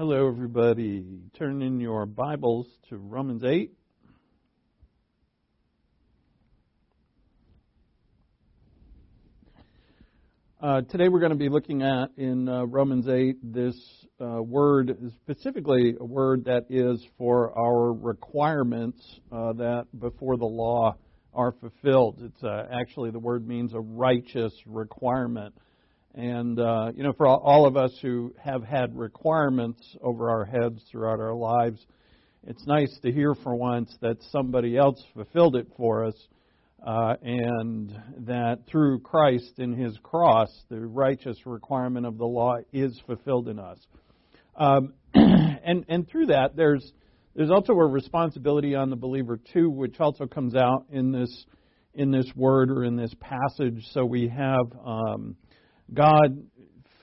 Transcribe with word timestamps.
Hello, 0.00 0.26
everybody. 0.26 1.04
Turn 1.38 1.60
in 1.60 1.78
your 1.78 2.06
Bibles 2.06 2.66
to 2.88 2.96
Romans 2.96 3.44
8. 3.44 3.70
Uh, 10.58 10.80
today 10.88 11.10
we're 11.10 11.20
going 11.20 11.32
to 11.32 11.36
be 11.36 11.50
looking 11.50 11.82
at 11.82 12.12
in 12.16 12.48
uh, 12.48 12.64
Romans 12.64 13.08
8 13.08 13.52
this 13.52 13.76
uh, 14.22 14.42
word, 14.42 15.12
specifically 15.20 15.94
a 16.00 16.04
word 16.06 16.46
that 16.46 16.64
is 16.70 17.06
for 17.18 17.52
our 17.58 17.92
requirements 17.92 19.20
uh, 19.30 19.52
that 19.52 19.86
before 19.98 20.38
the 20.38 20.46
law 20.46 20.96
are 21.34 21.52
fulfilled. 21.52 22.22
It's 22.22 22.42
uh, 22.42 22.68
actually 22.72 23.10
the 23.10 23.18
word 23.18 23.46
means 23.46 23.74
a 23.74 23.80
righteous 23.80 24.54
requirement. 24.64 25.54
And, 26.14 26.58
uh, 26.58 26.90
you 26.94 27.04
know, 27.04 27.12
for 27.12 27.26
all, 27.28 27.66
of 27.66 27.76
us 27.76 27.96
who 28.02 28.34
have 28.42 28.64
had 28.64 28.96
requirements 28.96 29.80
over 30.02 30.28
our 30.28 30.44
heads 30.44 30.82
throughout 30.90 31.20
our 31.20 31.34
lives, 31.34 31.84
it's 32.46 32.66
nice 32.66 32.98
to 33.02 33.12
hear 33.12 33.34
for 33.34 33.54
once 33.54 33.96
that 34.00 34.16
somebody 34.32 34.76
else 34.76 35.00
fulfilled 35.14 35.54
it 35.54 35.68
for 35.76 36.04
us, 36.04 36.14
uh, 36.84 37.14
and 37.22 37.96
that 38.26 38.66
through 38.66 39.00
Christ 39.00 39.52
and 39.58 39.78
His 39.78 39.96
cross, 40.02 40.48
the 40.68 40.80
righteous 40.80 41.38
requirement 41.46 42.06
of 42.06 42.18
the 42.18 42.26
law 42.26 42.56
is 42.72 43.00
fulfilled 43.06 43.48
in 43.48 43.60
us. 43.60 43.78
Um, 44.56 44.94
and, 45.14 45.84
and 45.88 46.08
through 46.08 46.26
that, 46.26 46.56
there's, 46.56 46.92
there's 47.36 47.50
also 47.50 47.72
a 47.74 47.86
responsibility 47.86 48.74
on 48.74 48.90
the 48.90 48.96
believer 48.96 49.38
too, 49.52 49.70
which 49.70 50.00
also 50.00 50.26
comes 50.26 50.56
out 50.56 50.86
in 50.90 51.12
this, 51.12 51.46
in 51.94 52.10
this 52.10 52.26
word 52.34 52.70
or 52.70 52.82
in 52.84 52.96
this 52.96 53.14
passage. 53.20 53.86
So 53.92 54.04
we 54.04 54.28
have, 54.28 54.66
um, 54.84 55.36
God 55.92 56.42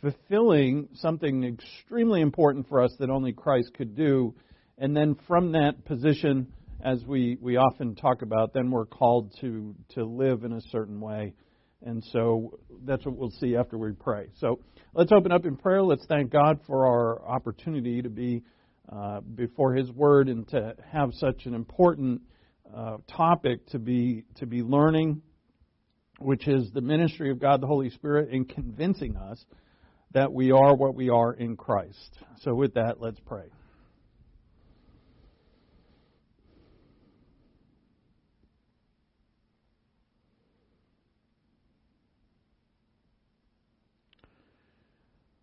fulfilling 0.01 0.87
something 0.93 1.43
extremely 1.43 2.21
important 2.21 2.67
for 2.69 2.81
us 2.81 2.91
that 2.99 3.09
only 3.09 3.33
Christ 3.33 3.73
could 3.73 3.95
do. 3.95 4.35
And 4.77 4.95
then 4.95 5.15
from 5.27 5.53
that 5.53 5.85
position, 5.85 6.47
as 6.83 7.03
we, 7.05 7.37
we 7.41 7.57
often 7.57 7.95
talk 7.95 8.21
about, 8.21 8.53
then 8.53 8.69
we're 8.69 8.85
called 8.85 9.33
to, 9.41 9.75
to 9.95 10.05
live 10.05 10.43
in 10.43 10.53
a 10.53 10.61
certain 10.69 11.01
way. 11.01 11.33
And 11.83 12.03
so 12.11 12.59
that's 12.85 13.05
what 13.05 13.15
we'll 13.15 13.33
see 13.39 13.55
after 13.55 13.77
we 13.77 13.91
pray. 13.91 14.27
So 14.39 14.59
let's 14.93 15.11
open 15.11 15.31
up 15.31 15.45
in 15.45 15.57
prayer. 15.57 15.83
Let's 15.83 16.05
thank 16.07 16.31
God 16.31 16.59
for 16.65 16.87
our 16.87 17.27
opportunity 17.27 18.01
to 18.01 18.09
be 18.09 18.43
uh, 18.91 19.21
before 19.21 19.73
His 19.73 19.91
Word 19.91 20.29
and 20.29 20.47
to 20.49 20.75
have 20.91 21.09
such 21.13 21.45
an 21.45 21.53
important 21.53 22.21
uh, 22.75 22.97
topic 23.07 23.65
to 23.67 23.79
be 23.79 24.23
to 24.35 24.45
be 24.45 24.61
learning 24.61 25.21
which 26.19 26.47
is 26.47 26.71
the 26.71 26.81
ministry 26.81 27.31
of 27.31 27.39
God 27.39 27.61
the 27.61 27.67
Holy 27.67 27.89
Spirit 27.89 28.29
in 28.31 28.45
convincing 28.45 29.15
us 29.15 29.43
that 30.13 30.31
we 30.31 30.51
are 30.51 30.75
what 30.75 30.95
we 30.95 31.09
are 31.09 31.33
in 31.33 31.55
Christ. 31.55 32.17
So, 32.41 32.55
with 32.55 32.75
that, 32.75 33.01
let's 33.01 33.19
pray. 33.25 33.49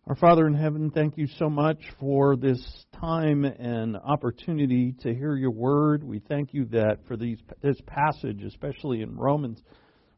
Our 0.07 0.15
Father 0.15 0.45
in 0.45 0.53
heaven, 0.53 0.91
thank 0.91 1.17
you 1.17 1.25
so 1.39 1.49
much 1.49 1.79
for 1.99 2.35
this 2.35 2.63
time 2.99 3.43
and 3.43 3.97
opportunity 3.97 4.93
to 5.01 5.11
hear 5.11 5.35
your 5.35 5.49
word. 5.49 6.03
We 6.03 6.19
thank 6.19 6.53
you 6.53 6.65
that 6.65 6.99
for 7.07 7.17
these, 7.17 7.39
this 7.63 7.81
passage, 7.87 8.43
especially 8.43 9.01
in 9.01 9.17
Romans, 9.17 9.63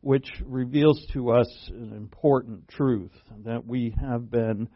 which 0.01 0.31
reveals 0.45 1.05
to 1.13 1.31
us 1.31 1.47
an 1.69 1.93
important 1.95 2.67
truth 2.67 3.11
that 3.43 3.65
we 3.65 3.95
have 3.99 4.29
been 4.29 4.69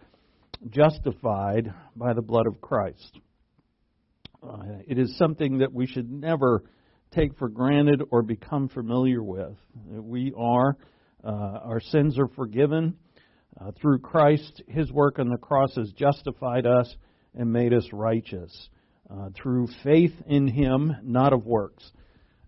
justified 0.70 1.74
by 1.96 2.14
the 2.14 2.22
blood 2.22 2.48
of 2.48 2.62
Christ. 2.62 3.20
Uh, 4.44 4.64
it 4.88 4.98
is 4.98 5.18
something 5.18 5.60
that 5.60 5.72
we 5.72 5.86
should 5.86 6.12
never 6.12 6.64
take 7.12 7.38
for 7.38 7.50
granted 7.50 8.02
or 8.10 8.24
become 8.24 8.70
familiar 8.70 9.22
with. 9.22 9.56
We 9.86 10.34
are, 10.38 10.78
uh, 11.24 11.28
our 11.28 11.80
sins 11.80 12.18
are 12.18 12.28
forgiven. 12.28 12.96
Uh, 13.60 13.72
through 13.80 14.00
Christ, 14.00 14.64
His 14.68 14.92
work 14.92 15.20
on 15.20 15.30
the 15.30 15.38
cross 15.38 15.76
has 15.76 15.92
justified 15.92 16.66
us 16.66 16.96
and 17.36 17.52
made 17.52 17.74
us 17.74 17.88
righteous. 17.92 18.70
Uh, 19.10 19.30
through 19.36 19.68
faith 19.84 20.14
in 20.26 20.48
Him, 20.48 20.96
not 21.04 21.34
of 21.34 21.46
works. 21.46 21.92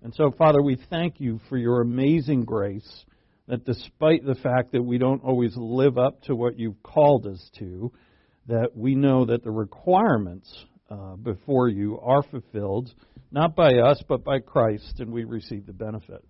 And 0.03 0.13
so, 0.13 0.31
Father, 0.31 0.61
we 0.61 0.77
thank 0.89 1.21
you 1.21 1.39
for 1.47 1.57
your 1.57 1.79
amazing 1.79 2.43
grace 2.43 3.05
that 3.47 3.63
despite 3.63 4.25
the 4.25 4.35
fact 4.35 4.73
that 4.73 4.83
we 4.83 4.97
don't 4.97 5.23
always 5.23 5.53
live 5.55 5.97
up 5.97 6.21
to 6.23 6.35
what 6.35 6.59
you've 6.59 6.83
called 6.83 7.25
us 7.25 7.49
to, 7.59 7.89
that 8.47 8.75
we 8.75 8.95
know 8.95 9.23
that 9.23 9.45
the 9.45 9.51
requirements 9.51 10.53
uh, 10.89 11.15
before 11.15 11.69
you 11.69 12.01
are 12.01 12.21
fulfilled, 12.21 12.93
not 13.31 13.55
by 13.55 13.75
us, 13.75 14.03
but 14.09 14.25
by 14.25 14.39
Christ, 14.39 14.99
and 14.99 15.09
we 15.09 15.23
receive 15.23 15.65
the 15.65 15.73
benefit. 15.73 16.21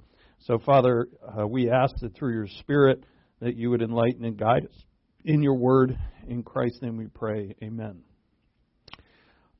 So, 0.41 0.59
Father, 0.59 1.07
uh, 1.27 1.47
we 1.47 1.71
ask 1.71 1.95
that 2.01 2.15
through 2.15 2.33
your 2.33 2.47
Spirit 2.59 3.03
that 3.41 3.55
you 3.55 3.71
would 3.71 3.81
enlighten 3.81 4.23
and 4.23 4.37
guide 4.37 4.65
us 4.65 4.83
in 5.25 5.41
your 5.41 5.55
word. 5.55 5.97
In 6.27 6.43
Christ's 6.43 6.83
name 6.83 6.97
we 6.97 7.07
pray. 7.07 7.55
Amen. 7.63 8.03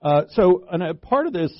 Uh, 0.03 0.25
so, 0.33 0.65
and 0.71 0.83
a 0.83 0.93
part 0.93 1.25
of 1.25 1.33
this 1.33 1.51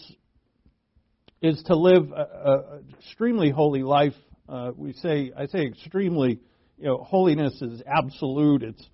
is 1.43 1.61
to 1.63 1.75
live 1.75 2.09
an 2.15 2.85
extremely 2.97 3.49
holy 3.49 3.83
life. 3.83 4.13
Uh, 4.47 4.71
we 4.77 4.93
say, 4.93 5.33
I 5.37 5.45
say 5.47 5.63
extremely, 5.63 6.39
you 6.77 6.85
know, 6.85 7.03
holiness 7.03 7.61
is 7.61 7.81
absolute. 7.85 8.63
It's, 8.63 8.89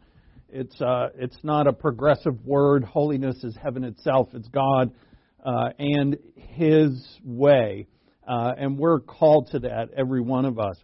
it's, 0.49 0.81
uh, 0.81 1.09
it's 1.13 1.37
not 1.43 1.67
a 1.67 1.73
progressive 1.73 2.43
word. 2.43 2.83
Holiness 2.83 3.43
is 3.43 3.55
heaven 3.61 3.83
itself. 3.83 4.29
It's 4.33 4.47
God 4.47 4.91
uh, 5.45 5.69
and 5.77 6.17
His 6.35 7.19
way, 7.23 7.85
uh, 8.27 8.53
and 8.57 8.79
we're 8.79 8.99
called 8.99 9.49
to 9.51 9.59
that, 9.59 9.89
every 9.95 10.21
one 10.21 10.45
of 10.45 10.57
us. 10.57 10.75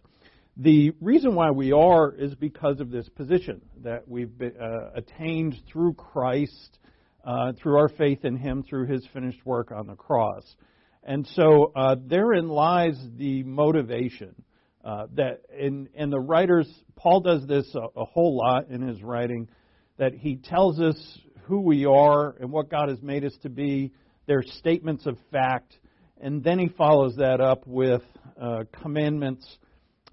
The 0.56 0.92
reason 1.00 1.34
why 1.34 1.50
we 1.50 1.72
are 1.72 2.12
is 2.12 2.32
because 2.36 2.78
of 2.78 2.92
this 2.92 3.08
position 3.08 3.60
that 3.82 4.06
we've 4.06 4.38
been, 4.38 4.54
uh, 4.56 4.92
attained 4.94 5.56
through 5.70 5.94
Christ, 5.94 6.78
uh, 7.24 7.54
through 7.60 7.76
our 7.76 7.88
faith 7.88 8.24
in 8.24 8.36
Him, 8.36 8.62
through 8.62 8.86
His 8.86 9.04
finished 9.12 9.44
work 9.44 9.72
on 9.72 9.88
the 9.88 9.96
cross. 9.96 10.44
And 11.06 11.24
so 11.34 11.72
uh, 11.76 11.94
therein 12.04 12.48
lies 12.48 12.98
the 13.16 13.44
motivation 13.44 14.34
uh, 14.84 15.06
that, 15.14 15.42
and, 15.56 15.88
and 15.94 16.12
the 16.12 16.18
writers, 16.18 16.68
Paul 16.96 17.20
does 17.20 17.46
this 17.46 17.64
a, 17.76 18.00
a 18.00 18.04
whole 18.04 18.36
lot 18.36 18.70
in 18.70 18.82
his 18.82 19.00
writing, 19.04 19.48
that 19.98 20.14
he 20.14 20.34
tells 20.36 20.80
us 20.80 20.96
who 21.44 21.60
we 21.60 21.86
are 21.86 22.34
and 22.40 22.50
what 22.50 22.68
God 22.68 22.88
has 22.88 23.00
made 23.02 23.24
us 23.24 23.34
to 23.42 23.48
be. 23.48 23.92
They're 24.26 24.42
statements 24.42 25.06
of 25.06 25.16
fact, 25.30 25.78
and 26.20 26.42
then 26.42 26.58
he 26.58 26.68
follows 26.76 27.14
that 27.18 27.40
up 27.40 27.64
with 27.68 28.02
uh, 28.40 28.64
commandments, 28.82 29.46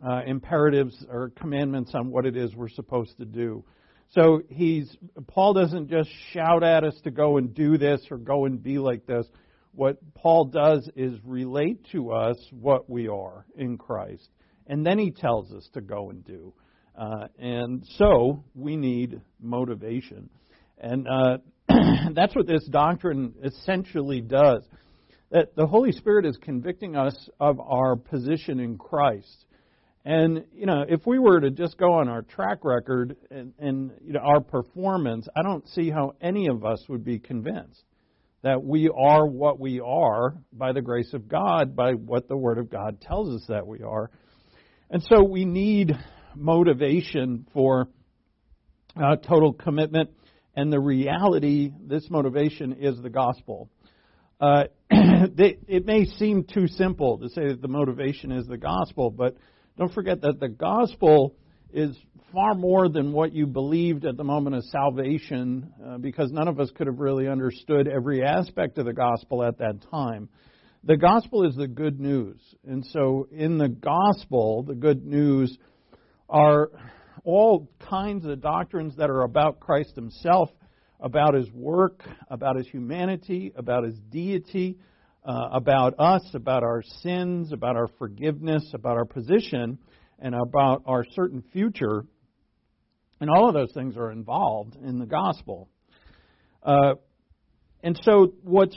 uh, 0.07 0.21
imperatives, 0.27 1.03
or 1.09 1.31
commandments 1.35 1.91
on 1.95 2.11
what 2.11 2.27
it 2.27 2.37
is 2.37 2.55
we're 2.55 2.69
supposed 2.69 3.17
to 3.17 3.25
do. 3.25 3.65
So 4.11 4.43
he's 4.47 4.95
Paul 5.25 5.53
doesn't 5.53 5.89
just 5.89 6.09
shout 6.33 6.63
at 6.63 6.83
us 6.83 6.93
to 7.03 7.09
go 7.09 7.37
and 7.37 7.51
do 7.55 7.79
this 7.79 7.99
or 8.11 8.17
go 8.17 8.45
and 8.45 8.61
be 8.61 8.77
like 8.77 9.07
this 9.07 9.25
what 9.73 9.97
Paul 10.13 10.45
does 10.45 10.89
is 10.95 11.13
relate 11.23 11.85
to 11.91 12.11
us 12.11 12.37
what 12.51 12.89
we 12.89 13.07
are 13.07 13.45
in 13.55 13.77
Christ. 13.77 14.29
And 14.67 14.85
then 14.85 14.99
he 14.99 15.11
tells 15.11 15.51
us 15.51 15.67
to 15.73 15.81
go 15.81 16.09
and 16.09 16.23
do. 16.23 16.53
Uh, 16.97 17.27
and 17.39 17.83
so 17.97 18.43
we 18.53 18.77
need 18.77 19.19
motivation. 19.41 20.29
And 20.77 21.07
uh, 21.07 21.37
that's 22.13 22.35
what 22.35 22.47
this 22.47 22.65
doctrine 22.67 23.33
essentially 23.43 24.21
does. 24.21 24.63
That 25.31 25.55
the 25.55 25.65
Holy 25.65 25.91
Spirit 25.91 26.27
is 26.27 26.37
convicting 26.39 26.95
us 26.95 27.29
of 27.39 27.59
our 27.59 27.95
position 27.95 28.59
in 28.59 28.77
Christ. 28.77 29.45
And, 30.05 30.43
you 30.53 30.67
know, 30.67 30.85
if 30.87 31.07
we 31.07 31.17
were 31.17 31.39
to 31.39 31.49
just 31.49 31.77
go 31.77 31.93
on 31.93 32.09
our 32.09 32.21
track 32.21 32.59
record 32.63 33.15
and, 33.31 33.53
and 33.57 33.91
you 34.05 34.13
know, 34.13 34.19
our 34.19 34.41
performance, 34.41 35.27
I 35.35 35.41
don't 35.41 35.67
see 35.69 35.89
how 35.89 36.13
any 36.21 36.47
of 36.47 36.63
us 36.63 36.83
would 36.89 37.03
be 37.03 37.17
convinced 37.17 37.83
that 38.43 38.63
we 38.63 38.89
are 38.89 39.25
what 39.25 39.59
we 39.59 39.79
are 39.79 40.35
by 40.51 40.73
the 40.73 40.81
grace 40.81 41.13
of 41.13 41.27
God, 41.27 41.75
by 41.75 41.93
what 41.93 42.27
the 42.27 42.37
Word 42.37 42.57
of 42.57 42.69
God 42.69 43.01
tells 43.01 43.33
us 43.33 43.47
that 43.47 43.65
we 43.65 43.81
are. 43.81 44.11
And 44.89 45.01
so 45.03 45.23
we 45.23 45.45
need 45.45 45.93
motivation 46.35 47.47
for 47.53 47.87
uh, 49.01 49.15
total 49.15 49.53
commitment. 49.53 50.11
And 50.55 50.71
the 50.71 50.79
reality, 50.79 51.71
this 51.87 52.09
motivation 52.09 52.73
is 52.73 53.01
the 53.01 53.09
gospel. 53.09 53.69
Uh, 54.39 54.65
it 54.91 55.85
may 55.85 56.05
seem 56.05 56.43
too 56.43 56.67
simple 56.67 57.19
to 57.19 57.29
say 57.29 57.47
that 57.47 57.61
the 57.61 57.69
motivation 57.69 58.31
is 58.31 58.45
the 58.45 58.57
gospel, 58.57 59.09
but 59.09 59.37
don't 59.77 59.93
forget 59.93 60.21
that 60.21 60.39
the 60.39 60.49
gospel 60.49 61.35
is 61.73 61.97
far 62.31 62.55
more 62.55 62.89
than 62.89 63.11
what 63.11 63.33
you 63.33 63.45
believed 63.45 64.05
at 64.05 64.17
the 64.17 64.23
moment 64.23 64.55
of 64.55 64.63
salvation, 64.65 65.71
uh, 65.85 65.97
because 65.97 66.31
none 66.31 66.47
of 66.47 66.59
us 66.59 66.71
could 66.75 66.87
have 66.87 66.99
really 66.99 67.27
understood 67.27 67.87
every 67.87 68.23
aspect 68.23 68.77
of 68.77 68.85
the 68.85 68.93
gospel 68.93 69.43
at 69.43 69.57
that 69.57 69.75
time. 69.91 70.29
The 70.83 70.97
gospel 70.97 71.47
is 71.47 71.55
the 71.55 71.67
good 71.67 71.99
news. 71.99 72.39
And 72.67 72.85
so 72.87 73.27
in 73.31 73.57
the 73.57 73.69
gospel, 73.69 74.63
the 74.63 74.75
good 74.75 75.05
news 75.05 75.57
are 76.29 76.69
all 77.23 77.69
kinds 77.89 78.25
of 78.25 78.41
doctrines 78.41 78.95
that 78.97 79.09
are 79.09 79.21
about 79.21 79.59
Christ 79.59 79.95
himself, 79.95 80.49
about 80.99 81.35
his 81.35 81.49
work, 81.51 82.03
about 82.29 82.55
his 82.55 82.67
humanity, 82.67 83.53
about 83.55 83.83
his 83.83 83.97
deity, 84.09 84.77
uh, 85.25 85.49
about 85.53 85.95
us, 85.99 86.23
about 86.33 86.63
our 86.63 86.81
sins, 87.01 87.53
about 87.53 87.77
our 87.77 87.87
forgiveness, 87.97 88.69
about 88.73 88.97
our 88.97 89.05
position, 89.05 89.77
and 90.23 90.33
about 90.33 90.81
our 90.87 91.05
certain 91.13 91.43
future. 91.53 92.05
And 93.21 93.29
all 93.29 93.47
of 93.47 93.53
those 93.53 93.71
things 93.73 93.95
are 93.97 94.09
involved 94.09 94.75
in 94.75 94.97
the 94.97 95.05
gospel. 95.05 95.69
Uh, 96.63 96.93
and 97.83 97.99
so, 98.03 98.33
what's 98.41 98.75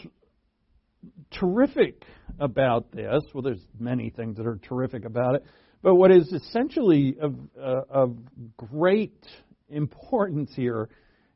terrific 1.32 2.02
about 2.40 2.90
this, 2.90 3.22
well, 3.32 3.42
there's 3.42 3.64
many 3.78 4.10
things 4.10 4.36
that 4.36 4.46
are 4.46 4.58
terrific 4.68 5.04
about 5.04 5.36
it, 5.36 5.44
but 5.82 5.94
what 5.94 6.10
is 6.10 6.32
essentially 6.32 7.16
of, 7.20 7.36
uh, 7.58 7.82
of 7.88 8.16
great 8.56 9.24
importance 9.70 10.50
here 10.56 10.88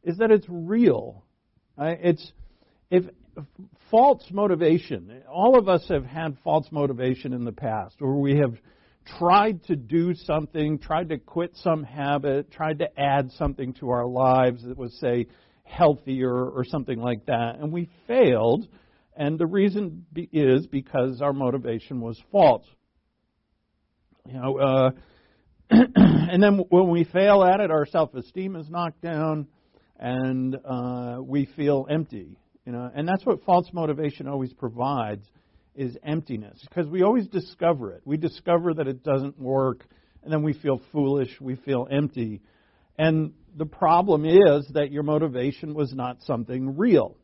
is 0.02 0.18
that 0.18 0.32
it's 0.32 0.46
real. 0.48 1.24
Uh, 1.78 1.94
it's 2.00 2.32
if 2.90 3.04
false 3.90 4.24
motivation. 4.32 5.22
All 5.32 5.56
of 5.56 5.68
us 5.68 5.86
have 5.88 6.04
had 6.04 6.36
false 6.42 6.66
motivation 6.72 7.32
in 7.32 7.44
the 7.44 7.52
past, 7.52 7.94
where 8.00 8.12
we 8.12 8.38
have 8.38 8.54
tried 9.18 9.64
to 9.64 9.76
do 9.76 10.14
something, 10.14 10.78
tried 10.78 11.08
to 11.10 11.18
quit 11.18 11.56
some 11.56 11.82
habit, 11.82 12.50
tried 12.50 12.78
to 12.80 13.00
add 13.00 13.30
something 13.32 13.74
to 13.74 13.90
our 13.90 14.06
lives 14.06 14.64
that 14.64 14.76
was, 14.76 14.98
say, 15.00 15.26
healthier 15.64 16.32
or 16.32 16.64
something 16.64 16.98
like 16.98 17.26
that, 17.26 17.56
and 17.60 17.72
we 17.72 17.88
failed. 18.06 18.66
And 19.16 19.38
the 19.38 19.46
reason 19.46 20.06
be, 20.12 20.28
is 20.32 20.66
because 20.66 21.20
our 21.20 21.32
motivation 21.32 22.00
was 22.00 22.20
false. 22.32 22.64
You 24.26 24.34
know, 24.34 24.58
uh, 24.58 24.90
and 25.70 26.42
then 26.42 26.64
when 26.68 26.90
we 26.90 27.04
fail 27.04 27.42
at 27.42 27.60
it, 27.60 27.70
our 27.70 27.86
self-esteem 27.86 28.56
is 28.56 28.68
knocked 28.68 29.00
down, 29.00 29.46
and 29.98 30.56
uh, 30.64 31.18
we 31.22 31.46
feel 31.56 31.86
empty. 31.88 32.38
You 32.66 32.72
know, 32.72 32.90
and 32.94 33.06
that's 33.06 33.24
what 33.24 33.44
false 33.44 33.68
motivation 33.72 34.28
always 34.28 34.52
provides 34.52 35.26
is 35.74 35.96
emptiness 36.04 36.58
because 36.68 36.86
we 36.86 37.02
always 37.02 37.26
discover 37.28 37.92
it. 37.92 38.02
We 38.04 38.16
discover 38.16 38.74
that 38.74 38.86
it 38.86 39.02
doesn't 39.02 39.38
work, 39.38 39.86
and 40.22 40.32
then 40.32 40.42
we 40.42 40.52
feel 40.52 40.80
foolish, 40.92 41.30
we 41.40 41.56
feel 41.56 41.86
empty. 41.90 42.42
And 42.98 43.32
the 43.56 43.66
problem 43.66 44.24
is 44.24 44.68
that 44.74 44.90
your 44.90 45.02
motivation 45.02 45.74
was 45.74 45.92
not 45.92 46.22
something 46.22 46.76
real. 46.76 47.16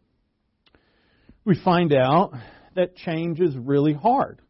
We 1.44 1.60
find 1.62 1.92
out 1.92 2.32
that 2.74 2.96
change 2.96 3.40
is 3.40 3.56
really 3.56 3.92
hard. 3.92 4.40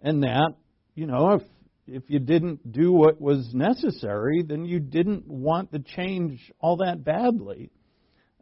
And 0.00 0.22
that, 0.22 0.54
you 0.94 1.06
know, 1.06 1.32
if 1.32 1.42
if 1.86 2.02
you 2.08 2.18
didn't 2.18 2.72
do 2.72 2.92
what 2.92 3.20
was 3.20 3.54
necessary, 3.54 4.42
then 4.42 4.64
you 4.64 4.80
didn't 4.80 5.26
want 5.28 5.70
the 5.70 5.78
change 5.78 6.52
all 6.60 6.78
that 6.78 7.04
badly. 7.04 7.70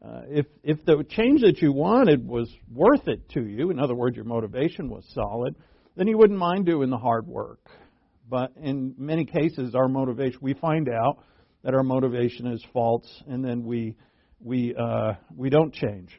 Uh, 0.04 0.20
if 0.28 0.46
if 0.62 0.84
the 0.84 1.02
change 1.08 1.40
that 1.40 1.62
you 1.62 1.72
wanted 1.72 2.26
was 2.26 2.50
worth 2.70 3.08
it 3.08 3.26
to 3.30 3.46
you, 3.46 3.70
in 3.70 3.78
other 3.78 3.94
words, 3.94 4.16
your 4.16 4.26
motivation 4.26 4.90
was 4.90 5.02
solid, 5.14 5.54
then 5.96 6.06
you 6.06 6.18
wouldn't 6.18 6.38
mind 6.38 6.66
doing 6.66 6.90
the 6.90 6.98
hard 6.98 7.26
work. 7.26 7.70
But 8.28 8.52
in 8.60 8.94
many 8.98 9.24
cases, 9.24 9.74
our 9.74 9.88
motivation 9.88 10.38
we 10.42 10.52
find 10.54 10.90
out 10.90 11.20
that 11.62 11.74
our 11.74 11.82
motivation 11.82 12.46
is 12.48 12.62
false, 12.72 13.06
and 13.26 13.42
then 13.42 13.64
we 13.64 13.96
we 14.40 14.74
uh, 14.74 15.14
we 15.34 15.48
don't 15.48 15.72
change. 15.72 16.10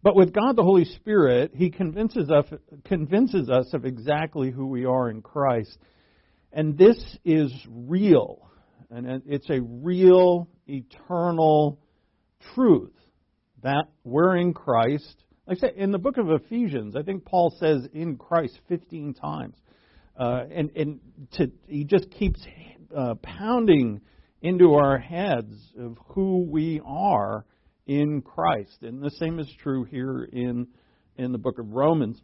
But 0.00 0.14
with 0.14 0.32
God 0.32 0.54
the 0.54 0.62
Holy 0.62 0.84
Spirit, 0.84 1.50
He 1.52 1.70
convinces 1.70 2.30
us 2.30 2.44
convinces 2.84 3.50
us 3.50 3.74
of 3.74 3.84
exactly 3.84 4.52
who 4.52 4.68
we 4.68 4.84
are 4.84 5.10
in 5.10 5.20
Christ, 5.20 5.76
and 6.52 6.78
this 6.78 6.96
is 7.24 7.52
real, 7.68 8.48
and 8.88 9.22
it's 9.26 9.50
a 9.50 9.60
real, 9.60 10.48
eternal 10.68 11.80
truth 12.54 12.92
that 13.62 13.84
we're 14.04 14.36
in 14.36 14.54
Christ. 14.54 15.24
Like 15.46 15.58
I 15.58 15.60
said, 15.60 15.74
in 15.76 15.92
the 15.92 15.98
book 15.98 16.18
of 16.18 16.30
Ephesians, 16.30 16.94
I 16.96 17.02
think 17.02 17.24
Paul 17.24 17.54
says 17.58 17.86
in 17.92 18.16
Christ 18.16 18.58
15 18.68 19.14
times. 19.14 19.56
Uh, 20.18 20.44
and 20.50 20.70
and 20.76 21.00
to, 21.32 21.50
he 21.66 21.84
just 21.84 22.10
keeps 22.10 22.44
uh, 22.96 23.14
pounding 23.22 24.00
into 24.42 24.74
our 24.74 24.98
heads 24.98 25.54
of 25.78 25.96
who 26.08 26.46
we 26.48 26.80
are 26.84 27.44
in 27.86 28.22
Christ. 28.22 28.82
And 28.82 29.02
the 29.02 29.10
same 29.10 29.38
is 29.38 29.48
true 29.62 29.84
here 29.84 30.28
in, 30.32 30.68
in 31.16 31.32
the 31.32 31.38
book 31.38 31.58
of 31.58 31.70
Romans. 31.70 32.20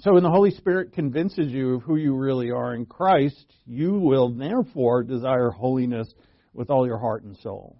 So 0.00 0.12
when 0.12 0.22
the 0.22 0.30
Holy 0.30 0.50
Spirit 0.50 0.92
convinces 0.92 1.50
you 1.50 1.76
of 1.76 1.82
who 1.82 1.96
you 1.96 2.14
really 2.14 2.50
are 2.50 2.74
in 2.74 2.86
Christ, 2.86 3.52
you 3.64 3.94
will 3.94 4.30
therefore 4.30 5.02
desire 5.02 5.50
holiness 5.50 6.12
with 6.52 6.70
all 6.70 6.86
your 6.86 6.98
heart 6.98 7.24
and 7.24 7.36
soul 7.38 7.78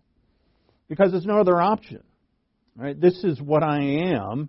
because 0.89 1.13
there's 1.13 1.27
no 1.27 1.41
other 1.41 1.61
option. 1.61 2.03
Right? 2.77 2.99
This 2.99 3.25
is 3.25 3.41
what 3.41 3.63
I 3.63 3.81
am 3.81 4.49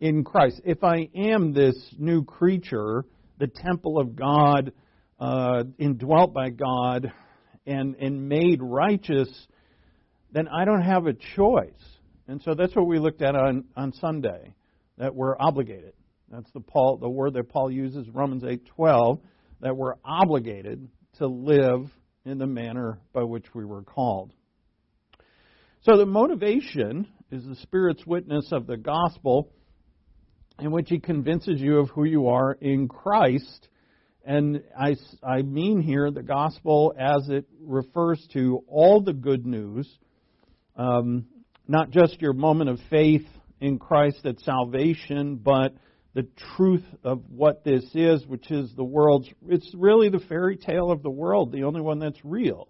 in 0.00 0.22
Christ. 0.22 0.60
If 0.64 0.84
I 0.84 1.08
am 1.14 1.54
this 1.54 1.76
new 1.98 2.24
creature, 2.24 3.04
the 3.38 3.46
temple 3.46 3.98
of 3.98 4.14
God, 4.14 4.72
uh, 5.18 5.64
indwelt 5.78 6.34
by 6.34 6.50
God, 6.50 7.10
and 7.66 7.96
and 7.96 8.28
made 8.28 8.60
righteous, 8.62 9.28
then 10.30 10.48
I 10.48 10.66
don't 10.66 10.82
have 10.82 11.06
a 11.06 11.14
choice. 11.36 11.72
And 12.28 12.42
so 12.42 12.54
that's 12.54 12.74
what 12.76 12.86
we 12.86 12.98
looked 12.98 13.22
at 13.22 13.34
on 13.34 13.64
on 13.76 13.92
Sunday. 13.94 14.54
That 14.98 15.14
we're 15.14 15.36
obligated. 15.38 15.94
That's 16.30 16.50
the 16.52 16.60
Paul 16.60 16.98
the 16.98 17.08
word 17.08 17.32
that 17.34 17.48
Paul 17.48 17.70
uses 17.70 18.08
Romans 18.10 18.44
eight 18.44 18.66
twelve. 18.66 19.20
That 19.60 19.76
we're 19.76 19.94
obligated 20.04 20.88
to 21.18 21.26
live 21.26 21.88
in 22.26 22.38
the 22.38 22.46
manner 22.46 22.98
by 23.14 23.22
which 23.22 23.54
we 23.54 23.64
were 23.64 23.82
called. 23.82 24.32
So 25.84 25.98
the 25.98 26.06
motivation 26.06 27.06
is 27.30 27.44
the 27.44 27.56
Spirit's 27.56 28.06
witness 28.06 28.52
of 28.52 28.66
the 28.66 28.78
gospel 28.78 29.52
in 30.58 30.70
which 30.70 30.88
he 30.88 30.98
convinces 30.98 31.60
you 31.60 31.76
of 31.76 31.90
who 31.90 32.04
you 32.04 32.28
are 32.28 32.52
in 32.52 32.88
Christ. 32.88 33.68
And 34.24 34.62
I, 34.74 34.96
I 35.22 35.42
mean 35.42 35.82
here 35.82 36.10
the 36.10 36.22
gospel 36.22 36.94
as 36.98 37.28
it 37.28 37.44
refers 37.60 38.26
to 38.32 38.64
all 38.66 39.02
the 39.02 39.12
good 39.12 39.44
news, 39.44 39.86
um, 40.74 41.26
not 41.68 41.90
just 41.90 42.18
your 42.22 42.32
moment 42.32 42.70
of 42.70 42.78
faith 42.88 43.26
in 43.60 43.78
Christ 43.78 44.24
at 44.24 44.40
salvation, 44.40 45.36
but 45.36 45.74
the 46.14 46.26
truth 46.56 46.86
of 47.02 47.24
what 47.28 47.62
this 47.62 47.84
is, 47.92 48.24
which 48.26 48.50
is 48.50 48.72
the 48.74 48.84
world's, 48.84 49.28
it's 49.50 49.70
really 49.76 50.08
the 50.08 50.20
fairy 50.30 50.56
tale 50.56 50.90
of 50.90 51.02
the 51.02 51.10
world, 51.10 51.52
the 51.52 51.64
only 51.64 51.82
one 51.82 51.98
that's 51.98 52.24
real. 52.24 52.68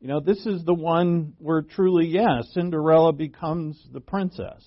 You 0.00 0.06
know, 0.06 0.20
this 0.20 0.46
is 0.46 0.64
the 0.64 0.74
one 0.74 1.34
where 1.38 1.62
truly, 1.62 2.06
yes, 2.06 2.48
Cinderella 2.52 3.12
becomes 3.12 3.84
the 3.92 4.00
princess, 4.00 4.64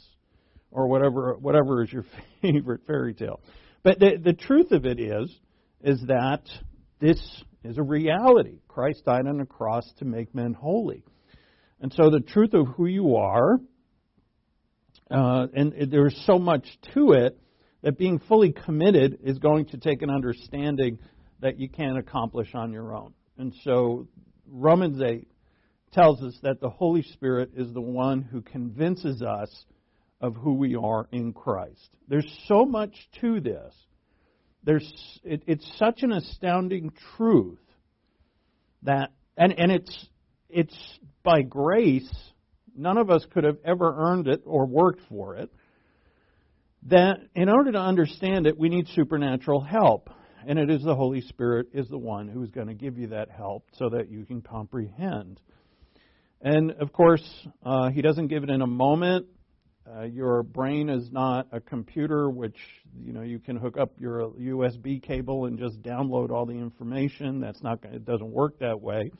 or 0.71 0.87
whatever 0.87 1.37
whatever 1.39 1.83
is 1.83 1.91
your 1.91 2.05
favorite 2.41 2.81
fairy 2.85 3.13
tale. 3.13 3.39
But 3.83 3.99
the, 3.99 4.17
the 4.21 4.33
truth 4.33 4.71
of 4.71 4.85
it 4.85 4.99
is, 4.99 5.33
is 5.83 6.01
that 6.07 6.41
this 6.99 7.19
is 7.63 7.77
a 7.77 7.83
reality. 7.83 8.59
Christ 8.67 9.05
died 9.05 9.25
on 9.27 9.37
the 9.37 9.45
cross 9.45 9.85
to 9.99 10.05
make 10.05 10.35
men 10.35 10.53
holy. 10.53 11.03
And 11.79 11.91
so 11.93 12.09
the 12.09 12.19
truth 12.19 12.53
of 12.53 12.67
who 12.67 12.85
you 12.85 13.15
are, 13.15 13.59
uh, 15.09 15.47
and 15.53 15.73
there's 15.91 16.21
so 16.25 16.37
much 16.37 16.65
to 16.93 17.13
it 17.13 17.39
that 17.81 17.97
being 17.97 18.19
fully 18.19 18.51
committed 18.51 19.19
is 19.23 19.39
going 19.39 19.65
to 19.67 19.77
take 19.77 20.01
an 20.03 20.09
understanding 20.09 20.99
that 21.39 21.59
you 21.59 21.69
can't 21.69 21.97
accomplish 21.97 22.53
on 22.53 22.71
your 22.71 22.95
own. 22.95 23.13
And 23.37 23.53
so 23.63 24.07
Romans 24.51 25.01
8 25.01 25.27
tells 25.93 26.21
us 26.21 26.37
that 26.43 26.59
the 26.59 26.69
Holy 26.69 27.03
Spirit 27.03 27.51
is 27.55 27.73
the 27.73 27.81
one 27.81 28.21
who 28.21 28.41
convinces 28.41 29.21
us 29.21 29.65
of 30.19 30.35
who 30.35 30.53
we 30.53 30.75
are 30.75 31.07
in 31.11 31.31
Christ. 31.33 31.89
There's 32.07 32.29
so 32.47 32.65
much 32.65 32.93
to 33.21 33.39
this. 33.39 33.73
There's, 34.63 35.19
it, 35.23 35.43
it's 35.47 35.65
such 35.77 36.03
an 36.03 36.11
astounding 36.11 36.91
truth 37.15 37.59
that, 38.83 39.11
and, 39.37 39.57
and 39.57 39.71
it's, 39.71 40.07
it's 40.49 40.77
by 41.23 41.41
grace, 41.41 42.13
none 42.75 42.97
of 42.97 43.09
us 43.09 43.25
could 43.33 43.45
have 43.45 43.57
ever 43.65 43.95
earned 43.97 44.27
it 44.27 44.41
or 44.45 44.65
worked 44.65 45.01
for 45.09 45.37
it, 45.37 45.49
that 46.87 47.17
in 47.35 47.47
order 47.47 47.71
to 47.71 47.79
understand 47.79 48.47
it, 48.47 48.57
we 48.57 48.69
need 48.69 48.87
supernatural 48.89 49.61
help. 49.61 50.09
And 50.47 50.57
it 50.57 50.69
is 50.69 50.83
the 50.83 50.95
Holy 50.95 51.21
Spirit 51.21 51.67
is 51.73 51.87
the 51.87 51.97
one 51.97 52.27
who's 52.27 52.49
going 52.49 52.67
to 52.67 52.73
give 52.73 52.97
you 52.97 53.07
that 53.07 53.29
help 53.29 53.65
so 53.73 53.89
that 53.89 54.09
you 54.09 54.25
can 54.25 54.41
comprehend. 54.41 55.39
And 56.41 56.71
of 56.71 56.91
course, 56.91 57.23
uh, 57.63 57.89
He 57.89 58.01
doesn't 58.01 58.27
give 58.27 58.43
it 58.43 58.49
in 58.49 58.61
a 58.61 58.67
moment. 58.67 59.27
Uh, 59.89 60.03
your 60.03 60.43
brain 60.43 60.89
is 60.89 61.11
not 61.11 61.47
a 61.51 61.59
computer 61.59 62.29
which 62.29 62.55
you 63.03 63.13
know 63.13 63.21
you 63.21 63.39
can 63.39 63.55
hook 63.55 63.77
up 63.77 63.91
your 63.99 64.29
USB 64.39 65.01
cable 65.01 65.45
and 65.45 65.57
just 65.57 65.81
download 65.81 66.29
all 66.29 66.45
the 66.45 66.53
information. 66.53 67.39
That's 67.39 67.61
not 67.61 67.83
it 67.83 68.05
doesn't 68.05 68.31
work 68.31 68.59
that 68.59 68.79
way. 68.79 69.11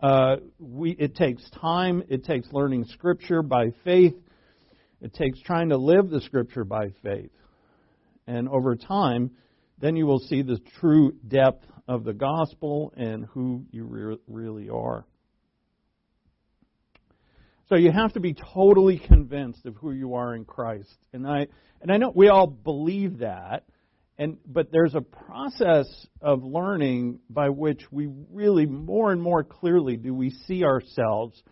Uh, 0.00 0.36
we 0.58 0.90
it 0.92 1.14
takes 1.14 1.48
time. 1.50 2.02
It 2.08 2.24
takes 2.24 2.52
learning 2.52 2.84
Scripture 2.86 3.42
by 3.42 3.70
faith. 3.84 4.14
It 5.00 5.14
takes 5.14 5.40
trying 5.40 5.68
to 5.70 5.76
live 5.76 6.10
the 6.10 6.20
Scripture 6.20 6.64
by 6.64 6.90
faith, 7.02 7.32
and 8.26 8.48
over 8.48 8.74
time, 8.76 9.30
then 9.78 9.96
you 9.96 10.06
will 10.06 10.20
see 10.20 10.42
the 10.42 10.60
true 10.80 11.12
depth 11.26 11.66
of 11.86 12.04
the 12.04 12.12
gospel 12.12 12.92
and 12.96 13.26
who 13.26 13.64
you 13.70 13.84
re- 13.84 14.18
really 14.26 14.68
are. 14.68 15.04
So 17.68 17.76
you 17.76 17.90
have 17.90 18.12
to 18.12 18.20
be 18.20 18.34
totally 18.34 18.98
convinced 18.98 19.64
of 19.64 19.76
who 19.76 19.92
you 19.92 20.14
are 20.14 20.34
in 20.34 20.44
Christ. 20.44 20.96
And 21.12 21.26
I 21.26 21.46
and 21.80 21.90
I 21.90 21.96
know 21.96 22.12
we 22.14 22.28
all 22.28 22.46
believe 22.46 23.18
that. 23.18 23.64
And 24.16 24.38
but 24.46 24.70
there's 24.70 24.94
a 24.94 25.00
process 25.00 25.86
of 26.20 26.44
learning 26.44 27.20
by 27.28 27.48
which 27.48 27.80
we 27.90 28.08
really 28.30 28.66
more 28.66 29.12
and 29.12 29.20
more 29.20 29.42
clearly 29.42 29.96
do 29.96 30.14
we 30.14 30.30
see 30.46 30.62
ourselves 30.62 31.42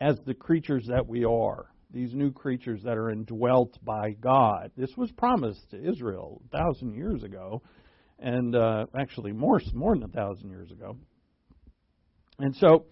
as 0.00 0.16
the 0.26 0.34
creatures 0.34 0.86
that 0.88 1.06
we 1.06 1.24
are. 1.24 1.66
These 1.92 2.14
new 2.14 2.32
creatures 2.32 2.82
that 2.84 2.98
are 2.98 3.10
indwelt 3.10 3.78
by 3.82 4.10
God. 4.10 4.72
This 4.76 4.94
was 4.96 5.10
promised 5.12 5.70
to 5.70 5.90
Israel 5.90 6.42
a 6.52 6.58
thousand 6.58 6.94
years 6.94 7.22
ago, 7.22 7.62
and 8.18 8.54
uh, 8.54 8.86
actually 8.98 9.32
more 9.32 9.60
more 9.72 9.94
than 9.94 10.04
a 10.04 10.08
thousand 10.08 10.50
years 10.50 10.70
ago. 10.70 10.96
And 12.38 12.54
so, 12.56 12.84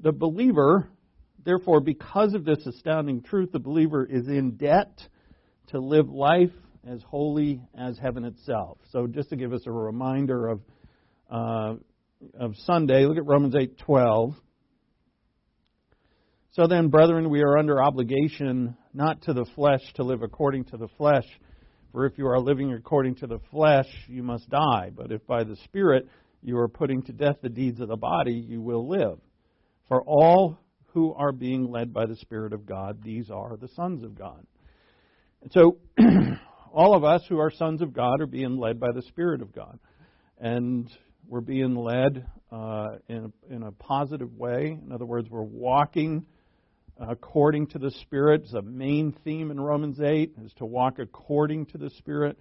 the 0.00 0.12
believer 0.12 0.88
Therefore, 1.44 1.80
because 1.80 2.34
of 2.34 2.44
this 2.44 2.64
astounding 2.66 3.22
truth, 3.22 3.50
the 3.52 3.58
believer 3.58 4.04
is 4.04 4.28
in 4.28 4.52
debt 4.52 5.00
to 5.68 5.80
live 5.80 6.08
life 6.08 6.52
as 6.86 7.02
holy 7.02 7.60
as 7.76 7.98
heaven 7.98 8.24
itself. 8.24 8.78
So, 8.90 9.06
just 9.06 9.30
to 9.30 9.36
give 9.36 9.52
us 9.52 9.62
a 9.66 9.72
reminder 9.72 10.48
of 10.48 10.60
uh, 11.30 11.74
of 12.38 12.54
Sunday, 12.64 13.06
look 13.06 13.16
at 13.16 13.26
Romans 13.26 13.54
eight 13.56 13.78
twelve. 13.78 14.34
So 16.54 16.66
then, 16.66 16.88
brethren, 16.88 17.30
we 17.30 17.40
are 17.40 17.56
under 17.56 17.82
obligation 17.82 18.76
not 18.92 19.22
to 19.22 19.32
the 19.32 19.46
flesh 19.54 19.80
to 19.94 20.04
live 20.04 20.22
according 20.22 20.66
to 20.66 20.76
the 20.76 20.88
flesh. 20.98 21.24
For 21.92 22.04
if 22.04 22.18
you 22.18 22.26
are 22.26 22.38
living 22.38 22.74
according 22.74 23.14
to 23.16 23.26
the 23.26 23.38
flesh, 23.50 23.86
you 24.06 24.22
must 24.22 24.50
die. 24.50 24.90
But 24.94 25.12
if 25.12 25.26
by 25.26 25.44
the 25.44 25.56
Spirit 25.64 26.06
you 26.42 26.58
are 26.58 26.68
putting 26.68 27.04
to 27.04 27.12
death 27.12 27.36
the 27.40 27.48
deeds 27.48 27.80
of 27.80 27.88
the 27.88 27.96
body, 27.96 28.34
you 28.34 28.60
will 28.60 28.86
live. 28.86 29.18
For 29.88 30.02
all 30.02 30.58
who 30.88 31.14
are 31.14 31.32
being 31.32 31.70
led 31.70 31.94
by 31.94 32.04
the 32.04 32.16
Spirit 32.16 32.52
of 32.52 32.66
God. 32.66 33.02
These 33.02 33.30
are 33.30 33.56
the 33.56 33.68
sons 33.68 34.04
of 34.04 34.14
God. 34.14 34.44
And 35.40 35.50
so, 35.52 35.78
all 36.70 36.94
of 36.94 37.02
us 37.02 37.22
who 37.30 37.38
are 37.38 37.50
sons 37.50 37.80
of 37.80 37.94
God 37.94 38.20
are 38.20 38.26
being 38.26 38.58
led 38.58 38.78
by 38.78 38.92
the 38.94 39.00
Spirit 39.00 39.40
of 39.40 39.54
God. 39.54 39.78
And 40.38 40.90
we're 41.26 41.40
being 41.40 41.74
led 41.74 42.26
uh, 42.50 42.96
in, 43.08 43.32
a, 43.50 43.54
in 43.54 43.62
a 43.62 43.72
positive 43.72 44.36
way. 44.36 44.78
In 44.84 44.92
other 44.92 45.06
words, 45.06 45.30
we're 45.30 45.40
walking 45.40 46.26
according 46.98 47.68
to 47.68 47.78
the 47.78 47.90
Spirit. 48.02 48.46
The 48.50 48.62
main 48.62 49.12
theme 49.24 49.50
in 49.50 49.60
Romans 49.60 50.00
8 50.00 50.34
is 50.44 50.52
to 50.54 50.66
walk 50.66 50.98
according 50.98 51.66
to 51.66 51.78
the 51.78 51.90
Spirit. 51.90 52.38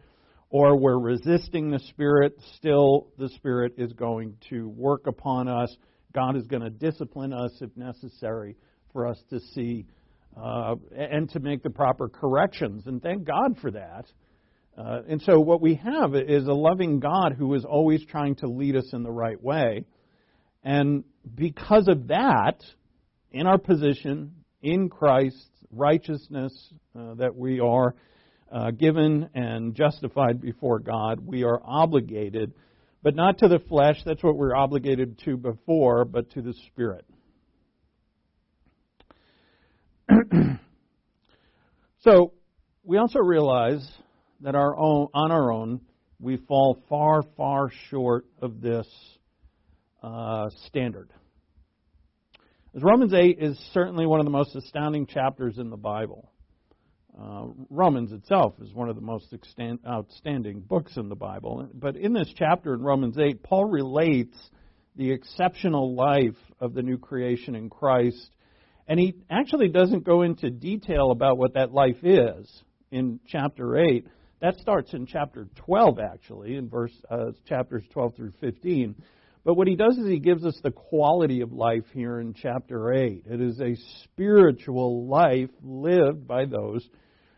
Or 0.50 0.78
we're 0.78 1.00
resisting 1.00 1.72
the 1.72 1.80
Spirit, 1.80 2.38
still 2.58 3.08
the 3.18 3.30
Spirit 3.30 3.76
is 3.78 3.94
going 3.94 4.36
to 4.50 4.68
work 4.68 5.08
upon 5.08 5.48
us 5.48 5.76
God 6.14 6.36
is 6.36 6.48
going 6.48 6.64
to 6.64 6.70
discipline 6.70 7.34
us 7.34 7.52
if 7.62 7.76
necessary 7.78 8.56
for 8.92 9.08
us 9.08 9.22
to 9.30 9.40
see 9.54 9.86
uh, 10.36 10.76
and 10.96 11.30
to 11.32 11.40
make 11.40 11.64
the 11.64 11.70
proper 11.70 12.10
corrections. 12.10 12.88
And 12.88 13.02
thank 13.02 13.24
God 13.26 13.58
for 13.62 13.72
that. 13.72 14.06
Uh, 14.78 15.02
and 15.08 15.22
so, 15.22 15.40
what 15.40 15.62
we 15.62 15.76
have 15.76 16.16
is 16.16 16.48
a 16.48 16.54
loving 16.54 17.00
God 17.00 17.36
who 17.38 17.54
is 17.56 17.66
always 17.66 18.06
trying 18.06 18.36
to 18.36 18.48
lead 18.48 18.76
us 18.76 18.90
in 18.94 19.04
the 19.04 19.12
right 19.12 19.42
way. 19.42 19.86
And 20.64 21.04
because 21.36 21.88
of 21.88 22.08
that, 22.08 22.64
in 23.32 23.48
our 23.48 23.58
position 23.58 24.36
in 24.62 24.90
Christ's 24.90 25.50
righteousness 25.72 26.54
uh, 26.98 27.16
that 27.16 27.36
we 27.36 27.60
are 27.60 27.96
uh, 28.52 28.72
given 28.72 29.30
and 29.34 29.76
justified 29.76 30.42
before 30.42 30.80
God, 30.80 31.26
we 31.26 31.44
are 31.44 31.62
obligated 31.64 32.54
but 33.04 33.16
not 33.16 33.40
to 33.40 33.48
the 33.48 33.60
flesh. 33.60 33.98
That's 34.06 34.24
what 34.24 34.38
we're 34.38 34.56
obligated 34.56 35.20
to 35.26 35.38
before, 35.38 36.06
but 36.06 36.30
to 36.32 36.42
the 36.42 36.54
Spirit. 36.68 37.06
so, 42.04 42.34
we 42.84 42.98
also 42.98 43.20
realize 43.20 43.88
that 44.42 44.56
our 44.56 44.76
own, 44.78 45.08
on 45.14 45.32
our 45.32 45.52
own, 45.52 45.82
we 46.20 46.38
fall 46.38 46.82
far, 46.90 47.24
far 47.38 47.72
short 47.90 48.26
of 48.42 48.62
this 48.62 48.88
uh, 50.04 50.50
standard. 50.68 51.10
Romans 52.74 53.14
8 53.14 53.40
is 53.40 53.60
certainly 53.74 54.06
one 54.06 54.22
of 54.22 54.26
the 54.26 54.32
most 54.32 54.56
astounding 54.56 55.06
chapters 55.06 55.58
in 55.58 55.70
the 55.70 55.78
Bible. 55.78 56.32
Uh, 57.20 57.48
Romans 57.70 58.14
itself 58.14 58.54
is 58.62 58.74
one 58.74 58.88
of 58.88 58.96
the 58.96 59.02
most 59.02 59.34
outstanding 59.86 60.62
books 60.62 60.96
in 60.96 61.10
the 61.10 61.16
Bible. 61.16 61.68
But 61.74 61.98
in 61.98 62.14
this 62.14 62.32
chapter 62.34 62.74
in 62.74 62.82
Romans 62.82 63.18
8, 63.18 63.44
Paul 63.44 63.66
relates 63.66 64.38
the 64.96 65.12
exceptional 65.12 65.96
life 65.96 66.38
of 66.62 66.74
the 66.74 66.82
new 66.82 66.98
creation 66.98 67.56
in 67.56 67.70
Christ. 67.70 68.30
And 68.88 68.98
he 68.98 69.16
actually 69.30 69.68
doesn't 69.68 70.06
go 70.06 70.22
into 70.22 70.50
detail 70.50 71.12
about 71.12 71.38
what 71.38 71.56
that 71.56 71.74
life 71.74 72.02
is 72.04 72.50
in 72.90 73.20
chapter 73.28 73.78
8. 73.78 74.08
That 74.42 74.56
starts 74.60 74.94
in 74.94 75.08
chapter 75.08 75.48
12, 75.58 76.00
actually, 76.00 76.56
in 76.56 76.70
verse 76.70 76.94
uh, 77.10 77.32
chapters 77.50 77.84
12 77.92 78.16
through 78.16 78.32
15. 78.40 78.96
But 79.44 79.56
what 79.56 79.68
he 79.68 79.76
does 79.76 79.98
is 79.98 80.08
he 80.08 80.20
gives 80.20 80.46
us 80.46 80.60
the 80.64 80.72
quality 80.72 81.42
of 81.42 81.52
life 81.52 81.86
here 81.94 82.20
in 82.20 82.36
chapter 82.36 82.94
8. 82.94 83.24
It 83.26 83.42
is 83.42 83.60
a 83.60 83.76
spiritual 84.04 85.08
life 85.08 85.50
lived 85.64 86.28
by 86.28 86.46
those 86.46 86.88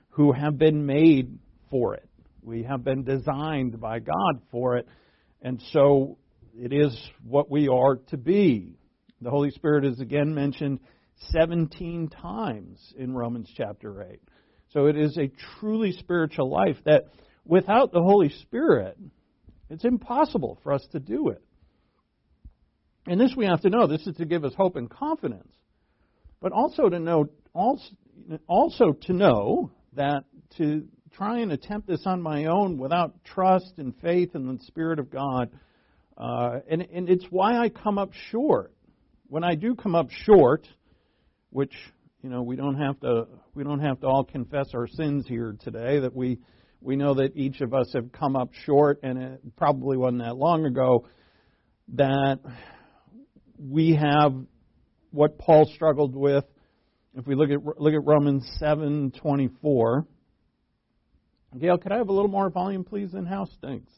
who 0.09 0.33
have 0.33 0.57
been 0.57 0.85
made 0.85 1.39
for 1.69 1.95
it. 1.95 2.09
We 2.41 2.63
have 2.63 2.83
been 2.83 3.03
designed 3.03 3.79
by 3.79 3.99
God 3.99 4.41
for 4.51 4.75
it. 4.75 4.87
And 5.41 5.61
so 5.71 6.17
it 6.59 6.73
is 6.73 6.97
what 7.25 7.49
we 7.49 7.69
are 7.69 7.95
to 8.09 8.17
be. 8.17 8.75
The 9.21 9.29
Holy 9.29 9.51
Spirit 9.51 9.85
is 9.85 10.01
again 10.01 10.35
mentioned 10.35 10.79
17 11.31 12.09
times 12.09 12.93
in 12.97 13.13
Romans 13.13 13.49
chapter 13.55 14.03
8. 14.03 14.19
So 14.71 14.87
it 14.87 14.97
is 14.97 15.17
a 15.17 15.31
truly 15.59 15.93
spiritual 15.93 16.49
life 16.49 16.77
that 16.83 17.03
without 17.45 17.93
the 17.93 18.01
Holy 18.01 18.29
Spirit, 18.41 18.97
it's 19.69 19.85
impossible 19.85 20.59
for 20.63 20.73
us 20.73 20.85
to 20.91 20.99
do 20.99 21.29
it. 21.29 21.41
And 23.05 23.19
this 23.19 23.33
we 23.35 23.45
have 23.45 23.61
to 23.61 23.69
know. 23.69 23.87
This 23.87 24.05
is 24.07 24.15
to 24.17 24.25
give 24.25 24.45
us 24.45 24.53
hope 24.55 24.75
and 24.75 24.89
confidence. 24.89 25.51
But 26.41 26.51
also 26.51 26.89
to 26.89 26.99
know 26.99 27.29
also 28.47 28.93
to 28.93 29.13
know 29.13 29.71
that 29.95 30.23
to 30.57 30.87
try 31.11 31.39
and 31.39 31.51
attempt 31.51 31.87
this 31.87 32.01
on 32.05 32.21
my 32.21 32.45
own 32.45 32.77
without 32.77 33.23
trust 33.23 33.73
and 33.77 33.93
faith 34.01 34.35
in 34.35 34.47
the 34.47 34.63
Spirit 34.63 34.99
of 34.99 35.09
God, 35.11 35.51
uh, 36.17 36.59
and, 36.69 36.81
and 36.81 37.09
it's 37.09 37.25
why 37.29 37.57
I 37.57 37.69
come 37.69 37.97
up 37.97 38.11
short. 38.31 38.73
When 39.27 39.43
I 39.43 39.55
do 39.55 39.75
come 39.75 39.95
up 39.95 40.09
short, 40.11 40.67
which 41.49 41.73
you 42.21 42.29
know 42.29 42.41
we 42.41 42.55
don't 42.55 42.75
have 42.75 42.99
to 43.01 43.27
we 43.53 43.63
don't 43.63 43.79
have 43.79 43.99
to 44.01 44.07
all 44.07 44.23
confess 44.23 44.67
our 44.73 44.87
sins 44.87 45.27
here 45.27 45.55
today. 45.61 45.99
That 45.99 46.15
we 46.15 46.39
we 46.81 46.95
know 46.95 47.15
that 47.15 47.35
each 47.35 47.61
of 47.61 47.73
us 47.73 47.91
have 47.93 48.11
come 48.11 48.35
up 48.35 48.49
short, 48.65 48.99
and 49.03 49.17
it 49.17 49.55
probably 49.55 49.97
wasn't 49.97 50.23
that 50.23 50.35
long 50.35 50.65
ago 50.65 51.07
that 51.95 52.39
we 53.69 53.95
have 53.95 54.33
what 55.11 55.37
Paul 55.37 55.65
struggled 55.73 56.15
with. 56.15 56.43
If 57.15 57.27
we 57.27 57.35
look 57.35 57.49
at 57.49 57.59
look 57.79 57.93
at 57.93 58.05
Romans 58.05 58.49
seven 58.59 59.11
twenty 59.11 59.49
four. 59.61 60.05
Gail, 61.59 61.77
could 61.77 61.91
I 61.91 61.97
have 61.97 62.09
a 62.09 62.13
little 62.13 62.31
more 62.31 62.49
volume, 62.49 62.83
please, 62.83 63.13
in 63.13 63.25
house? 63.25 63.55
Thanks. 63.61 63.91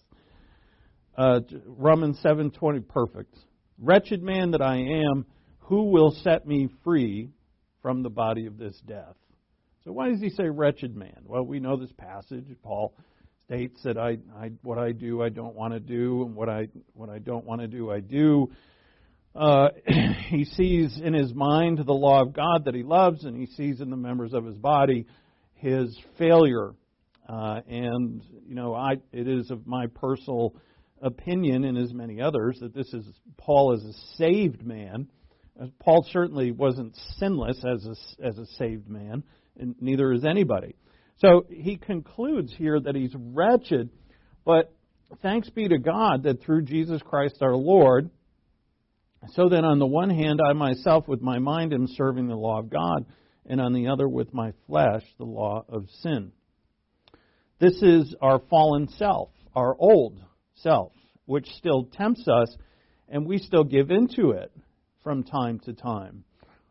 Uh, 1.17 1.39
Romans 1.65 2.19
seven 2.21 2.51
twenty, 2.51 2.81
perfect. 2.81 3.33
Wretched 3.79 4.21
man 4.21 4.51
that 4.51 4.61
I 4.61 4.75
am, 4.75 5.25
who 5.59 5.85
will 5.91 6.11
set 6.11 6.45
me 6.45 6.67
free 6.83 7.29
from 7.81 8.03
the 8.03 8.09
body 8.09 8.45
of 8.45 8.57
this 8.57 8.77
death? 8.85 9.15
So 9.85 9.91
why 9.91 10.09
does 10.09 10.19
he 10.19 10.29
say 10.29 10.49
wretched 10.49 10.95
man? 10.95 11.21
Well, 11.23 11.43
we 11.43 11.59
know 11.59 11.77
this 11.77 11.91
passage. 11.97 12.45
Paul 12.63 12.93
states 13.45 13.81
that 13.83 13.97
I, 13.97 14.17
I 14.35 14.51
what 14.63 14.77
I 14.77 14.91
do 14.91 15.21
I 15.21 15.29
don't 15.29 15.55
want 15.55 15.73
to 15.73 15.79
do, 15.79 16.23
and 16.23 16.35
what 16.35 16.49
I 16.49 16.67
what 16.93 17.09
I 17.09 17.19
don't 17.19 17.45
want 17.45 17.61
to 17.61 17.67
do 17.67 17.91
I 17.91 18.01
do. 18.01 18.51
Uh, 19.35 19.69
he 20.29 20.45
sees 20.45 20.99
in 20.99 21.13
his 21.13 21.33
mind 21.33 21.79
the 21.85 21.93
law 21.93 22.21
of 22.21 22.33
God 22.33 22.65
that 22.65 22.75
he 22.75 22.83
loves, 22.83 23.25
and 23.25 23.35
he 23.35 23.47
sees 23.47 23.81
in 23.81 23.89
the 23.89 23.97
members 23.97 24.33
of 24.33 24.45
his 24.45 24.57
body 24.57 25.05
his 25.55 25.97
failure. 26.17 26.71
Uh, 27.27 27.61
and 27.67 28.23
you 28.47 28.55
know, 28.55 28.75
I 28.75 28.93
it 29.11 29.27
is 29.27 29.49
of 29.51 29.65
my 29.65 29.87
personal 29.87 30.55
opinion, 31.01 31.65
and 31.65 31.77
as 31.77 31.93
many 31.93 32.21
others, 32.21 32.59
that 32.61 32.73
this 32.73 32.93
is 32.93 33.05
Paul 33.37 33.73
as 33.73 33.83
a 33.83 33.93
saved 34.17 34.65
man. 34.65 35.09
Uh, 35.61 35.67
Paul 35.79 36.05
certainly 36.11 36.51
wasn't 36.51 36.95
sinless 37.17 37.57
as 37.57 37.85
a, 37.85 38.25
as 38.25 38.37
a 38.37 38.45
saved 38.57 38.89
man, 38.89 39.23
and 39.59 39.75
neither 39.81 40.11
is 40.13 40.23
anybody. 40.23 40.75
So 41.17 41.45
he 41.49 41.77
concludes 41.77 42.53
here 42.57 42.79
that 42.79 42.95
he's 42.95 43.13
wretched, 43.15 43.89
but 44.45 44.73
thanks 45.21 45.49
be 45.49 45.67
to 45.67 45.77
God 45.77 46.23
that 46.23 46.43
through 46.43 46.63
Jesus 46.63 47.01
Christ 47.01 47.37
our 47.41 47.55
Lord, 47.55 48.09
so 49.33 49.49
then, 49.49 49.65
on 49.65 49.79
the 49.79 49.87
one 49.87 50.09
hand 50.09 50.39
I 50.45 50.53
myself 50.53 51.07
with 51.07 51.21
my 51.21 51.39
mind 51.39 51.73
am 51.73 51.87
serving 51.87 52.27
the 52.27 52.35
law 52.35 52.59
of 52.59 52.69
God, 52.69 53.05
and 53.45 53.59
on 53.59 53.73
the 53.73 53.87
other 53.87 54.07
with 54.07 54.33
my 54.33 54.53
flesh 54.67 55.03
the 55.17 55.25
law 55.25 55.65
of 55.67 55.89
sin. 56.01 56.31
This 57.59 57.81
is 57.81 58.15
our 58.21 58.39
fallen 58.49 58.87
self, 58.89 59.29
our 59.55 59.75
old 59.79 60.21
self, 60.55 60.91
which 61.25 61.47
still 61.57 61.85
tempts 61.85 62.27
us, 62.27 62.55
and 63.07 63.25
we 63.25 63.37
still 63.37 63.63
give 63.63 63.91
into 63.91 64.31
it 64.31 64.51
from 65.03 65.23
time 65.23 65.59
to 65.59 65.73
time. 65.73 66.23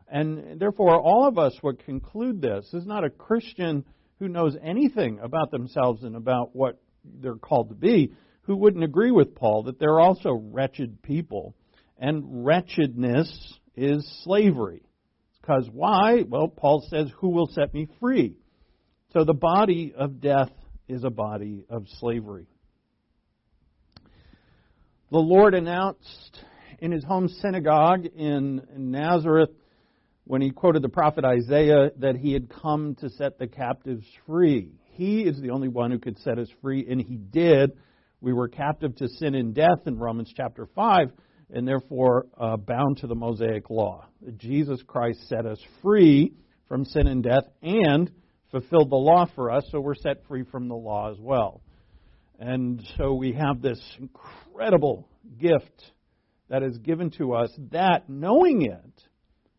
And 0.09 0.61
therefore, 0.61 1.01
all 1.01 1.27
of 1.27 1.39
us 1.39 1.55
would 1.63 1.85
conclude 1.85 2.41
this. 2.41 2.69
Is 2.73 2.87
not 2.87 3.05
a 3.05 3.11
Christian 3.11 3.85
who 4.19 4.29
knows 4.29 4.57
anything 4.63 5.19
about 5.21 5.51
themselves 5.51 6.03
and 6.03 6.15
about 6.15 6.55
what 6.55 6.81
they're 7.05 7.35
called 7.35 7.71
to 7.71 7.75
be 7.75 8.13
who 8.43 8.57
wouldn't 8.57 8.85
agree 8.85 9.11
with 9.11 9.35
Paul 9.35 9.65
that 9.65 9.79
they're 9.79 10.01
also 10.01 10.33
wretched 10.33 11.03
people. 11.03 11.55
And 12.05 12.45
wretchedness 12.45 13.59
is 13.77 14.07
slavery. 14.25 14.83
Because 15.41 15.67
why? 15.73 16.23
Well, 16.29 16.49
Paul 16.49 16.87
says, 16.91 17.11
Who 17.21 17.31
will 17.31 17.47
set 17.47 17.73
me 17.73 17.89
free? 17.99 18.37
So 19.15 19.25
the 19.25 19.33
body 19.33 19.95
of 19.97 20.21
death 20.21 20.51
is 20.87 21.03
a 21.03 21.09
body 21.09 21.65
of 21.71 21.87
slavery. 22.01 22.47
The 25.11 25.17
Lord 25.17 25.55
announced 25.55 26.41
in 26.79 26.93
his 26.93 27.05
home 27.05 27.29
synagogue 27.41 28.05
in 28.05 28.61
Nazareth 28.77 29.53
when 30.25 30.43
he 30.43 30.51
quoted 30.51 30.83
the 30.83 30.91
prophet 30.91 31.25
Isaiah 31.25 31.91
that 32.01 32.17
he 32.17 32.35
had 32.35 32.51
come 32.51 32.97
to 32.97 33.09
set 33.09 33.39
the 33.39 33.47
captives 33.47 34.05
free. 34.27 34.73
He 34.93 35.23
is 35.23 35.41
the 35.41 35.53
only 35.53 35.69
one 35.69 35.91
who 35.91 35.99
could 35.99 36.19
set 36.19 36.39
us 36.39 36.49
free, 36.61 36.87
and 36.87 37.01
he 37.01 37.17
did. 37.17 37.71
We 38.21 38.35
were 38.35 38.49
captive 38.49 38.95
to 38.97 39.09
sin 39.09 39.35
and 39.35 39.55
death 39.55 39.87
in 39.87 39.99
Romans 39.99 40.31
chapter 40.37 40.69
5, 40.75 41.09
and 41.55 41.67
therefore 41.67 42.27
uh, 42.39 42.57
bound 42.57 42.99
to 42.99 43.07
the 43.07 43.15
Mosaic 43.15 43.71
law. 43.71 44.05
Jesus 44.37 44.83
Christ 44.87 45.29
set 45.29 45.47
us 45.47 45.59
free 45.81 46.35
from 46.69 46.85
sin 46.85 47.07
and 47.07 47.23
death 47.23 47.45
and 47.63 48.11
fulfilled 48.51 48.91
the 48.91 48.97
law 48.97 49.27
for 49.37 49.53
us, 49.53 49.65
so 49.71 49.81
we're 49.81 49.95
set 49.95 50.27
free 50.27 50.43
from 50.43 50.69
the 50.69 50.75
law 50.75 51.13
as 51.13 51.19
well. 51.19 51.63
And 52.41 52.85
so 52.99 53.15
we 53.15 53.33
have 53.33 53.63
this 53.63 53.81
incredible 53.99 55.09
gift 55.41 55.93
that 56.49 56.65
is 56.65 56.77
given 56.79 57.11
to 57.19 57.35
us 57.35 57.51
that, 57.71 58.09
knowing 58.09 58.63
it, 58.63 59.03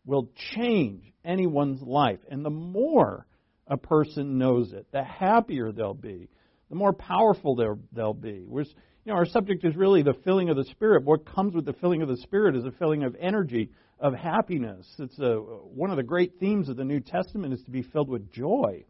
will 0.04 0.30
change 0.54 1.02
anyone's 1.24 1.80
life. 1.80 2.20
And 2.30 2.44
the 2.44 2.50
more 2.50 3.26
a 3.66 3.78
person 3.78 4.36
knows 4.36 4.72
it, 4.74 4.86
the 4.92 5.02
happier 5.02 5.72
they'll 5.72 5.94
be, 5.94 6.28
the 6.68 6.76
more 6.76 6.92
powerful 6.92 7.56
they'll, 7.92 8.14
be. 8.14 8.44
We're, 8.46 8.64
you 9.06 9.12
know, 9.12 9.18
our 9.18 9.24
subject 9.24 9.64
is 9.64 9.76
really 9.76 10.02
the 10.02 10.14
filling 10.24 10.50
of 10.50 10.56
the 10.56 10.64
Spirit. 10.64 11.04
What 11.04 11.24
comes 11.24 11.54
with 11.54 11.64
the 11.64 11.74
filling 11.74 12.02
of 12.02 12.08
the 12.08 12.16
Spirit 12.16 12.56
is 12.56 12.64
a 12.64 12.72
filling 12.72 13.04
of 13.04 13.14
energy, 13.20 13.70
of 14.00 14.14
happiness. 14.14 14.84
It's 14.98 15.16
a, 15.20 15.34
one 15.36 15.90
of 15.90 15.96
the 15.96 16.02
great 16.02 16.40
themes 16.40 16.68
of 16.68 16.76
the 16.76 16.82
New 16.84 16.98
Testament 16.98 17.54
is 17.54 17.62
to 17.62 17.70
be 17.70 17.82
filled 17.82 18.08
with 18.08 18.32
joy. 18.32 18.84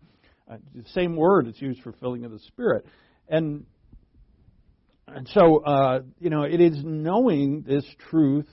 Uh, 0.50 0.56
the 0.74 0.88
same 0.94 1.16
word 1.16 1.46
is 1.48 1.60
used 1.60 1.82
for 1.82 1.92
filling 1.92 2.24
of 2.24 2.30
the 2.30 2.38
Spirit. 2.38 2.86
And 3.28 3.66
and 5.06 5.28
so, 5.28 5.62
uh, 5.62 6.00
you 6.18 6.30
know, 6.30 6.44
it 6.44 6.62
is 6.62 6.82
knowing 6.82 7.62
this 7.62 7.84
truth 8.10 8.48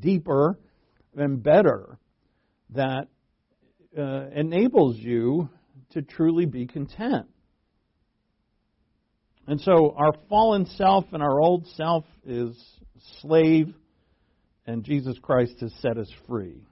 deeper 0.00 0.58
and 1.16 1.42
better 1.42 1.98
that 2.74 3.08
uh, 3.98 4.26
enables 4.34 4.96
you 4.98 5.48
to 5.92 6.02
truly 6.02 6.44
be 6.44 6.66
content. 6.66 7.28
And 9.48 9.60
so, 9.60 9.94
our 9.96 10.12
fallen 10.28 10.66
self 10.66 11.06
and 11.12 11.22
our 11.22 11.40
old 11.40 11.66
self 11.68 12.04
is 12.24 12.56
slave, 13.20 13.74
and 14.66 14.84
Jesus 14.84 15.18
Christ 15.20 15.54
has 15.60 15.72
set 15.80 15.96
us 15.96 16.10
free. 16.28 16.62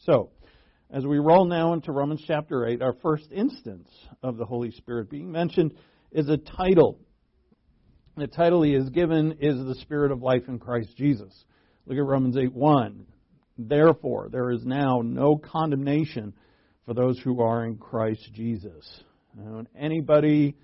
So, 0.00 0.30
as 0.90 1.04
we 1.04 1.18
roll 1.18 1.46
now 1.46 1.72
into 1.72 1.90
Romans 1.90 2.22
chapter 2.24 2.66
8, 2.66 2.82
our 2.82 2.94
first 3.02 3.32
instance 3.32 3.88
of 4.22 4.36
the 4.36 4.44
Holy 4.44 4.70
Spirit 4.70 5.10
being 5.10 5.32
mentioned 5.32 5.74
is 6.12 6.28
a 6.28 6.36
title 6.36 7.00
the 8.16 8.28
title 8.28 8.62
he 8.62 8.74
is 8.74 8.90
given 8.90 9.38
is 9.40 9.56
The 9.56 9.74
Spirit 9.80 10.12
of 10.12 10.22
Life 10.22 10.44
in 10.46 10.60
Christ 10.60 10.96
Jesus. 10.96 11.32
Look 11.84 11.98
at 11.98 12.04
Romans 12.04 12.36
8 12.36 12.52
1. 12.52 13.06
Therefore, 13.58 14.28
there 14.30 14.52
is 14.52 14.64
now 14.64 15.00
no 15.04 15.36
condemnation 15.36 16.32
for 16.86 16.94
those 16.94 17.18
who 17.18 17.40
are 17.40 17.64
in 17.64 17.76
Christ 17.76 18.30
Jesus. 18.32 19.02
Now, 19.36 19.64
anybody 19.76 20.54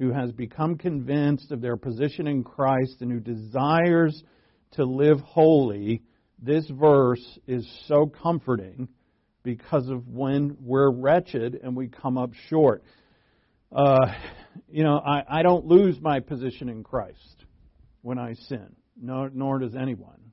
who 0.00 0.10
has 0.10 0.32
become 0.32 0.78
convinced 0.78 1.52
of 1.52 1.60
their 1.60 1.76
position 1.76 2.26
in 2.26 2.42
Christ 2.42 3.02
and 3.02 3.12
who 3.12 3.20
desires 3.20 4.24
to 4.72 4.84
live 4.84 5.20
holy, 5.20 6.02
this 6.42 6.66
verse 6.70 7.38
is 7.46 7.70
so 7.86 8.06
comforting 8.06 8.88
because 9.42 9.90
of 9.90 10.08
when 10.08 10.56
we're 10.58 10.90
wretched 10.90 11.60
and 11.62 11.76
we 11.76 11.88
come 11.88 12.16
up 12.16 12.30
short. 12.48 12.82
Uh, 13.70 13.98
you 14.70 14.82
know, 14.84 14.98
I, 14.98 15.22
I 15.28 15.42
don't 15.42 15.66
lose 15.66 16.00
my 16.00 16.20
position 16.20 16.70
in 16.70 16.82
Christ 16.82 17.44
when 18.00 18.18
I 18.18 18.32
sin, 18.48 18.74
nor, 18.98 19.30
nor 19.34 19.58
does 19.58 19.76
anyone. 19.76 20.32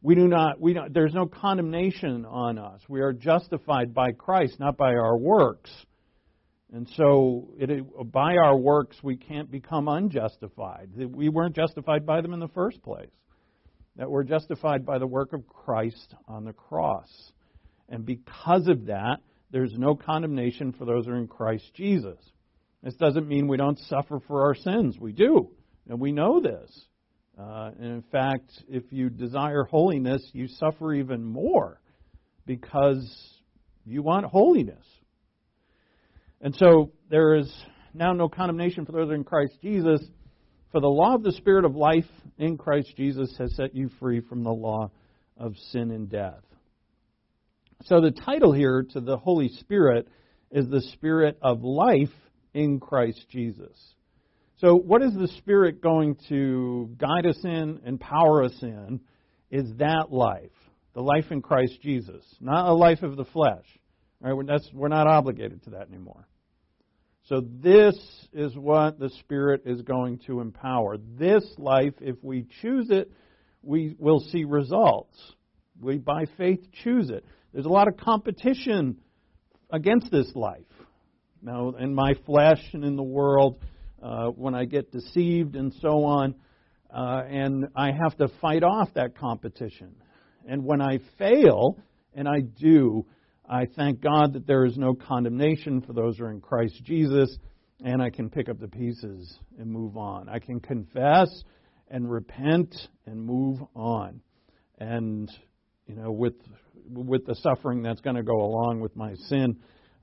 We 0.00 0.14
do 0.14 0.28
not, 0.28 0.58
we 0.58 0.72
don't, 0.72 0.94
there's 0.94 1.12
no 1.12 1.26
condemnation 1.26 2.24
on 2.24 2.58
us. 2.58 2.80
We 2.88 3.02
are 3.02 3.12
justified 3.12 3.92
by 3.92 4.12
Christ, 4.12 4.58
not 4.58 4.78
by 4.78 4.94
our 4.94 5.18
works. 5.18 5.70
And 6.72 6.88
so, 6.96 7.48
it, 7.58 8.12
by 8.12 8.36
our 8.36 8.56
works, 8.56 8.96
we 9.02 9.16
can't 9.16 9.50
become 9.50 9.86
unjustified. 9.86 10.90
We 10.96 11.28
weren't 11.28 11.54
justified 11.54 12.04
by 12.04 12.20
them 12.20 12.34
in 12.34 12.40
the 12.40 12.48
first 12.48 12.82
place. 12.82 13.10
That 13.96 14.10
we're 14.10 14.24
justified 14.24 14.84
by 14.84 14.98
the 14.98 15.06
work 15.06 15.32
of 15.32 15.46
Christ 15.46 16.14
on 16.26 16.44
the 16.44 16.52
cross. 16.52 17.08
And 17.88 18.04
because 18.04 18.66
of 18.66 18.86
that, 18.86 19.18
there's 19.50 19.72
no 19.74 19.94
condemnation 19.94 20.72
for 20.72 20.84
those 20.84 21.06
who 21.06 21.12
are 21.12 21.16
in 21.16 21.28
Christ 21.28 21.70
Jesus. 21.74 22.18
This 22.82 22.94
doesn't 22.94 23.26
mean 23.26 23.48
we 23.48 23.56
don't 23.56 23.78
suffer 23.88 24.20
for 24.26 24.42
our 24.42 24.54
sins. 24.54 24.98
We 24.98 25.12
do, 25.12 25.50
and 25.88 26.00
we 26.00 26.12
know 26.12 26.40
this. 26.40 26.70
Uh, 27.38 27.70
and 27.78 27.86
in 27.86 28.04
fact, 28.10 28.50
if 28.68 28.84
you 28.90 29.08
desire 29.08 29.64
holiness, 29.64 30.22
you 30.32 30.48
suffer 30.48 30.94
even 30.94 31.24
more 31.24 31.80
because 32.44 33.06
you 33.84 34.02
want 34.02 34.26
holiness. 34.26 34.84
And 36.46 36.54
so 36.54 36.92
there 37.10 37.34
is 37.34 37.52
now 37.92 38.12
no 38.12 38.28
condemnation 38.28 38.86
for 38.86 38.92
those 38.92 39.10
in 39.10 39.24
Christ 39.24 39.58
Jesus. 39.60 40.00
For 40.70 40.80
the 40.80 40.86
law 40.86 41.16
of 41.16 41.24
the 41.24 41.32
Spirit 41.32 41.64
of 41.64 41.74
life 41.74 42.06
in 42.38 42.56
Christ 42.56 42.94
Jesus 42.96 43.34
has 43.38 43.52
set 43.56 43.74
you 43.74 43.90
free 43.98 44.20
from 44.20 44.44
the 44.44 44.52
law 44.52 44.92
of 45.36 45.56
sin 45.72 45.90
and 45.90 46.08
death. 46.08 46.44
So 47.86 48.00
the 48.00 48.12
title 48.12 48.52
here 48.52 48.86
to 48.92 49.00
the 49.00 49.16
Holy 49.16 49.48
Spirit 49.58 50.06
is 50.52 50.68
the 50.68 50.82
Spirit 50.92 51.36
of 51.42 51.64
life 51.64 52.14
in 52.54 52.78
Christ 52.78 53.26
Jesus. 53.28 53.76
So, 54.58 54.76
what 54.76 55.02
is 55.02 55.14
the 55.14 55.32
Spirit 55.38 55.82
going 55.82 56.16
to 56.28 56.94
guide 56.96 57.26
us 57.26 57.40
in, 57.42 57.50
and 57.50 57.80
empower 57.84 58.44
us 58.44 58.54
in? 58.62 59.00
Is 59.50 59.66
that 59.78 60.12
life, 60.12 60.52
the 60.94 61.02
life 61.02 61.32
in 61.32 61.42
Christ 61.42 61.82
Jesus, 61.82 62.24
not 62.40 62.68
a 62.68 62.72
life 62.72 63.02
of 63.02 63.16
the 63.16 63.24
flesh. 63.24 63.66
Right? 64.20 64.32
We're 64.72 64.88
not 64.88 65.06
obligated 65.08 65.64
to 65.64 65.70
that 65.70 65.88
anymore. 65.88 66.28
So, 67.28 67.40
this 67.40 67.96
is 68.32 68.56
what 68.56 69.00
the 69.00 69.10
Spirit 69.10 69.62
is 69.66 69.82
going 69.82 70.20
to 70.26 70.40
empower. 70.40 70.96
This 70.96 71.44
life, 71.58 71.94
if 72.00 72.14
we 72.22 72.46
choose 72.62 72.86
it, 72.90 73.10
we 73.62 73.96
will 73.98 74.20
see 74.20 74.44
results. 74.44 75.16
We, 75.80 75.98
by 75.98 76.26
faith, 76.36 76.60
choose 76.84 77.10
it. 77.10 77.24
There's 77.52 77.66
a 77.66 77.70
lot 77.70 77.88
of 77.88 77.96
competition 77.96 78.98
against 79.70 80.12
this 80.12 80.30
life. 80.36 80.60
Now, 81.42 81.70
in 81.70 81.96
my 81.96 82.14
flesh 82.26 82.62
and 82.72 82.84
in 82.84 82.94
the 82.94 83.02
world, 83.02 83.60
uh, 84.00 84.26
when 84.28 84.54
I 84.54 84.64
get 84.64 84.92
deceived 84.92 85.56
and 85.56 85.74
so 85.80 86.04
on, 86.04 86.36
uh, 86.94 87.22
and 87.28 87.66
I 87.74 87.90
have 87.90 88.16
to 88.18 88.28
fight 88.40 88.62
off 88.62 88.90
that 88.94 89.18
competition. 89.18 89.96
And 90.48 90.64
when 90.64 90.80
I 90.80 91.00
fail, 91.18 91.76
and 92.14 92.28
I 92.28 92.40
do, 92.40 93.04
I 93.48 93.66
thank 93.66 94.00
God 94.00 94.32
that 94.34 94.46
there 94.46 94.64
is 94.64 94.76
no 94.76 94.94
condemnation 94.94 95.80
for 95.80 95.92
those 95.92 96.18
who 96.18 96.24
are 96.24 96.30
in 96.30 96.40
Christ 96.40 96.82
Jesus, 96.84 97.36
and 97.84 98.02
I 98.02 98.10
can 98.10 98.30
pick 98.30 98.48
up 98.48 98.58
the 98.58 98.68
pieces 98.68 99.38
and 99.58 99.70
move 99.70 99.96
on. 99.96 100.28
I 100.28 100.38
can 100.38 100.60
confess 100.60 101.28
and 101.88 102.10
repent 102.10 102.74
and 103.06 103.22
move 103.24 103.60
on. 103.74 104.20
and 104.78 105.30
you 105.86 105.94
know 105.94 106.10
with 106.10 106.34
with 106.88 107.26
the 107.26 107.34
suffering 107.36 107.82
that's 107.82 108.00
going 108.00 108.16
to 108.16 108.22
go 108.22 108.36
along 108.36 108.80
with 108.80 108.94
my 108.96 109.14
sin. 109.28 109.56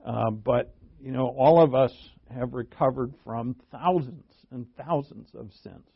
Uh, 0.04 0.30
but 0.30 0.74
you 1.00 1.12
know, 1.12 1.26
all 1.36 1.62
of 1.62 1.74
us 1.74 1.92
have 2.34 2.54
recovered 2.54 3.12
from 3.24 3.54
thousands 3.70 4.24
and 4.50 4.66
thousands 4.76 5.28
of 5.34 5.50
sins. 5.62 5.86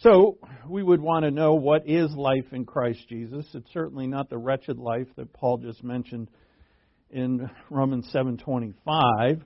So, 0.00 0.36
we 0.68 0.82
would 0.82 1.00
want 1.00 1.24
to 1.24 1.30
know 1.30 1.54
what 1.54 1.88
is 1.88 2.10
life 2.14 2.52
in 2.52 2.66
Christ 2.66 3.08
Jesus. 3.08 3.46
It's 3.54 3.72
certainly 3.72 4.06
not 4.06 4.28
the 4.28 4.36
wretched 4.36 4.78
life 4.78 5.08
that 5.16 5.32
Paul 5.32 5.56
just 5.56 5.82
mentioned 5.82 6.28
in 7.10 7.48
Romans 7.70 8.06
7:25. 8.12 9.42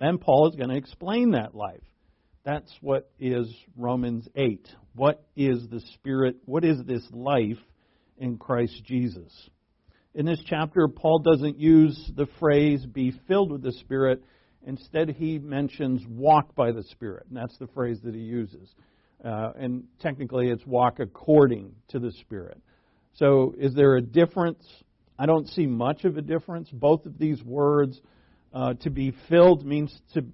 Then 0.00 0.18
Paul 0.18 0.48
is 0.48 0.56
going 0.56 0.70
to 0.70 0.76
explain 0.76 1.30
that 1.32 1.54
life. 1.54 1.84
That's 2.44 2.72
what 2.80 3.12
is 3.20 3.46
Romans 3.76 4.28
8. 4.34 4.74
What 4.96 5.24
is 5.36 5.68
the 5.68 5.80
spirit? 5.94 6.36
What 6.46 6.64
is 6.64 6.82
this 6.84 7.08
life 7.12 7.60
in 8.18 8.38
Christ 8.38 8.82
Jesus? 8.84 9.50
In 10.14 10.26
this 10.26 10.42
chapter, 10.46 10.88
Paul 10.88 11.20
doesn't 11.20 11.58
use 11.58 12.10
the 12.16 12.26
phrase 12.40 12.84
be 12.84 13.12
filled 13.28 13.52
with 13.52 13.62
the 13.62 13.72
Spirit. 13.72 14.22
Instead, 14.66 15.10
he 15.10 15.38
mentions 15.38 16.04
walk 16.06 16.54
by 16.54 16.72
the 16.72 16.82
Spirit. 16.82 17.26
And 17.28 17.36
that's 17.36 17.56
the 17.58 17.68
phrase 17.68 18.00
that 18.02 18.14
he 18.14 18.20
uses. 18.20 18.74
Uh, 19.24 19.52
and 19.56 19.84
technically, 20.00 20.48
it's 20.48 20.66
walk 20.66 20.98
according 20.98 21.74
to 21.88 21.98
the 21.98 22.10
Spirit. 22.12 22.60
So, 23.14 23.54
is 23.58 23.74
there 23.74 23.96
a 23.96 24.02
difference? 24.02 24.64
I 25.18 25.26
don't 25.26 25.46
see 25.48 25.66
much 25.66 26.04
of 26.04 26.16
a 26.16 26.22
difference. 26.22 26.68
Both 26.70 27.06
of 27.06 27.18
these 27.18 27.42
words, 27.42 28.00
uh, 28.52 28.74
to 28.80 28.90
be 28.90 29.14
filled 29.28 29.64
means 29.64 29.96
to, 30.14 30.24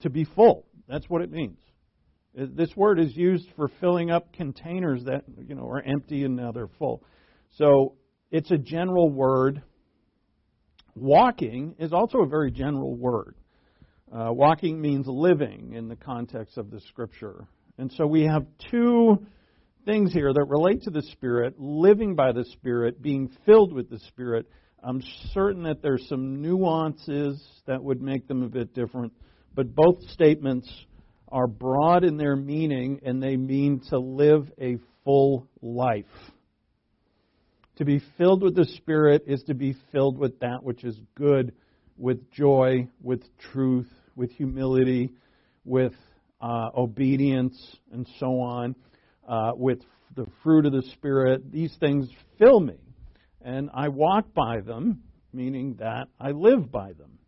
to 0.00 0.10
be 0.10 0.24
full. 0.24 0.66
That's 0.88 1.08
what 1.08 1.22
it 1.22 1.30
means. 1.30 1.58
Uh, 2.38 2.46
this 2.50 2.74
word 2.76 2.98
is 2.98 3.16
used 3.16 3.46
for 3.56 3.70
filling 3.80 4.10
up 4.10 4.32
containers 4.32 5.04
that 5.04 5.24
you 5.46 5.54
know 5.54 5.68
are 5.68 5.82
empty 5.82 6.24
and 6.24 6.36
now 6.36 6.52
they're 6.52 6.70
full. 6.78 7.02
So 7.56 7.94
it's 8.30 8.50
a 8.50 8.58
general 8.58 9.10
word. 9.10 9.62
Walking 10.94 11.74
is 11.78 11.92
also 11.92 12.18
a 12.18 12.26
very 12.26 12.50
general 12.50 12.94
word. 12.94 13.34
Uh, 14.12 14.32
walking 14.32 14.80
means 14.80 15.06
living 15.06 15.74
in 15.74 15.88
the 15.88 15.96
context 15.96 16.56
of 16.56 16.70
the 16.70 16.80
scripture. 16.80 17.46
And 17.78 17.92
so 17.92 18.06
we 18.06 18.24
have 18.24 18.44
two 18.72 19.24
things 19.84 20.12
here 20.12 20.32
that 20.32 20.44
relate 20.48 20.82
to 20.82 20.90
the 20.90 21.02
Spirit 21.12 21.60
living 21.60 22.16
by 22.16 22.32
the 22.32 22.44
Spirit, 22.44 23.00
being 23.00 23.30
filled 23.46 23.72
with 23.72 23.88
the 23.88 24.00
Spirit. 24.00 24.46
I'm 24.82 25.00
certain 25.32 25.62
that 25.62 25.80
there's 25.80 26.06
some 26.08 26.42
nuances 26.42 27.40
that 27.66 27.82
would 27.82 28.02
make 28.02 28.26
them 28.26 28.42
a 28.42 28.48
bit 28.48 28.74
different, 28.74 29.12
but 29.54 29.74
both 29.76 30.02
statements 30.10 30.68
are 31.28 31.46
broad 31.46 32.02
in 32.02 32.16
their 32.16 32.34
meaning 32.34 33.00
and 33.04 33.22
they 33.22 33.36
mean 33.36 33.80
to 33.90 33.98
live 33.98 34.50
a 34.60 34.78
full 35.04 35.46
life. 35.62 36.04
To 37.76 37.84
be 37.84 38.02
filled 38.18 38.42
with 38.42 38.56
the 38.56 38.64
Spirit 38.64 39.22
is 39.28 39.44
to 39.44 39.54
be 39.54 39.76
filled 39.92 40.18
with 40.18 40.40
that 40.40 40.58
which 40.62 40.82
is 40.82 40.98
good, 41.14 41.52
with 41.96 42.28
joy, 42.32 42.88
with 43.00 43.22
truth, 43.52 43.88
with 44.16 44.32
humility, 44.32 45.12
with 45.64 45.92
uh, 46.40 46.70
obedience, 46.76 47.56
and 47.92 48.08
so 48.18 48.40
on, 48.40 48.74
uh, 49.28 49.52
with 49.54 49.80
the 50.16 50.26
fruit 50.42 50.66
of 50.66 50.72
the 50.72 50.82
Spirit. 50.94 51.50
These 51.50 51.74
things 51.80 52.08
fill 52.38 52.60
me. 52.60 52.76
And 53.42 53.70
I 53.72 53.88
walk 53.88 54.34
by 54.34 54.60
them, 54.60 55.02
meaning 55.32 55.76
that 55.78 56.08
I 56.20 56.32
live 56.32 56.70
by 56.70 56.92
them. 56.92 57.18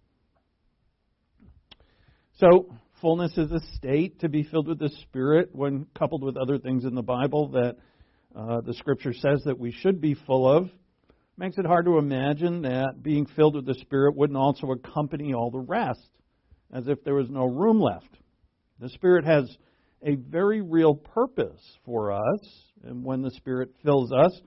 So, 2.38 2.74
fullness 3.00 3.36
is 3.36 3.52
a 3.52 3.60
state 3.76 4.20
to 4.20 4.28
be 4.28 4.42
filled 4.42 4.66
with 4.66 4.78
the 4.78 4.90
Spirit 5.02 5.50
when 5.52 5.86
coupled 5.96 6.22
with 6.22 6.36
other 6.36 6.58
things 6.58 6.84
in 6.84 6.94
the 6.94 7.02
Bible 7.02 7.48
that 7.50 7.76
uh, 8.34 8.60
the 8.62 8.74
Scripture 8.74 9.12
says 9.12 9.42
that 9.44 9.58
we 9.58 9.72
should 9.72 10.00
be 10.00 10.14
full 10.14 10.48
of. 10.48 10.70
Makes 11.36 11.58
it 11.58 11.66
hard 11.66 11.86
to 11.86 11.98
imagine 11.98 12.62
that 12.62 13.02
being 13.02 13.26
filled 13.26 13.56
with 13.56 13.66
the 13.66 13.74
Spirit 13.74 14.16
wouldn't 14.16 14.36
also 14.36 14.70
accompany 14.72 15.32
all 15.32 15.50
the 15.50 15.58
rest, 15.58 16.08
as 16.72 16.86
if 16.86 17.02
there 17.04 17.14
was 17.14 17.28
no 17.30 17.44
room 17.44 17.80
left. 17.80 18.08
The 18.80 18.88
Spirit 18.88 19.26
has 19.26 19.44
a 20.02 20.14
very 20.14 20.62
real 20.62 20.94
purpose 20.94 21.60
for 21.84 22.12
us, 22.12 22.40
and 22.82 23.04
when 23.04 23.20
the 23.20 23.30
Spirit 23.32 23.70
fills 23.84 24.10
us, 24.10 24.40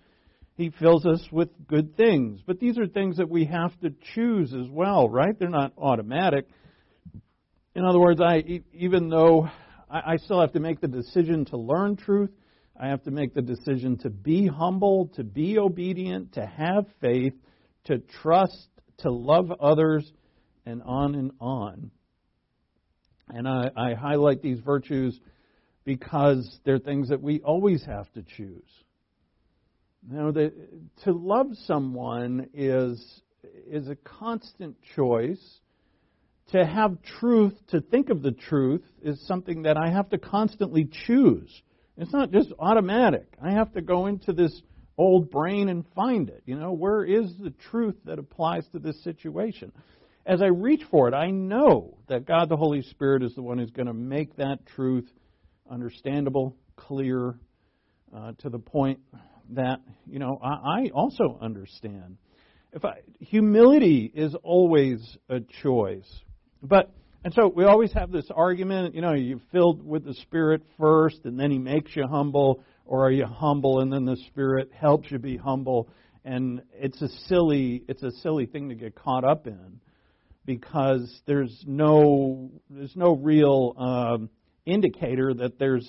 He 0.56 0.72
fills 0.72 1.06
us 1.06 1.24
with 1.32 1.50
good 1.68 1.96
things. 1.96 2.42
But 2.46 2.60
these 2.60 2.80
are 2.80 2.88
things 2.88 3.18
that 3.18 3.30
we 3.30 3.46
have 3.46 3.80
to 3.82 3.94
choose 4.16 4.52
as 4.54 4.68
well, 4.72 5.08
right? 5.08 5.38
They're 5.38 5.50
not 5.50 5.74
automatic. 5.78 6.48
In 7.76 7.86
other 7.86 8.00
words, 8.00 8.22
I 8.22 8.62
even 8.74 9.10
though 9.10 9.48
I 9.90 10.18
still 10.18 10.42
have 10.42 10.54
to 10.54 10.60
make 10.60 10.82
the 10.82 10.88
decision 10.88 11.46
to 11.46 11.58
learn 11.58 11.96
truth, 11.96 12.32
I 12.80 12.88
have 12.88 13.04
to 13.04 13.12
make 13.12 13.36
the 13.36 13.44
decision 13.44 14.00
to 14.00 14.10
be 14.10 14.48
humble, 14.48 15.12
to 15.16 15.24
be 15.24 15.60
obedient, 15.60 16.34
to 16.34 16.46
have 16.46 16.86
faith, 17.00 17.34
to 17.86 18.00
trust, 18.22 18.68
to 19.00 19.12
love 19.12 19.52
others, 19.60 20.12
and 20.66 20.82
on 20.84 21.14
and 21.14 21.32
on. 21.40 21.92
And 23.30 23.48
I, 23.48 23.70
I 23.76 23.94
highlight 23.94 24.42
these 24.42 24.60
virtues 24.60 25.20
because 25.86 26.60
they're 26.64 26.80
things 26.80 27.10
that 27.10 27.22
we 27.22 27.40
always 27.42 27.84
have 27.86 28.12
to 28.14 28.24
choose. 28.24 28.70
You 30.10 30.18
know, 30.18 30.32
the, 30.32 30.54
to 31.04 31.14
love 31.14 31.48
someone 31.66 32.50
is 32.54 33.22
is 33.68 33.88
a 33.90 33.96
constant 33.96 34.78
choice. 34.96 35.60
To 36.52 36.66
have 36.66 36.98
truth, 37.20 37.54
to 37.70 37.80
think 37.80 38.10
of 38.10 38.22
the 38.22 38.32
truth, 38.32 38.84
is 39.02 39.26
something 39.28 39.64
that 39.64 39.78
I 39.78 39.90
have 39.90 40.10
to 40.10 40.18
constantly 40.18 40.90
choose. 41.08 41.50
It's 41.98 42.12
not 42.12 42.32
just 42.32 42.52
automatic. 42.60 43.26
I 43.42 43.52
have 43.52 43.74
to 43.74 43.82
go 43.82 44.08
into 44.08 44.34
this 44.34 44.62
old 44.98 45.32
brain 45.32 45.70
and 45.70 45.86
find 45.96 46.30
it. 46.30 46.44
You 46.46 46.60
know, 46.60 46.74
where 46.74 47.04
is 47.06 47.34
the 47.40 47.54
truth 47.72 47.96
that 48.06 48.20
applies 48.20 48.68
to 48.74 48.80
this 48.80 49.02
situation? 49.04 49.72
As 50.26 50.42
I 50.42 50.48
reach 50.48 50.84
for 50.90 51.10
it, 51.10 51.14
I 51.14 51.32
know 51.32 51.98
that 52.08 52.26
God 52.26 52.48
the 52.48 52.56
Holy 52.56 52.82
Spirit 52.82 53.24
is 53.24 53.36
the 53.36 53.42
one 53.42 53.58
who's 53.58 53.72
going 53.72 53.88
to 53.88 53.94
make 53.94 54.38
that 54.38 54.66
truth 54.66 55.10
understandable, 55.70 56.56
clear, 56.78 57.36
uh, 58.16 58.32
to 58.40 58.50
the 58.50 58.60
point 58.60 59.00
that, 59.50 59.82
you 60.08 60.20
know, 60.20 60.40
I, 60.42 60.48
I 60.48 60.90
also 60.94 61.38
understand. 61.42 62.18
If 62.72 62.86
I, 62.86 63.02
humility 63.20 64.10
is 64.16 64.34
always 64.44 65.18
a 65.28 65.42
choice. 65.62 66.10
But 66.62 66.90
and 67.26 67.34
so 67.34 67.52
we 67.54 67.66
always 67.66 67.92
have 67.94 68.12
this 68.12 68.28
argument, 68.34 68.96
you 68.96 69.02
know, 69.02 69.14
you're 69.14 69.40
filled 69.52 69.86
with 69.86 70.06
the 70.06 70.14
Spirit 70.14 70.62
first 70.80 71.20
and 71.26 71.38
then 71.38 71.52
He 71.52 71.60
makes 71.60 71.96
you 71.96 72.08
humble, 72.08 72.64
or 72.86 73.06
are 73.06 73.12
you 73.12 73.26
humble 73.26 73.82
and 73.82 73.92
then 73.92 74.06
the 74.06 74.18
Spirit 74.28 74.72
helps 74.74 75.12
you 75.12 75.20
be 75.20 75.36
humble? 75.36 75.90
And 76.24 76.62
it's 76.74 77.02
a 77.02 77.10
silly, 77.28 77.84
it's 77.90 78.04
a 78.04 78.12
silly 78.22 78.46
thing 78.46 78.70
to 78.70 78.76
get 78.76 78.96
caught 78.96 79.26
up 79.26 79.48
in 79.48 79.82
because 80.46 81.22
there's 81.26 81.64
no, 81.66 82.52
there's 82.70 82.96
no 82.96 83.16
real 83.16 83.74
um, 83.78 84.30
indicator 84.66 85.34
that 85.34 85.60
there's 85.60 85.88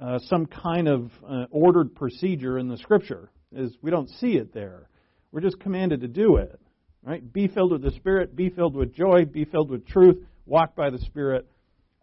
uh, 0.00 0.18
some 0.20 0.46
kind 0.46 0.88
of 0.88 1.10
uh, 1.28 1.44
ordered 1.50 1.94
procedure 1.94 2.58
in 2.58 2.68
the 2.68 2.76
Scripture. 2.78 3.30
Is 3.54 3.76
we 3.82 3.90
don't 3.90 4.08
see 4.08 4.32
it 4.36 4.54
there. 4.54 4.88
We're 5.30 5.42
just 5.42 5.60
commanded 5.60 6.00
to 6.00 6.08
do 6.08 6.36
it, 6.36 6.58
right? 7.02 7.32
Be 7.32 7.48
filled 7.48 7.72
with 7.72 7.82
the 7.82 7.90
Spirit, 7.92 8.34
be 8.34 8.50
filled 8.50 8.74
with 8.74 8.94
joy, 8.94 9.24
be 9.26 9.44
filled 9.44 9.70
with 9.70 9.86
truth 9.86 10.24
walk 10.46 10.74
by 10.74 10.90
the 10.90 10.98
Spirit. 10.98 11.46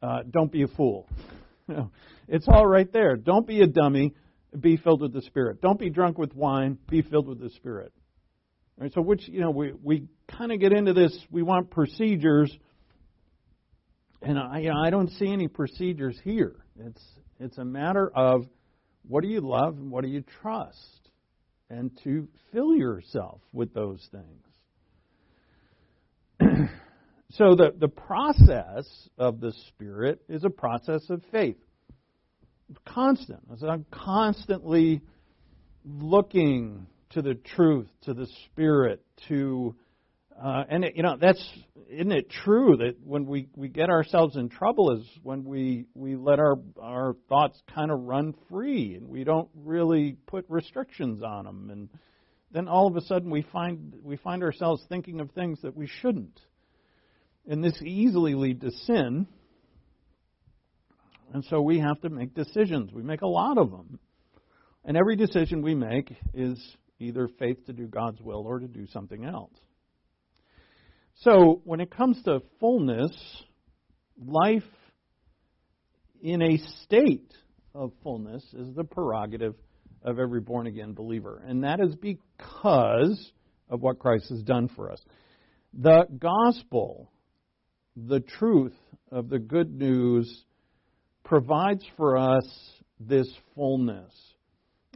Uh, 0.02 0.20
don't 0.30 0.52
be 0.52 0.64
a 0.64 0.68
fool. 0.68 1.08
it's 2.28 2.48
all 2.48 2.66
right 2.66 2.92
there. 2.92 3.16
Don't 3.16 3.46
be 3.46 3.62
a 3.62 3.68
dummy. 3.68 4.14
Be 4.58 4.78
filled 4.78 5.02
with 5.02 5.14
the 5.14 5.22
Spirit. 5.24 5.62
Don't 5.62 5.80
be 5.80 5.90
drunk 5.90 6.18
with 6.18 6.34
wine. 6.34 6.78
Be 6.90 7.02
filled 7.02 7.28
with 7.28 7.40
the 7.40 7.50
Spirit. 7.52 7.94
Right, 8.80 8.94
so, 8.94 9.02
which 9.02 9.28
you 9.28 9.42
know, 9.42 9.52
we 9.52 9.74
we 9.84 10.08
kind 10.38 10.54
of 10.54 10.60
get 10.60 10.72
into 10.72 10.94
this. 10.94 11.18
We 11.30 11.44
want 11.44 11.70
procedures, 11.70 12.50
and 14.22 14.40
I 14.40 14.60
you 14.60 14.70
know, 14.70 14.80
I 14.82 14.90
don't 14.90 15.10
see 15.12 15.30
any 15.32 15.50
procedures 15.50 16.18
here. 16.24 16.56
It's 16.80 17.04
it's 17.40 17.58
a 17.58 17.66
matter 17.66 18.10
of 18.16 18.46
what 19.06 19.22
do 19.22 19.28
you 19.28 19.42
love 19.42 19.76
and 19.78 19.92
what 19.92 20.06
do 20.06 20.10
you 20.10 20.24
trust, 20.42 21.10
and 21.70 21.92
to 22.06 22.30
fill 22.54 22.74
yourself 22.74 23.42
with 23.52 23.74
those 23.74 24.08
things. 24.12 24.46
So 27.34 27.54
the, 27.56 27.72
the 27.78 27.88
process 27.88 28.88
of 29.20 29.40
the 29.40 29.54
Spirit 29.68 30.20
is 30.28 30.44
a 30.44 30.50
process 30.50 31.02
of 31.12 31.22
faith. 31.32 31.58
It's 32.70 32.80
constant. 32.88 33.42
I'm 33.62 33.86
constantly 33.92 35.02
looking 35.86 36.88
to 37.12 37.22
the 37.22 37.36
truth, 37.36 37.88
to 38.04 38.14
the 38.14 38.28
Spirit, 38.46 39.04
to 39.28 39.76
uh, 40.42 40.64
and 40.70 40.86
it, 40.86 40.96
you 40.96 41.04
know 41.04 41.18
that's 41.20 41.44
isn't 41.90 42.12
it 42.12 42.30
true 42.30 42.78
that 42.78 42.96
when 43.04 43.26
we, 43.26 43.50
we 43.58 43.68
get 43.68 43.90
ourselves 43.90 44.38
in 44.38 44.48
trouble 44.48 44.92
is 44.98 45.06
when 45.22 45.44
we 45.44 45.86
we 45.96 46.16
let 46.16 46.40
our 46.40 46.56
our 46.82 47.16
thoughts 47.28 47.62
kind 47.74 47.92
of 47.92 48.00
run 48.02 48.34
free 48.50 48.96
and 48.96 49.10
we 49.10 49.26
don't 49.26 49.50
really 49.54 50.16
put 50.28 50.46
restrictions 50.48 51.22
on 51.24 51.44
them 51.44 51.70
and 51.72 51.90
then 52.52 52.70
all 52.70 52.88
of 52.88 52.96
a 52.96 53.02
sudden 53.02 53.30
we 53.30 53.42
find 53.42 53.96
we 54.02 54.16
find 54.16 54.44
ourselves 54.44 54.82
thinking 54.88 55.20
of 55.20 55.30
things 55.32 55.60
that 55.62 55.76
we 55.76 55.88
shouldn't 55.88 56.40
and 57.50 57.64
this 57.64 57.82
easily 57.82 58.36
lead 58.36 58.62
to 58.62 58.72
sin. 58.72 59.28
And 61.34 61.44
so 61.46 61.62
we 61.62 61.80
have 61.80 62.00
to 62.02 62.10
make 62.10 62.34
decisions. 62.34 62.94
We 62.94 63.04
make 63.04 63.22
a 63.22 63.28
lot 63.28 63.58
of 63.58 63.72
them. 63.72 64.00
And 64.86 64.96
every 64.96 65.16
decision 65.16 65.62
we 65.62 65.76
make 65.76 66.16
is 66.34 66.58
either 67.00 67.28
faith 67.40 67.66
to 67.66 67.74
do 67.74 67.88
God's 67.88 68.22
will 68.22 68.46
or 68.46 68.60
to 68.60 68.68
do 68.68 68.86
something 68.88 69.26
else. 69.26 69.54
So, 71.22 71.62
when 71.66 71.82
it 71.82 71.92
comes 71.92 72.22
to 72.24 72.42
fullness, 72.60 73.12
life 74.18 74.64
in 76.22 76.42
a 76.42 76.58
state 76.84 77.34
of 77.74 77.92
fullness 78.04 78.44
is 78.54 78.74
the 78.76 78.84
prerogative 78.84 79.56
of 80.04 80.20
every 80.20 80.40
born 80.40 80.68
again 80.68 80.94
believer. 80.94 81.42
And 81.46 81.64
that 81.64 81.80
is 81.80 81.96
because 81.96 83.32
of 83.70 83.82
what 83.82 84.00
Christ 84.00 84.30
has 84.30 84.42
done 84.44 84.70
for 84.70 84.92
us. 84.92 85.02
The 85.74 86.06
gospel, 86.18 87.12
the 87.96 88.22
truth 88.22 88.78
of 89.12 89.30
the 89.30 89.40
good 89.40 89.74
news, 89.74 90.46
provides 91.24 91.84
for 91.98 92.18
us 92.18 92.46
this 93.00 93.30
fullness 93.56 94.14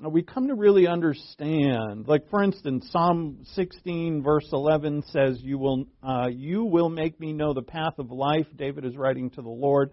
we 0.02 0.24
come 0.24 0.48
to 0.48 0.56
really 0.56 0.88
understand. 0.88 2.08
Like 2.08 2.30
for 2.30 2.44
instance, 2.44 2.90
Psalm 2.92 3.40
16 3.54 4.24
verse 4.24 4.48
11 4.52 5.04
says, 5.04 5.40
"You 5.42 5.58
will 5.58 5.86
uh, 6.02 6.28
you 6.32 6.64
will 6.64 6.90
make 6.90 7.20
me 7.20 7.34
know 7.34 7.54
the 7.54 7.62
path 7.62 8.00
of 8.00 8.12
life." 8.12 8.48
David 8.56 8.86
is 8.86 8.98
writing 8.98 9.30
to 9.32 9.42
the 9.42 9.50
Lord. 9.50 9.92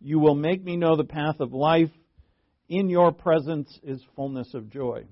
You 0.00 0.18
will 0.18 0.34
make 0.34 0.64
me 0.64 0.76
know 0.76 0.96
the 0.96 1.04
path 1.04 1.40
of 1.40 1.52
life. 1.52 1.90
In 2.68 2.88
your 2.88 3.10
presence 3.10 3.78
is 3.82 4.00
fullness 4.14 4.54
of 4.54 4.70
joy. 4.70 5.04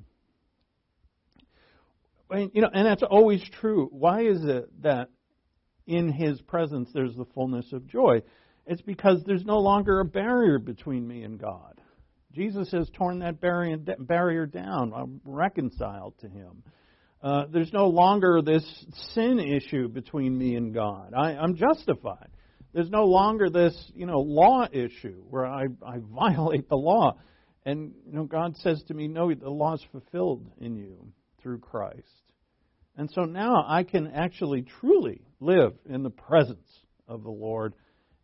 And, 2.30 2.50
you 2.54 2.62
know, 2.62 2.70
and 2.72 2.86
that's 2.86 3.02
always 3.02 3.42
true. 3.60 3.88
Why 3.90 4.22
is 4.22 4.44
it 4.44 4.82
that 4.82 5.08
in 5.86 6.12
His 6.12 6.40
presence 6.42 6.90
there's 6.94 7.16
the 7.16 7.24
fullness 7.34 7.72
of 7.72 7.88
joy? 7.88 8.22
It's 8.66 8.82
because 8.82 9.22
there's 9.26 9.44
no 9.44 9.58
longer 9.58 9.98
a 9.98 10.04
barrier 10.04 10.58
between 10.58 11.08
me 11.08 11.22
and 11.22 11.40
God. 11.40 11.80
Jesus 12.32 12.70
has 12.72 12.88
torn 12.90 13.20
that 13.20 13.40
barrier 13.40 14.46
down. 14.46 14.92
I'm 14.94 15.20
reconciled 15.24 16.14
to 16.20 16.28
Him. 16.28 16.62
Uh, 17.22 17.46
there's 17.52 17.72
no 17.72 17.88
longer 17.88 18.42
this 18.42 18.64
sin 19.14 19.40
issue 19.40 19.88
between 19.88 20.36
me 20.36 20.54
and 20.54 20.72
God. 20.72 21.14
I, 21.16 21.32
I'm 21.32 21.56
justified. 21.56 22.28
There's 22.72 22.90
no 22.90 23.04
longer 23.04 23.50
this, 23.50 23.74
you 23.94 24.06
know, 24.06 24.20
law 24.20 24.66
issue 24.70 25.24
where 25.28 25.46
I, 25.46 25.64
I 25.84 25.98
violate 26.14 26.68
the 26.68 26.76
law. 26.76 27.18
And, 27.64 27.92
you 28.06 28.12
know, 28.12 28.24
God 28.24 28.56
says 28.58 28.82
to 28.88 28.94
me, 28.94 29.08
no, 29.08 29.34
the 29.34 29.50
law 29.50 29.74
is 29.74 29.84
fulfilled 29.90 30.50
in 30.58 30.76
you 30.76 31.12
through 31.42 31.58
Christ. 31.58 32.06
And 32.96 33.10
so 33.10 33.22
now 33.22 33.64
I 33.66 33.84
can 33.84 34.08
actually 34.08 34.62
truly 34.80 35.22
live 35.40 35.72
in 35.88 36.02
the 36.02 36.10
presence 36.10 36.68
of 37.06 37.22
the 37.22 37.30
Lord 37.30 37.74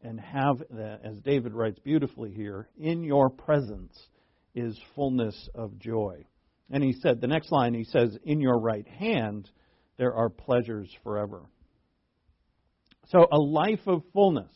and 0.04 0.20
have, 0.20 0.62
as 1.02 1.18
David 1.24 1.54
writes 1.54 1.78
beautifully 1.80 2.30
here, 2.30 2.68
in 2.78 3.02
your 3.02 3.30
presence 3.30 3.98
is 4.54 4.78
fullness 4.94 5.48
of 5.54 5.78
joy. 5.78 6.24
And 6.70 6.84
he 6.84 6.92
said, 6.92 7.20
the 7.20 7.26
next 7.26 7.50
line, 7.50 7.74
he 7.74 7.84
says, 7.84 8.16
in 8.22 8.40
your 8.40 8.58
right 8.58 8.86
hand 8.86 9.50
there 9.96 10.14
are 10.14 10.28
pleasures 10.28 10.88
forever. 11.02 11.42
So 13.08 13.26
a 13.30 13.38
life 13.38 13.86
of 13.86 14.02
fullness. 14.12 14.50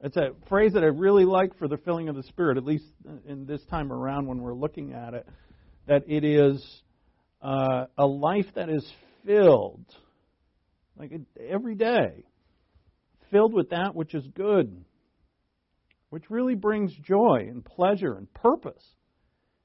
It's 0.00 0.16
a 0.16 0.30
phrase 0.48 0.72
that 0.72 0.82
I 0.82 0.88
really 0.88 1.24
like 1.24 1.56
for 1.58 1.68
the 1.68 1.76
filling 1.76 2.08
of 2.08 2.16
the 2.16 2.24
Spirit, 2.24 2.56
at 2.56 2.64
least 2.64 2.84
in 3.26 3.46
this 3.46 3.64
time 3.66 3.92
around 3.92 4.26
when 4.26 4.38
we're 4.38 4.54
looking 4.54 4.92
at 4.94 5.14
it, 5.14 5.26
that 5.86 6.02
it 6.08 6.24
is 6.24 6.82
uh, 7.40 7.86
a 7.96 8.06
life 8.06 8.46
that 8.54 8.68
is 8.68 8.84
filled, 9.24 9.84
like 10.96 11.12
every 11.38 11.76
day, 11.76 12.24
filled 13.32 13.52
with 13.52 13.70
that 13.70 13.96
which 13.96 14.14
is 14.14 14.24
good, 14.34 14.84
which 16.10 16.30
really 16.30 16.54
brings 16.54 16.92
joy 17.04 17.46
and 17.48 17.64
pleasure 17.64 18.14
and 18.14 18.32
purpose, 18.34 18.84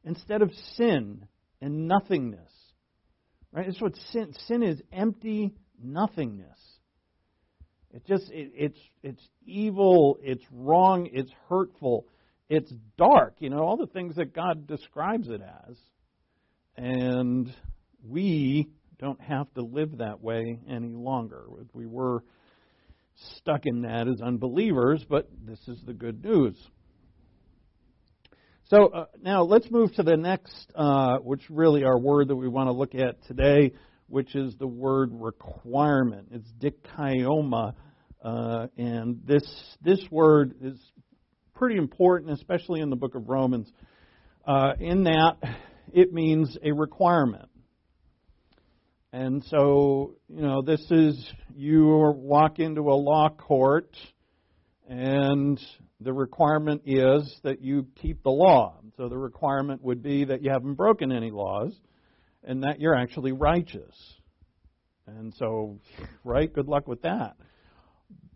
instead 0.04 0.42
of 0.42 0.52
sin 0.76 1.28
and 1.62 1.88
nothingness. 1.88 2.52
Right? 3.52 3.68
That's 3.68 3.82
what 3.82 3.96
sin 4.12 4.34
sin 4.48 4.64
is 4.64 4.82
empty 4.92 5.54
nothingness. 5.82 6.58
It 7.94 8.06
just 8.06 8.32
it, 8.32 8.52
it's 8.56 8.80
it's 9.04 9.28
evil, 9.46 10.18
it's 10.22 10.44
wrong, 10.52 11.10
it's 11.12 11.32
hurtful, 11.50 12.06
it's 12.50 12.72
dark, 12.98 13.36
you 13.40 13.50
know, 13.50 13.60
all 13.60 13.78
the 13.78 13.88
things 13.88 14.16
that 14.16 14.34
God 14.34 14.68
describes 14.68 15.28
it 15.30 15.42
as. 15.42 15.78
And 16.76 17.54
we 18.04 18.70
don't 19.00 19.22
have 19.22 19.52
to 19.56 19.62
live 19.62 19.98
that 19.98 20.22
way 20.22 20.60
any 20.70 20.94
longer. 20.94 21.46
We 21.74 21.86
were 21.86 22.24
stuck 23.38 23.66
in 23.66 23.82
that 23.82 24.08
as 24.08 24.22
unbelievers, 24.22 25.06
but 25.10 25.30
this 25.46 25.60
is 25.68 25.82
the 25.86 25.94
good 25.94 26.24
news. 26.24 26.56
So 28.70 28.88
uh, 28.88 29.06
now 29.22 29.44
let's 29.44 29.72
move 29.72 29.94
to 29.96 30.04
the 30.04 30.18
next, 30.18 30.72
uh, 30.76 31.18
which 31.20 31.42
really 31.50 31.86
our 31.86 31.98
word 31.98 32.28
that 32.28 32.36
we 32.36 32.50
want 32.50 32.68
to 32.68 32.74
look 32.74 32.96
at 32.96 33.24
today, 33.26 33.72
which 34.08 34.36
is 34.36 34.56
the 34.60 34.68
word 34.68 35.12
requirement. 35.14 36.30
It's 36.32 36.52
dikaioma, 36.60 37.76
uh, 38.22 38.68
and 38.78 39.22
this 39.26 39.44
this 39.82 40.00
word 40.12 40.56
is 40.62 40.78
pretty 41.56 41.78
important, 41.78 42.34
especially 42.34 42.82
in 42.82 42.90
the 42.90 42.98
book 42.98 43.16
of 43.16 43.30
Romans. 43.30 43.72
Uh, 44.46 44.74
in 44.80 45.04
that, 45.06 45.38
it 45.94 46.14
means 46.14 46.58
a 46.62 46.74
requirement. 46.74 47.50
And 49.14 49.44
so, 49.46 50.16
you 50.28 50.42
know, 50.42 50.62
this 50.62 50.86
is 50.92 51.32
you 51.56 52.14
walk 52.16 52.60
into 52.60 52.82
a 52.82 52.94
law 52.94 53.30
court, 53.30 53.96
and 54.88 55.60
the 56.02 56.14
requirement 56.14 56.84
is 56.86 57.40
that 57.44 57.62
you 57.62 57.88
keep 57.96 58.22
the 58.24 58.30
law. 58.30 58.76
So 58.98 59.10
the 59.10 59.18
requirement 59.18 59.82
would 59.84 60.04
be 60.04 60.26
that 60.26 60.44
you 60.44 60.52
haven't 60.52 60.76
broken 60.76 61.12
any 61.12 61.32
laws 61.32 61.74
and 62.44 62.64
that 62.64 62.80
you're 62.80 62.96
actually 62.96 63.32
righteous. 63.32 63.96
And 65.06 65.34
so, 65.36 65.80
right, 66.24 66.52
good 66.52 66.68
luck 66.68 66.88
with 66.88 67.04
that. 67.04 67.38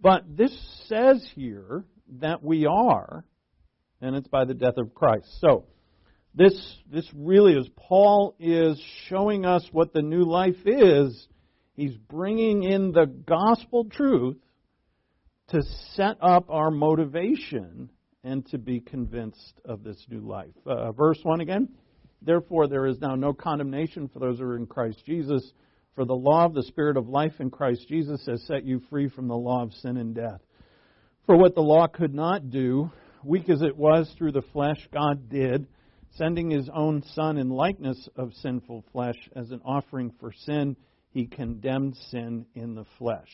But 0.02 0.24
this 0.38 0.58
says 0.88 1.26
here 1.36 1.84
that 2.20 2.44
we 2.44 2.66
are, 2.66 3.26
and 4.02 4.16
it's 4.16 4.28
by 4.28 4.46
the 4.46 4.54
death 4.54 4.78
of 4.78 4.94
Christ. 4.96 5.28
So, 5.40 5.66
this, 6.34 6.78
this 6.90 7.10
really 7.14 7.54
is, 7.54 7.68
Paul 7.76 8.36
is 8.40 8.82
showing 9.08 9.46
us 9.46 9.68
what 9.72 9.94
the 9.94 10.02
new 10.02 10.24
life 10.24 10.66
is. 10.66 11.28
He's 11.74 11.96
bringing 11.96 12.64
in 12.64 12.92
the 12.92 13.06
gospel 13.06 13.86
truth 13.86 14.38
to 15.50 15.62
set 15.96 16.18
up 16.22 16.50
our 16.50 16.72
motivation 16.72 17.90
and 18.24 18.46
to 18.48 18.58
be 18.58 18.80
convinced 18.80 19.60
of 19.66 19.84
this 19.84 20.06
new 20.10 20.22
life. 20.22 20.54
Uh, 20.66 20.92
verse 20.94 21.20
1 21.24 21.42
again. 21.42 21.68
Therefore, 22.22 22.68
there 22.68 22.86
is 22.86 23.00
now 23.02 23.16
no 23.16 23.34
condemnation 23.34 24.08
for 24.08 24.20
those 24.20 24.40
who 24.40 24.46
are 24.46 24.56
in 24.56 24.68
Christ 24.68 25.04
Jesus. 25.06 25.52
For 25.96 26.06
the 26.06 26.14
law 26.14 26.46
of 26.46 26.54
the 26.54 26.64
Spirit 26.64 26.96
of 26.96 27.10
life 27.10 27.34
in 27.40 27.50
Christ 27.50 27.88
Jesus 27.90 28.26
has 28.28 28.42
set 28.44 28.64
you 28.64 28.82
free 28.90 29.10
from 29.10 29.28
the 29.28 29.36
law 29.36 29.64
of 29.64 29.74
sin 29.74 29.98
and 29.98 30.16
death. 30.16 30.40
For 31.26 31.36
what 31.36 31.56
the 31.56 31.62
law 31.62 31.88
could 31.88 32.14
not 32.14 32.50
do, 32.50 32.90
weak 33.24 33.50
as 33.50 33.62
it 33.62 33.76
was 33.76 34.14
through 34.18 34.32
the 34.32 34.44
flesh, 34.54 34.88
God 34.94 35.28
did 35.30 35.68
Sending 36.18 36.52
his 36.52 36.70
own 36.74 37.04
Son 37.14 37.38
in 37.38 37.50
likeness 37.50 38.10
of 38.18 38.34
sinful 38.42 38.84
flesh 38.92 39.16
as 39.36 39.52
an 39.52 39.62
offering 39.64 40.12
for 40.20 40.34
sin, 40.46 40.76
he 41.12 41.26
condemned 41.26 41.96
sin 42.10 42.46
in 42.54 42.76
the 42.76 42.86
flesh. 42.98 43.30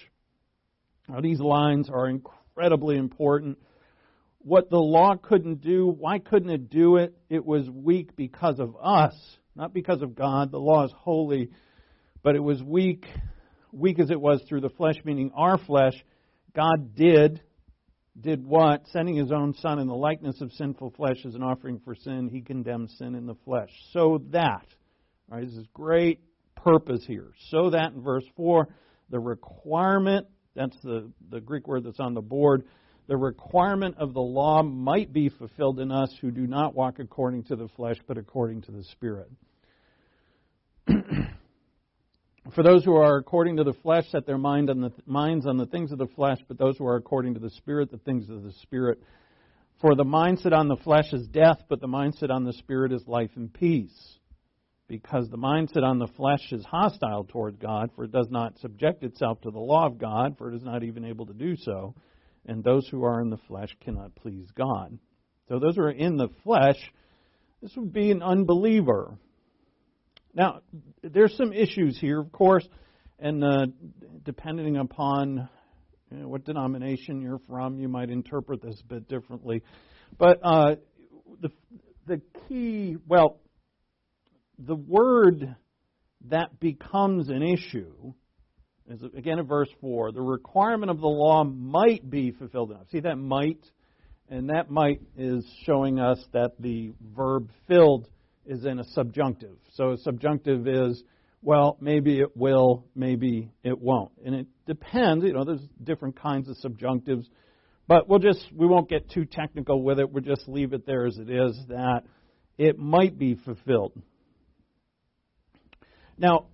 Now, 1.08 1.22
these 1.22 1.40
lines 1.40 1.90
are 1.90 2.08
incredibly 2.08 2.98
important. 2.98 3.58
What 4.40 4.70
the 4.70 4.78
law 4.78 5.16
couldn't 5.16 5.62
do, 5.62 5.88
why 5.88 6.20
couldn't 6.20 6.50
it 6.50 6.70
do 6.70 6.98
it? 6.98 7.18
It 7.30 7.46
was 7.46 7.70
weak 7.70 8.16
because 8.16 8.60
of 8.60 8.76
us, 8.82 9.16
not 9.56 9.74
because 9.74 10.02
of 10.02 10.16
God. 10.16 10.52
The 10.52 10.60
law 10.60 10.86
is 10.86 10.92
holy, 10.96 11.50
but 12.22 12.36
it 12.36 12.44
was 12.44 12.62
weak, 12.62 13.06
weak 13.72 14.00
as 14.00 14.12
it 14.12 14.22
was 14.22 14.42
through 14.48 14.62
the 14.62 14.70
flesh, 14.70 14.98
meaning 15.04 15.32
our 15.36 15.58
flesh. 15.58 15.94
God 16.56 16.96
did 16.96 17.42
did 18.20 18.46
what? 18.46 18.88
Sending 18.88 19.16
his 19.16 19.32
own 19.32 19.54
Son 19.56 19.80
in 19.80 19.88
the 19.88 19.96
likeness 19.96 20.42
of 20.42 20.52
sinful 20.54 20.92
flesh 20.92 21.18
as 21.26 21.36
an 21.36 21.44
offering 21.44 21.80
for 21.84 21.96
sin, 21.96 22.30
he 22.30 22.42
condemned 22.42 22.90
sin 22.92 23.16
in 23.16 23.26
the 23.26 23.36
flesh. 23.46 23.70
So 23.94 24.22
that, 24.32 24.66
right, 25.30 25.46
this 25.46 25.56
is 25.56 25.68
great 25.74 26.22
purpose 26.56 27.04
here. 27.06 27.32
So 27.50 27.70
that 27.72 27.94
in 27.94 28.02
verse 28.02 28.26
4, 28.36 28.68
the 29.10 29.20
requirement, 29.20 30.28
that's 30.56 30.78
the, 30.82 31.12
the 31.30 31.40
Greek 31.40 31.68
word 31.68 31.84
that's 31.84 32.00
on 32.00 32.14
the 32.14 32.22
board, 32.22 32.64
the 33.08 33.18
requirement 33.18 33.96
of 34.00 34.14
the 34.14 34.20
law 34.20 34.64
might 34.64 35.14
be 35.14 35.30
fulfilled 35.30 35.80
in 35.80 35.92
us 35.92 36.14
who 36.20 36.32
do 36.32 36.46
not 36.46 36.76
walk 36.76 37.00
according 37.00 37.44
to 37.46 37.56
the 37.56 37.70
flesh, 37.70 37.98
but 38.08 38.18
according 38.18 38.64
to 38.64 38.72
the 38.72 38.84
Spirit. 38.84 39.30
For 42.54 42.64
those 42.64 42.86
who 42.86 42.96
are 42.96 43.18
according 43.18 43.58
to 43.58 43.64
the 43.64 43.74
flesh 43.74 44.10
set 44.10 44.26
their 44.26 44.38
mind 44.38 44.70
on 44.70 44.80
the 44.80 44.92
minds 45.06 45.46
on 45.46 45.58
the 45.58 45.66
things 45.66 45.92
of 45.92 45.98
the 45.98 46.08
flesh, 46.08 46.40
but 46.48 46.58
those 46.58 46.78
who 46.78 46.86
are 46.86 46.96
according 46.96 47.34
to 47.34 47.40
the 47.40 47.50
Spirit, 47.50 47.92
the 47.92 47.98
things 47.98 48.30
of 48.30 48.44
the 48.44 48.54
Spirit. 48.62 49.02
For 49.82 49.96
the 49.96 50.04
mindset 50.04 50.54
on 50.54 50.68
the 50.68 50.78
flesh 50.78 51.12
is 51.14 51.28
death, 51.28 51.64
but 51.68 51.82
the 51.82 51.88
mindset 51.88 52.30
on 52.30 52.46
the 52.46 52.54
Spirit 52.54 52.92
is 52.92 53.08
life 53.08 53.32
and 53.36 53.54
peace. 53.54 54.18
Because 54.88 55.30
the 55.30 55.38
mindset 55.38 55.84
on 55.84 56.00
the 56.00 56.08
flesh 56.08 56.52
is 56.52 56.64
hostile 56.64 57.26
toward 57.26 57.60
God, 57.60 57.92
for 57.96 58.06
it 58.06 58.12
does 58.12 58.30
not 58.30 58.58
subject 58.60 59.04
itself 59.04 59.42
to 59.42 59.52
the 59.52 59.60
law 59.60 59.86
of 59.86 59.98
God, 59.98 60.38
for 60.38 60.52
it 60.52 60.56
is 60.56 60.64
not 60.64 60.84
even 60.84 61.04
able 61.04 61.26
to 61.26 61.34
do 61.34 61.56
so. 61.58 61.96
And 62.46 62.64
those 62.64 62.88
who 62.88 63.04
are 63.04 63.20
in 63.20 63.30
the 63.30 63.40
flesh 63.48 63.76
cannot 63.82 64.16
please 64.16 64.48
God. 64.56 64.98
So 65.50 65.60
those 65.60 65.76
who 65.76 65.82
are 65.82 65.92
in 65.92 66.16
the 66.16 66.30
flesh, 66.44 66.78
this 67.62 67.76
would 67.76 67.92
be 67.92 68.12
an 68.12 68.24
unbeliever 68.24 69.18
Now, 70.38 70.62
there's 71.02 71.36
some 71.36 71.52
issues 71.52 71.98
here, 72.00 72.20
of 72.20 72.32
course, 72.32 72.66
and 73.18 73.44
uh, 73.44 73.66
depending 74.24 74.78
upon 74.78 75.50
you 76.12 76.18
know, 76.18 76.28
what 76.28 76.46
denomination 76.46 77.24
you're 77.24 77.42
from, 77.50 77.80
you 77.80 77.88
might 77.88 78.12
interpret 78.12 78.62
this 78.62 78.80
a 78.80 78.86
bit 78.86 79.10
differently. 79.10 79.64
But 80.16 80.40
uh, 80.44 80.76
the 81.42 81.50
the 82.06 82.22
key, 82.48 82.98
well, 83.08 83.40
the 84.60 84.76
word 84.76 85.56
that 86.30 86.60
becomes 86.60 87.30
an 87.30 87.42
issue 87.42 88.14
is 88.92 89.02
again 89.18 89.40
in 89.40 89.48
verse 89.48 89.70
four. 89.82 90.12
The 90.12 90.22
requirement 90.22 90.92
of 90.92 91.00
the 91.00 91.08
law 91.08 91.46
might 91.46 92.08
be 92.08 92.30
fulfilled 92.30 92.70
enough. 92.70 92.86
See 92.92 93.00
that 93.00 93.16
might, 93.16 93.66
and 94.30 94.52
that 94.52 94.70
might 94.70 95.02
is 95.18 95.44
showing 95.66 96.00
us 96.00 96.24
that 96.34 96.62
the 96.62 96.94
verb 97.16 97.50
filled 97.68 98.08
is 98.48 98.66
in 98.66 98.80
a 98.80 98.84
subjunctive. 98.84 99.58
So 99.74 99.92
a 99.92 99.98
subjunctive 99.98 100.68
is 100.68 101.04
well, 101.42 101.78
maybe 101.80 102.20
it 102.20 102.36
will, 102.36 102.86
maybe 102.96 103.52
it 103.64 103.80
won't. 103.80 104.12
And 104.26 104.36
it 104.36 104.48
depends, 104.66 105.24
you 105.24 105.34
know, 105.34 105.46
there's 105.46 105.66
different 105.82 106.20
kinds 106.20 106.50
of 106.50 106.58
subjunctives. 106.58 107.26
But 107.88 108.10
we'll 108.10 108.20
just, 108.20 108.52
we 108.54 108.68
won't 108.68 108.90
get 108.90 109.10
too 109.12 109.26
technical 109.26 109.82
with 109.82 110.00
it. 110.00 110.12
We'll 110.12 110.24
just 110.24 110.48
leave 110.48 110.74
it 110.74 110.86
there 110.86 111.06
as 111.06 111.18
it 111.18 111.30
is 111.30 111.58
that 111.70 112.02
it 112.58 112.78
might 112.78 113.18
be 113.18 113.36
fulfilled. 113.36 113.94
Now, 116.18 116.48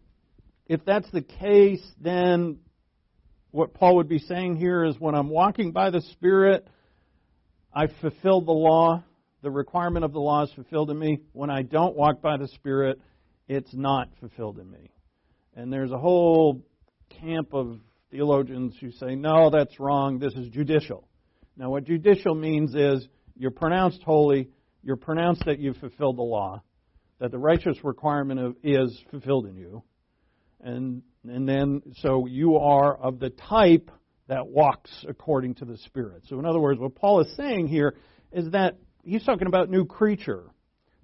if 0.67 0.83
that's 0.85 1.09
the 1.11 1.21
case, 1.21 1.83
then 1.99 2.59
what 3.51 3.73
Paul 3.73 3.95
would 3.95 4.09
be 4.09 4.19
saying 4.19 4.57
here 4.57 4.83
is 4.83 4.99
when 4.99 5.15
I'm 5.15 5.29
walking 5.29 5.71
by 5.71 5.89
the 5.89 6.01
Spirit, 6.11 6.67
I 7.73 7.87
fulfilled 8.01 8.45
the 8.45 8.51
law. 8.51 9.03
The 9.43 9.51
requirement 9.51 10.05
of 10.05 10.13
the 10.13 10.21
law 10.21 10.43
is 10.43 10.53
fulfilled 10.53 10.89
in 10.89 10.97
me. 10.97 11.19
When 11.33 11.49
I 11.49 11.63
don't 11.63 11.97
walk 11.97 12.21
by 12.21 12.37
the 12.37 12.47
Spirit, 12.47 12.99
it's 13.49 13.73
not 13.73 14.07
fulfilled 14.21 14.57
in 14.57 14.71
me. 14.71 14.89
And 15.53 15.71
there's 15.71 15.91
a 15.91 15.97
whole 15.97 16.63
camp 17.21 17.53
of 17.53 17.81
theologians 18.09 18.73
who 18.79 18.91
say, 18.91 19.15
no, 19.15 19.49
that's 19.49 19.81
wrong. 19.81 20.17
This 20.17 20.33
is 20.35 20.47
judicial. 20.47 21.09
Now, 21.57 21.71
what 21.71 21.83
judicial 21.83 22.35
means 22.35 22.73
is 22.73 23.05
you're 23.35 23.51
pronounced 23.51 24.01
holy, 24.03 24.47
you're 24.81 24.95
pronounced 24.95 25.43
that 25.45 25.59
you've 25.59 25.77
fulfilled 25.77 26.17
the 26.17 26.23
law, 26.23 26.63
that 27.19 27.31
the 27.31 27.37
righteous 27.37 27.83
requirement 27.83 28.39
of, 28.39 28.55
is 28.63 28.97
fulfilled 29.11 29.45
in 29.47 29.57
you. 29.57 29.83
And, 30.61 31.01
and 31.27 31.47
then, 31.49 31.81
so 31.97 32.27
you 32.27 32.55
are 32.59 32.95
of 32.95 33.19
the 33.19 33.29
type 33.29 33.91
that 34.29 34.47
walks 34.47 35.05
according 35.05 35.55
to 35.55 35.65
the 35.65 35.77
Spirit. 35.79 36.23
So, 36.29 36.39
in 36.39 36.45
other 36.45 36.61
words, 36.61 36.79
what 36.79 36.95
Paul 36.95 37.19
is 37.19 37.35
saying 37.35 37.67
here 37.67 37.95
is 38.31 38.51
that 38.51 38.77
he's 39.03 39.23
talking 39.23 39.47
about 39.47 39.69
new 39.69 39.85
creature. 39.85 40.45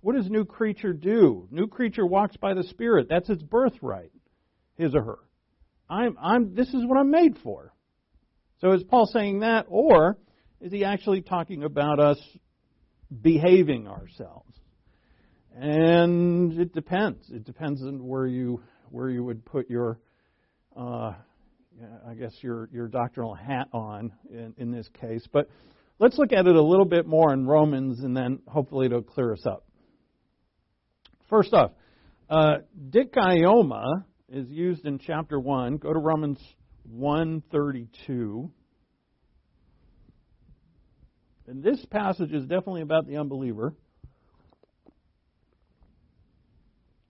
What 0.01 0.15
does 0.15 0.29
new 0.29 0.45
creature 0.45 0.93
do? 0.93 1.47
New 1.51 1.67
creature 1.67 2.05
walks 2.05 2.37
by 2.37 2.53
the 2.53 2.63
Spirit. 2.63 3.07
That's 3.09 3.29
its 3.29 3.43
birthright, 3.43 4.11
his 4.75 4.95
or 4.95 5.03
her. 5.03 5.19
I'm, 5.89 6.17
I'm, 6.21 6.55
this 6.55 6.69
is 6.69 6.85
what 6.85 6.97
I'm 6.97 7.11
made 7.11 7.37
for. 7.43 7.73
So 8.61 8.71
is 8.73 8.83
Paul 8.83 9.05
saying 9.07 9.39
that, 9.39 9.65
or 9.67 10.17
is 10.61 10.71
he 10.71 10.85
actually 10.85 11.21
talking 11.21 11.63
about 11.63 11.99
us 11.99 12.19
behaving 13.21 13.87
ourselves? 13.87 14.53
And 15.55 16.59
it 16.59 16.73
depends. 16.73 17.29
It 17.29 17.43
depends 17.43 17.81
on 17.81 18.05
where 18.05 18.27
you 18.27 18.61
where 18.91 19.09
you 19.09 19.23
would 19.23 19.45
put 19.45 19.69
your, 19.69 19.99
uh, 20.75 21.13
I 22.07 22.13
guess 22.17 22.33
your 22.41 22.69
your 22.71 22.87
doctrinal 22.87 23.33
hat 23.33 23.67
on 23.73 24.11
in, 24.31 24.53
in 24.57 24.71
this 24.71 24.87
case. 24.99 25.27
But 25.31 25.49
let's 25.99 26.17
look 26.17 26.31
at 26.31 26.47
it 26.47 26.55
a 26.55 26.61
little 26.61 26.85
bit 26.85 27.05
more 27.05 27.31
in 27.33 27.45
Romans, 27.45 27.99
and 28.03 28.15
then 28.15 28.39
hopefully 28.47 28.87
it'll 28.87 29.01
clear 29.01 29.33
us 29.33 29.45
up. 29.45 29.65
First 31.29 31.53
off, 31.53 31.71
uh, 32.29 32.59
dikaioma 32.89 34.05
is 34.29 34.49
used 34.49 34.85
in 34.85 34.99
chapter 34.99 35.39
1. 35.39 35.77
Go 35.77 35.93
to 35.93 35.99
Romans 35.99 36.39
132. 36.89 38.51
And 41.47 41.63
this 41.63 41.83
passage 41.85 42.31
is 42.31 42.43
definitely 42.43 42.81
about 42.81 43.07
the 43.07 43.17
unbeliever. 43.17 43.73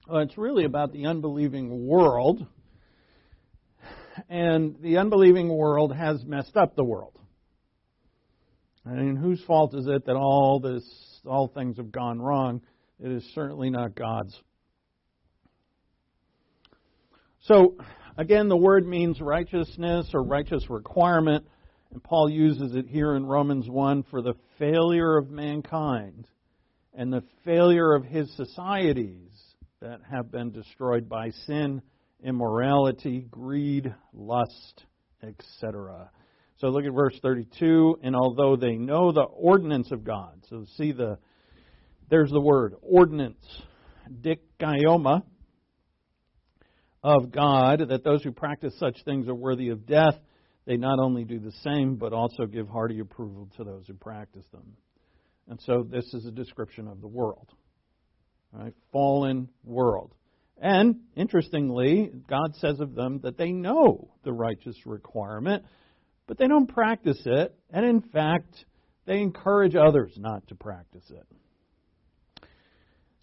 Well, 0.08 0.22
it's 0.22 0.38
really 0.38 0.66
about 0.66 0.92
the 0.92 1.06
unbelieving 1.06 1.86
world. 1.86 2.46
And 4.30 4.76
the 4.82 4.98
unbelieving 4.98 5.50
world 5.50 5.96
has 5.96 6.24
messed 6.26 6.58
up 6.58 6.76
the 6.76 6.84
world. 6.84 7.20
And 8.98 9.18
whose 9.20 9.44
fault 9.44 9.76
is 9.76 9.88
it 9.88 10.06
that 10.06 10.16
all 10.16 10.60
this 10.60 10.84
all 11.26 11.48
things 11.48 11.78
have 11.78 11.92
gone 11.92 12.20
wrong? 12.20 12.62
It 13.00 13.12
is 13.12 13.24
certainly 13.36 13.70
not 13.70 13.94
God's. 13.94 14.36
So, 17.42 17.78
again, 18.18 18.48
the 18.50 18.58
word 18.58 18.88
means 18.88 19.22
righteousness 19.22 20.10
or 20.14 20.24
righteous 20.24 20.70
requirement, 20.70 21.46
and 21.92 22.04
Paul 22.04 22.30
uses 22.30 22.76
it 22.76 22.88
here 22.88 23.16
in 23.16 23.26
Romans 23.26 23.70
1 23.70 24.04
for 24.04 24.22
the 24.22 24.34
failure 24.58 25.18
of 25.18 25.30
mankind 25.30 26.28
and 26.94 27.14
the 27.14 27.24
failure 27.46 27.94
of 27.94 28.04
his 28.04 28.36
societies 28.36 29.32
that 29.82 30.02
have 30.10 30.32
been 30.32 30.52
destroyed 30.52 31.08
by 31.08 31.30
sin, 31.46 31.82
immorality, 32.24 33.22
greed, 33.30 33.94
lust, 34.14 34.84
etc. 35.24 36.10
So 36.60 36.68
look 36.68 36.86
at 36.86 36.94
verse 36.94 37.18
32. 37.22 38.00
And 38.04 38.16
although 38.16 38.56
they 38.56 38.76
know 38.76 39.12
the 39.12 39.22
ordinance 39.22 39.92
of 39.92 40.04
God, 40.04 40.44
so 40.50 40.66
see 40.78 40.92
the 40.92 41.18
there's 42.10 42.32
the 42.32 42.42
word, 42.42 42.74
ordinance, 42.82 43.46
dikaioma, 44.12 45.22
of 47.04 47.32
God, 47.32 47.88
that 47.90 48.04
those 48.04 48.24
who 48.24 48.32
practice 48.32 48.74
such 48.78 48.98
things 49.06 49.28
are 49.28 49.36
worthy 49.36 49.70
of 49.70 49.86
death. 49.86 50.16
They 50.66 50.78
not 50.78 51.00
only 51.00 51.24
do 51.24 51.40
the 51.40 51.54
same, 51.64 51.96
but 51.96 52.14
also 52.14 52.46
give 52.46 52.68
hearty 52.68 53.00
approval 53.00 53.50
to 53.58 53.64
those 53.64 53.88
who 53.88 53.94
practice 53.94 54.46
them. 54.52 54.76
And 55.48 55.60
so 55.62 55.84
this 55.90 56.14
is 56.14 56.26
a 56.26 56.32
description 56.32 56.88
of 56.88 57.02
the 57.02 57.08
world. 57.08 57.48
Right? 58.52 58.74
Fallen 58.92 59.50
world. 59.64 60.14
And 60.62 61.02
interestingly, 61.16 62.12
God 62.28 62.56
says 62.58 62.80
of 62.80 62.94
them 62.94 63.22
that 63.24 63.38
they 63.38 63.52
know 63.52 64.10
the 64.24 64.34
righteous 64.34 64.76
requirement, 64.86 65.64
but 66.30 66.38
they 66.38 66.48
don't 66.48 66.68
practice 66.68 67.20
it. 67.26 67.56
And 67.72 67.84
in 67.84 68.02
fact, 68.02 68.64
they 69.08 69.20
encourage 69.20 69.76
others 69.76 70.14
not 70.16 70.48
to 70.50 70.56
practice 70.56 71.04
it. 71.10 71.26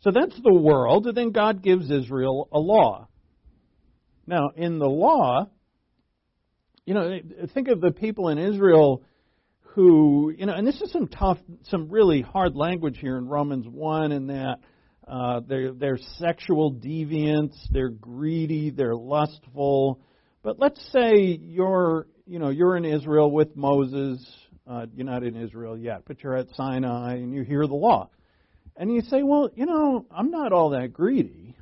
So 0.01 0.11
that's 0.11 0.35
the 0.43 0.53
world, 0.53 1.07
and 1.07 1.17
then 1.17 1.31
God 1.31 1.63
gives 1.63 1.89
Israel 1.89 2.49
a 2.51 2.59
law. 2.59 3.07
Now, 4.27 4.51
in 4.57 4.81
the 4.81 4.89
law, 4.89 5.47
you 6.85 6.95
know, 6.95 7.21
think 7.55 7.69
of 7.69 7.81
the 7.81 7.93
people 7.93 8.29
in 8.29 8.39
Israel 8.39 9.05
who, 9.61 10.33
you 10.37 10.47
know, 10.47 10.55
and 10.55 10.67
this 10.67 10.81
is 10.81 10.91
some 10.91 11.07
tough, 11.07 11.39
some 11.71 11.89
really 11.89 12.23
hard 12.23 12.57
language 12.57 12.99
here 12.99 13.19
in 13.19 13.29
Romans 13.29 13.67
1 13.69 14.11
and 14.11 14.31
that 14.31 14.57
uh, 15.07 15.41
they're, 15.47 15.73
they're 15.73 15.99
sexual 16.19 16.73
deviants, 16.73 17.55
they're 17.71 17.89
greedy, 17.89 18.71
they're 18.71 18.97
lustful. 18.97 20.01
But 20.43 20.59
let's 20.59 20.81
say 20.93 21.39
you're, 21.41 22.09
you 22.27 22.39
know, 22.39 22.51
you're 22.51 22.77
in 22.77 22.85
Israel 22.85 23.31
with 23.31 23.57
Moses. 23.57 24.25
Uh, 24.67 24.87
you're 24.95 25.07
not 25.07 25.23
in 25.23 25.37
Israel 25.37 25.79
yet, 25.79 26.03
but 26.07 26.23
you're 26.23 26.37
at 26.37 26.49
Sinai 26.55 27.15
and 27.15 27.33
you 27.33 27.43
hear 27.43 27.67
the 27.67 27.75
law. 27.75 28.11
And 28.77 28.93
you 28.93 29.01
say, 29.03 29.23
well, 29.23 29.49
you 29.55 29.65
know, 29.65 30.07
I'm 30.11 30.31
not 30.31 30.53
all 30.53 30.71
that 30.71 30.93
greedy. 30.93 31.57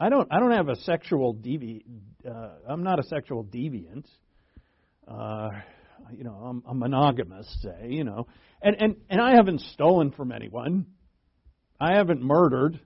I 0.00 0.08
don't. 0.08 0.26
I 0.30 0.40
don't 0.40 0.50
have 0.50 0.68
a 0.68 0.76
sexual 0.76 1.34
devi. 1.34 1.84
Uh, 2.28 2.48
I'm 2.68 2.82
not 2.82 2.98
a 2.98 3.04
sexual 3.04 3.44
deviant. 3.44 4.06
Uh, 5.06 5.50
you 6.10 6.24
know, 6.24 6.32
I'm, 6.32 6.62
I'm 6.66 6.78
monogamous. 6.80 7.46
Say, 7.62 7.90
you 7.90 8.02
know, 8.02 8.26
and 8.60 8.74
and 8.80 8.96
and 9.08 9.20
I 9.20 9.36
haven't 9.36 9.60
stolen 9.60 10.10
from 10.10 10.32
anyone. 10.32 10.86
I 11.80 11.94
haven't 11.94 12.22
murdered. 12.22 12.80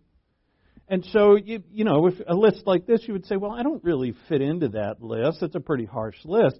And 0.89 1.05
so, 1.12 1.36
you, 1.36 1.62
you 1.70 1.84
know, 1.84 2.07
if 2.07 2.14
a 2.26 2.34
list 2.34 2.62
like 2.66 2.86
this, 2.86 3.03
you 3.07 3.12
would 3.12 3.26
say, 3.26 3.36
well, 3.36 3.53
I 3.53 3.62
don't 3.62 3.84
really 3.84 4.14
fit 4.28 4.41
into 4.41 4.68
that 4.70 5.03
list. 5.03 5.43
It's 5.43 5.55
a 5.55 5.61
pretty 5.61 5.84
harsh 5.84 6.16
list. 6.24 6.59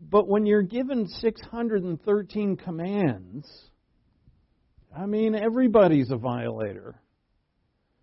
But 0.00 0.28
when 0.28 0.44
you're 0.44 0.62
given 0.62 1.06
613 1.06 2.56
commands, 2.56 3.48
I 4.96 5.06
mean, 5.06 5.34
everybody's 5.34 6.10
a 6.10 6.16
violator. 6.16 7.00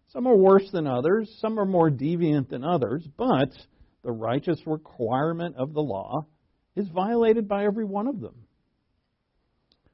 Some 0.09 0.27
are 0.27 0.35
worse 0.35 0.69
than 0.71 0.87
others, 0.87 1.35
some 1.39 1.59
are 1.59 1.65
more 1.65 1.89
deviant 1.89 2.49
than 2.49 2.63
others, 2.63 3.05
but 3.17 3.49
the 4.03 4.11
righteous 4.11 4.59
requirement 4.67 5.55
of 5.57 5.73
the 5.73 5.81
law 5.81 6.27
is 6.75 6.87
violated 6.89 7.47
by 7.47 7.65
every 7.65 7.85
one 7.85 8.07
of 8.07 8.19
them. 8.21 8.35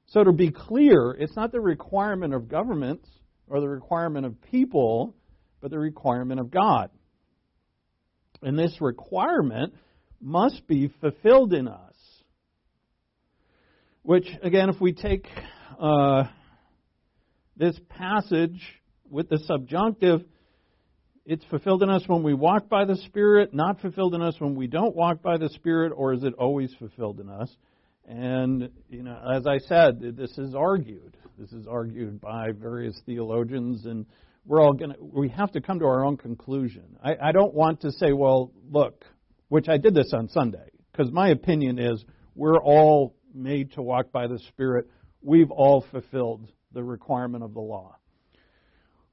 So, 0.07 0.23
to 0.23 0.33
be 0.33 0.51
clear, 0.51 1.15
it's 1.17 1.35
not 1.35 1.51
the 1.51 1.61
requirement 1.61 2.33
of 2.33 2.49
governments 2.49 3.07
or 3.49 3.59
the 3.59 3.69
requirement 3.69 4.25
of 4.25 4.41
people, 4.43 5.15
but 5.61 5.71
the 5.71 5.79
requirement 5.79 6.39
of 6.39 6.51
God. 6.51 6.89
And 8.41 8.57
this 8.57 8.75
requirement 8.79 9.73
must 10.21 10.65
be 10.67 10.91
fulfilled 11.01 11.53
in 11.53 11.67
us. 11.67 11.95
Which, 14.03 14.27
again, 14.41 14.69
if 14.69 14.79
we 14.79 14.93
take 14.93 15.27
uh, 15.79 16.23
this 17.57 17.77
passage 17.89 18.59
with 19.09 19.29
the 19.29 19.39
subjunctive, 19.39 20.21
it's 21.25 21.43
fulfilled 21.45 21.83
in 21.83 21.89
us 21.89 22.03
when 22.07 22.23
we 22.23 22.33
walk 22.33 22.69
by 22.69 22.85
the 22.85 22.95
Spirit, 22.95 23.53
not 23.53 23.81
fulfilled 23.81 24.15
in 24.15 24.21
us 24.21 24.35
when 24.39 24.55
we 24.55 24.67
don't 24.67 24.95
walk 24.95 25.21
by 25.21 25.37
the 25.37 25.49
Spirit, 25.49 25.91
or 25.95 26.13
is 26.13 26.23
it 26.23 26.33
always 26.35 26.73
fulfilled 26.79 27.19
in 27.19 27.29
us? 27.29 27.55
And, 28.07 28.69
you 28.89 29.03
know, 29.03 29.19
as 29.35 29.45
I 29.45 29.59
said, 29.59 29.99
this 30.17 30.35
is 30.37 30.55
argued. 30.55 31.15
This 31.39 31.53
is 31.53 31.67
argued 31.67 32.19
by 32.19 32.51
various 32.51 32.99
theologians, 33.05 33.85
and 33.85 34.05
we're 34.45 34.61
all 34.61 34.73
going 34.73 34.91
to, 34.91 34.97
we 34.99 35.29
have 35.29 35.49
to 35.53 35.61
come 35.61 35.79
to 35.79 35.85
our 35.85 36.03
own 36.03 36.17
conclusion. 36.17 36.97
I, 37.01 37.15
I 37.29 37.31
don't 37.31 37.53
want 37.53 37.79
to 37.81 37.93
say, 37.93 38.11
well, 38.11 38.51
look, 38.69 39.05
which 39.47 39.69
I 39.69 39.77
did 39.77 39.95
this 39.95 40.11
on 40.13 40.27
Sunday, 40.27 40.69
because 40.91 41.13
my 41.13 41.29
opinion 41.29 41.79
is 41.79 42.03
we're 42.35 42.59
all 42.59 43.15
made 43.33 43.71
to 43.73 43.81
walk 43.81 44.11
by 44.11 44.27
the 44.27 44.37
Spirit. 44.49 44.89
We've 45.21 45.49
all 45.49 45.85
fulfilled 45.89 46.51
the 46.73 46.83
requirement 46.83 47.45
of 47.45 47.53
the 47.53 47.61
law. 47.61 47.95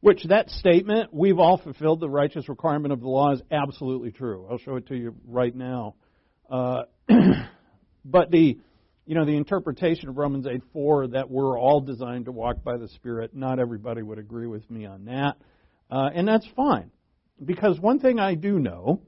Which 0.00 0.24
that 0.24 0.50
statement, 0.50 1.14
we've 1.14 1.38
all 1.38 1.58
fulfilled 1.58 2.00
the 2.00 2.10
righteous 2.10 2.48
requirement 2.48 2.92
of 2.92 3.02
the 3.02 3.08
law, 3.08 3.34
is 3.34 3.42
absolutely 3.52 4.10
true. 4.10 4.48
I'll 4.50 4.58
show 4.58 4.74
it 4.74 4.88
to 4.88 4.96
you 4.96 5.14
right 5.28 5.54
now. 5.54 5.94
Uh, 6.50 6.82
but 8.04 8.32
the, 8.32 8.58
you 9.06 9.14
know, 9.14 9.24
the 9.24 9.36
interpretation 9.36 10.08
of 10.08 10.18
Romans 10.18 10.46
8 10.46 10.62
4 10.72 11.08
that 11.08 11.30
we're 11.30 11.58
all 11.58 11.80
designed 11.80 12.24
to 12.24 12.32
walk 12.32 12.64
by 12.64 12.76
the 12.76 12.88
Spirit, 12.88 13.34
not 13.34 13.60
everybody 13.60 14.02
would 14.02 14.18
agree 14.18 14.48
with 14.48 14.68
me 14.70 14.84
on 14.84 15.04
that. 15.04 15.36
Uh, 15.90 16.10
and 16.12 16.26
that's 16.26 16.46
fine. 16.56 16.90
Because 17.42 17.78
one 17.78 18.00
thing 18.00 18.18
I 18.18 18.34
do 18.34 18.58
know 18.58 19.00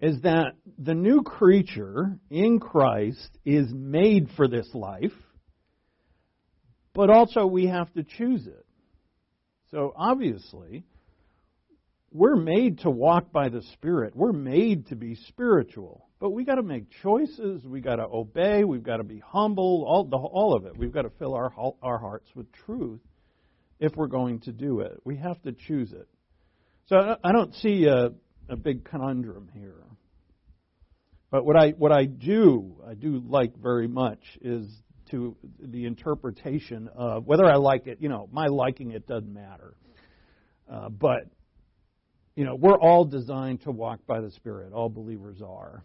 is 0.00 0.20
that 0.22 0.52
the 0.78 0.94
new 0.94 1.22
creature 1.22 2.18
in 2.30 2.60
Christ 2.60 3.38
is 3.44 3.72
made 3.72 4.28
for 4.36 4.46
this 4.46 4.68
life, 4.74 5.12
but 6.92 7.10
also 7.10 7.46
we 7.46 7.66
have 7.66 7.92
to 7.94 8.04
choose 8.04 8.46
it. 8.46 8.66
So 9.70 9.92
obviously, 9.96 10.84
we're 12.12 12.36
made 12.36 12.80
to 12.80 12.90
walk 12.90 13.32
by 13.32 13.48
the 13.48 13.62
Spirit. 13.74 14.14
We're 14.14 14.32
made 14.32 14.88
to 14.88 14.96
be 14.96 15.14
spiritual. 15.14 16.07
But 16.20 16.30
we 16.30 16.44
got 16.44 16.56
to 16.56 16.62
make 16.62 16.90
choices. 17.02 17.64
We 17.64 17.80
got 17.80 17.96
to 17.96 18.04
obey. 18.04 18.64
We've 18.64 18.82
got 18.82 18.96
to 18.96 19.04
be 19.04 19.20
humble. 19.20 19.84
All, 19.86 20.04
the, 20.04 20.16
all 20.16 20.56
of 20.56 20.66
it. 20.66 20.76
We've 20.76 20.92
got 20.92 21.02
to 21.02 21.10
fill 21.18 21.34
our 21.34 21.52
our 21.82 21.98
hearts 21.98 22.28
with 22.34 22.50
truth 22.66 23.00
if 23.78 23.94
we're 23.94 24.08
going 24.08 24.40
to 24.40 24.52
do 24.52 24.80
it. 24.80 25.00
We 25.04 25.16
have 25.18 25.40
to 25.42 25.52
choose 25.52 25.92
it. 25.92 26.08
So 26.86 27.16
I 27.22 27.32
don't 27.32 27.54
see 27.56 27.84
a, 27.84 28.12
a 28.48 28.56
big 28.56 28.84
conundrum 28.84 29.50
here. 29.54 29.84
But 31.30 31.44
what 31.44 31.56
I 31.56 31.70
what 31.70 31.92
I 31.92 32.06
do 32.06 32.82
I 32.86 32.94
do 32.94 33.22
like 33.24 33.56
very 33.56 33.86
much 33.86 34.20
is 34.40 34.66
to 35.10 35.36
the 35.60 35.86
interpretation 35.86 36.88
of 36.94 37.26
whether 37.26 37.44
I 37.44 37.56
like 37.56 37.86
it. 37.86 37.98
You 38.00 38.08
know, 38.08 38.28
my 38.32 38.46
liking 38.46 38.90
it 38.90 39.06
doesn't 39.06 39.32
matter. 39.32 39.74
Uh, 40.70 40.88
but 40.88 41.28
you 42.34 42.44
know, 42.44 42.54
we're 42.54 42.78
all 42.78 43.04
designed 43.04 43.62
to 43.62 43.70
walk 43.70 44.00
by 44.06 44.20
the 44.20 44.30
Spirit. 44.30 44.72
All 44.72 44.88
believers 44.88 45.42
are. 45.42 45.84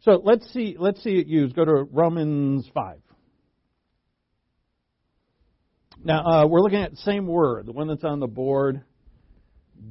So 0.00 0.20
let's 0.22 0.50
see. 0.52 0.76
Let's 0.78 1.02
see 1.02 1.18
it 1.18 1.26
used. 1.26 1.56
Go 1.56 1.64
to 1.64 1.72
Romans 1.90 2.68
five. 2.72 3.00
Now 6.02 6.24
uh, 6.24 6.46
we're 6.46 6.60
looking 6.60 6.82
at 6.82 6.92
the 6.92 6.98
same 6.98 7.26
word, 7.26 7.66
the 7.66 7.72
one 7.72 7.88
that's 7.88 8.04
on 8.04 8.20
the 8.20 8.28
board, 8.28 8.82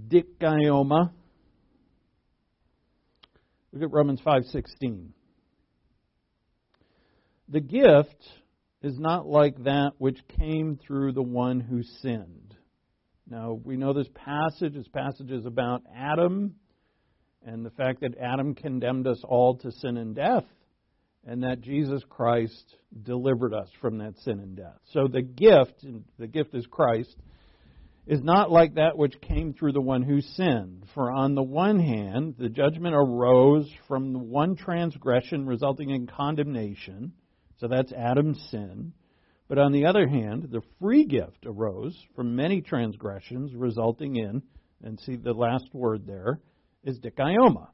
dikaioma. 0.08 1.12
Look 3.74 3.84
at 3.84 3.92
Romans 3.92 4.22
five 4.24 4.44
sixteen. 4.46 5.14
The 7.50 7.60
gift 7.60 8.24
is 8.82 8.98
not 8.98 9.28
like 9.28 9.64
that 9.64 9.92
which 9.98 10.20
came 10.40 10.78
through 10.78 11.12
the 11.12 11.22
one 11.22 11.60
who 11.60 11.84
sinned. 12.02 12.56
Now, 13.30 13.60
we 13.62 13.76
know 13.76 13.92
this 13.92 14.08
passage. 14.14 14.74
This 14.74 14.88
passage 14.88 15.32
is 15.32 15.46
about 15.46 15.84
Adam 15.94 16.56
and 17.48 17.66
the 17.66 17.72
fact 17.72 18.02
that 18.02 18.18
Adam 18.20 18.54
condemned 18.54 19.08
us 19.08 19.20
all 19.24 19.56
to 19.58 19.72
sin 19.72 19.98
and 19.98 20.16
death, 20.16 20.44
and 21.26 21.42
that 21.44 21.62
Jesus 21.62 22.04
Christ 22.08 22.76
delivered 23.04 23.54
us 23.54 23.70
from 23.82 23.98
that 23.98 24.18
sin 24.20 24.40
and 24.40 24.56
death. 24.56 24.78
So 24.94 25.08
the 25.08 25.24
gift, 25.24 25.84
the 26.20 26.28
gift 26.28 26.54
is 26.54 26.68
Christ, 26.68 27.16
is 28.06 28.22
not 28.22 28.52
like 28.52 28.76
that 28.76 28.98
which 28.98 29.20
came 29.22 29.54
through 29.54 29.74
the 29.74 29.82
one 29.82 30.04
who 30.04 30.22
sinned. 30.22 30.86
For 30.94 31.12
on 31.12 31.34
the 31.34 31.44
one 31.44 31.80
hand, 31.80 32.36
the 32.38 32.50
judgment 32.50 32.96
arose 32.96 33.68
from 33.88 34.14
the 34.14 34.20
one 34.20 34.56
transgression 34.56 35.48
resulting 35.48 35.90
in 35.90 36.06
condemnation 36.06 37.14
so 37.60 37.68
that's 37.68 37.92
Adam's 37.92 38.40
sin. 38.52 38.94
But 39.48 39.58
on 39.58 39.72
the 39.72 39.86
other 39.86 40.08
hand, 40.08 40.50
the 40.52 40.62
free 40.80 41.06
gift 41.06 41.46
arose 41.46 41.98
from 42.16 42.36
many 42.36 42.62
transgressions, 42.62 43.54
resulting 43.56 44.16
in, 44.18 44.44
and 44.84 45.00
see 45.00 45.16
the 45.16 45.34
last 45.34 45.74
word 45.74 46.06
there, 46.06 46.40
is 46.84 47.00
dikaioma, 47.00 47.68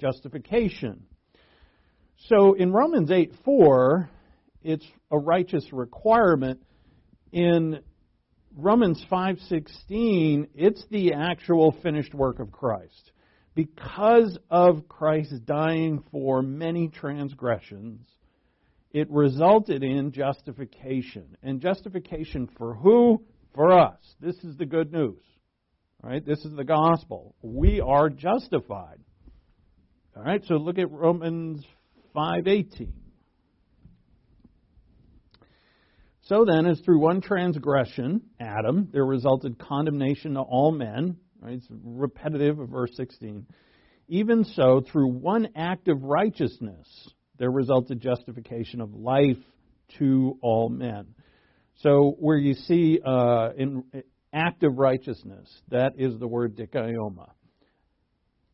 justification. 0.00 1.04
So 2.26 2.54
in 2.54 2.72
Romans 2.72 3.10
8 3.10 3.32
4, 3.44 4.10
it's 4.62 4.86
a 5.10 5.18
righteous 5.18 5.72
requirement. 5.72 6.60
In 7.32 7.80
Romans 8.56 9.04
5:16, 9.10 10.48
it's 10.54 10.84
the 10.86 11.12
actual 11.12 11.72
finished 11.82 12.14
work 12.14 12.40
of 12.40 12.50
Christ. 12.50 13.12
Because 13.54 14.38
of 14.50 14.88
Christ 14.88 15.44
dying 15.44 16.02
for 16.10 16.42
many 16.42 16.88
transgressions, 16.88 18.06
it 18.92 19.10
resulted 19.10 19.82
in 19.82 20.12
justification. 20.12 21.36
And 21.42 21.60
justification 21.60 22.46
for 22.56 22.74
who? 22.74 23.22
For 23.54 23.72
us. 23.72 23.98
This 24.20 24.42
is 24.44 24.56
the 24.56 24.66
good 24.66 24.92
news. 24.92 25.22
Right, 26.02 26.24
this 26.24 26.44
is 26.44 26.54
the 26.54 26.64
gospel. 26.64 27.34
We 27.42 27.80
are 27.80 28.08
justified. 28.08 29.00
All 30.16 30.22
right, 30.22 30.44
so 30.44 30.54
look 30.54 30.78
at 30.78 30.90
Romans 30.92 31.64
5:18. 32.14 32.92
So 36.22 36.44
then, 36.44 36.66
as 36.66 36.80
through 36.80 37.00
one 37.00 37.20
transgression, 37.20 38.22
Adam, 38.38 38.88
there 38.92 39.04
resulted 39.04 39.58
condemnation 39.58 40.34
to 40.34 40.40
all 40.40 40.70
men. 40.70 41.16
Right, 41.40 41.54
it's 41.54 41.66
repetitive 41.70 42.60
of 42.60 42.68
verse 42.68 42.94
16. 42.96 43.46
Even 44.08 44.44
so, 44.44 44.80
through 44.80 45.08
one 45.08 45.48
act 45.56 45.88
of 45.88 46.04
righteousness, 46.04 46.86
there 47.38 47.50
resulted 47.50 48.00
justification 48.00 48.80
of 48.80 48.94
life 48.94 49.38
to 49.98 50.38
all 50.42 50.68
men. 50.68 51.14
So 51.76 52.14
where 52.18 52.36
you 52.36 52.54
see 52.54 53.00
uh, 53.04 53.50
in 53.56 53.84
active 54.38 54.78
righteousness, 54.78 55.48
that 55.68 55.94
is 55.98 56.18
the 56.18 56.28
word 56.28 56.56
dikaioma. 56.56 57.30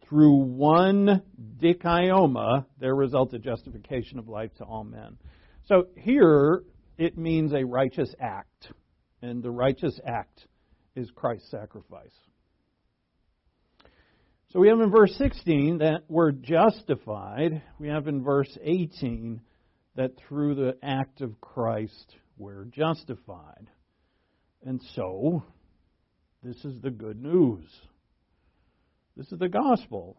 Through 0.09 0.45
one 0.45 1.22
dikaioma, 1.59 2.66
there 2.78 2.95
resulted 2.95 3.43
justification 3.43 4.18
of 4.18 4.28
life 4.28 4.55
to 4.57 4.64
all 4.64 4.85
men. 4.85 5.16
So 5.66 5.87
here 5.97 6.62
it 6.99 7.16
means 7.16 7.53
a 7.53 7.64
righteous 7.64 8.14
act, 8.20 8.72
and 9.22 9.43
the 9.43 9.51
righteous 9.51 9.99
act 10.07 10.47
is 10.95 11.11
Christ's 11.14 11.51
sacrifice. 11.51 12.14
So 14.51 14.61
we 14.61 14.68
have 14.68 14.80
in 14.80 14.91
verse 14.91 15.12
16 15.16 15.78
that 15.78 16.05
we're 16.09 16.30
justified. 16.30 17.62
We 17.80 17.89
have 17.89 18.07
in 18.07 18.22
verse 18.22 18.57
18 18.62 19.41
that 19.97 20.12
through 20.28 20.55
the 20.55 20.76
act 20.82 21.22
of 21.22 21.41
Christ 21.41 22.14
we're 22.37 22.64
justified. 22.66 23.68
And 24.64 24.80
so, 24.95 25.43
this 26.45 26.64
is 26.64 26.80
the 26.80 26.90
good 26.90 27.20
news. 27.20 27.64
This 29.16 29.30
is 29.32 29.38
the 29.38 29.49
gospel. 29.49 30.16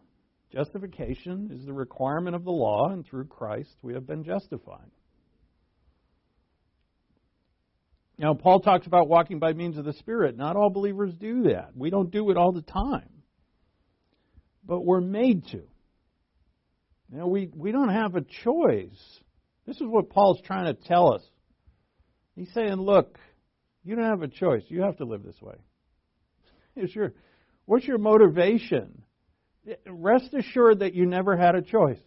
Justification 0.52 1.50
is 1.52 1.64
the 1.64 1.72
requirement 1.72 2.36
of 2.36 2.44
the 2.44 2.50
law, 2.50 2.90
and 2.90 3.06
through 3.06 3.26
Christ 3.26 3.76
we 3.82 3.94
have 3.94 4.06
been 4.06 4.24
justified. 4.24 4.90
Now, 8.18 8.32
Paul 8.34 8.60
talks 8.60 8.86
about 8.86 9.08
walking 9.08 9.38
by 9.38 9.52
means 9.52 9.76
of 9.76 9.84
the 9.84 9.92
Spirit. 9.92 10.36
Not 10.36 10.56
all 10.56 10.70
believers 10.70 11.12
do 11.20 11.44
that. 11.44 11.70
We 11.74 11.90
don't 11.90 12.10
do 12.10 12.30
it 12.30 12.36
all 12.36 12.52
the 12.52 12.62
time 12.62 13.16
but 14.66 14.84
we're 14.84 15.00
made 15.00 15.46
to. 15.48 15.62
You 17.12 17.18
know, 17.18 17.28
we, 17.28 17.50
we 17.54 17.72
don't 17.72 17.88
have 17.88 18.16
a 18.16 18.20
choice. 18.20 19.20
This 19.66 19.76
is 19.76 19.86
what 19.86 20.10
Paul's 20.10 20.40
trying 20.44 20.66
to 20.66 20.74
tell 20.74 21.14
us. 21.14 21.22
He's 22.34 22.52
saying, 22.52 22.74
look, 22.74 23.18
you 23.84 23.94
don't 23.94 24.04
have 24.04 24.22
a 24.22 24.28
choice. 24.28 24.62
You 24.68 24.82
have 24.82 24.96
to 24.96 25.04
live 25.04 25.22
this 25.22 25.40
way. 25.40 25.54
Is 26.84 26.94
your, 26.94 27.14
what's 27.64 27.86
your 27.86 27.98
motivation? 27.98 29.02
Rest 29.86 30.32
assured 30.34 30.80
that 30.80 30.94
you 30.94 31.06
never 31.06 31.36
had 31.36 31.54
a 31.54 31.62
choice. 31.62 31.98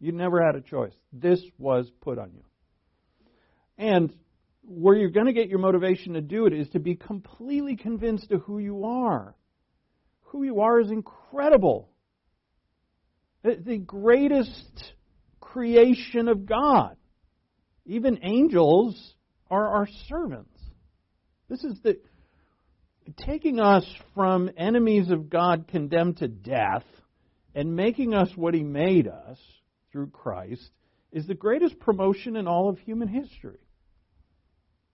You 0.00 0.12
never 0.12 0.44
had 0.44 0.56
a 0.56 0.60
choice. 0.60 0.94
This 1.12 1.40
was 1.58 1.90
put 2.00 2.18
on 2.18 2.32
you. 2.34 2.42
And 3.78 4.12
where 4.64 4.96
you're 4.96 5.10
going 5.10 5.26
to 5.26 5.32
get 5.32 5.48
your 5.48 5.58
motivation 5.58 6.14
to 6.14 6.20
do 6.20 6.46
it 6.46 6.52
is 6.52 6.68
to 6.70 6.80
be 6.80 6.96
completely 6.96 7.76
convinced 7.76 8.30
of 8.32 8.42
who 8.42 8.58
you 8.58 8.84
are 8.84 9.36
who 10.32 10.42
you 10.44 10.62
are 10.62 10.80
is 10.80 10.90
incredible. 10.90 11.90
The 13.44 13.78
greatest 13.78 14.92
creation 15.40 16.28
of 16.28 16.46
God. 16.46 16.96
Even 17.84 18.18
angels 18.22 19.14
are 19.50 19.68
our 19.68 19.88
servants. 20.08 20.58
This 21.50 21.62
is 21.64 21.78
the 21.82 21.98
taking 23.16 23.60
us 23.60 23.84
from 24.14 24.50
enemies 24.56 25.10
of 25.10 25.30
God 25.30 25.68
condemned 25.68 26.18
to 26.18 26.28
death 26.28 26.84
and 27.54 27.76
making 27.76 28.14
us 28.14 28.30
what 28.36 28.54
He 28.54 28.62
made 28.62 29.08
us 29.08 29.38
through 29.90 30.08
Christ 30.08 30.70
is 31.12 31.26
the 31.26 31.34
greatest 31.34 31.78
promotion 31.78 32.36
in 32.36 32.46
all 32.46 32.68
of 32.68 32.78
human 32.78 33.08
history. 33.08 33.58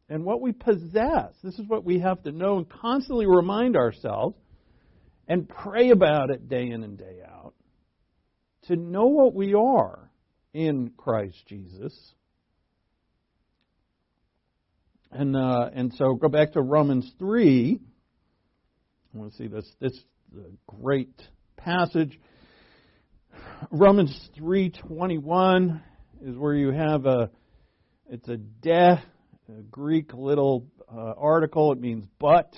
And 0.09 0.25
what 0.25 0.41
we 0.41 0.53
possess, 0.53 1.33
this 1.43 1.59
is 1.59 1.69
what 1.69 1.85
we 1.85 2.01
have 2.01 2.23
to 2.23 2.33
know 2.33 2.57
and 2.57 2.69
constantly 2.69 3.27
remind 3.27 3.77
ourselves 3.77 4.37
and 5.29 5.49
pray 5.49 5.91
about 5.91 6.31
it 6.31 6.49
day 6.49 6.71
in 6.71 6.83
and 6.83 6.97
day 6.97 7.21
out. 7.25 7.55
To 8.65 8.77
know 8.77 9.07
what 9.07 9.35
we 9.35 9.55
are 9.55 10.11
in 10.55 10.93
Christ 10.97 11.37
Jesus. 11.47 11.95
And 15.11 15.37
uh, 15.37 15.71
and 15.73 15.93
so 15.95 16.15
go 16.15 16.29
back 16.29 16.53
to 16.53 16.61
Romans 16.61 17.11
three. 17.19 17.81
I 19.15 19.19
want 19.19 19.33
to 19.33 19.39
see 19.39 19.47
this 19.47 19.67
this 19.81 19.99
great 20.67 21.23
passage. 21.57 22.21
Romans 23.71 24.29
three 24.37 24.69
twenty 24.69 25.17
one 25.17 25.83
is 26.23 26.37
where 26.37 26.55
you 26.55 26.73
have 26.73 27.07
a 27.07 27.31
it's 28.11 28.29
a 28.29 28.37
de 28.37 29.03
a 29.49 29.63
Greek 29.71 30.13
little 30.13 30.67
uh, 30.95 31.15
article. 31.17 31.73
It 31.73 31.81
means 31.81 32.05
but, 32.19 32.55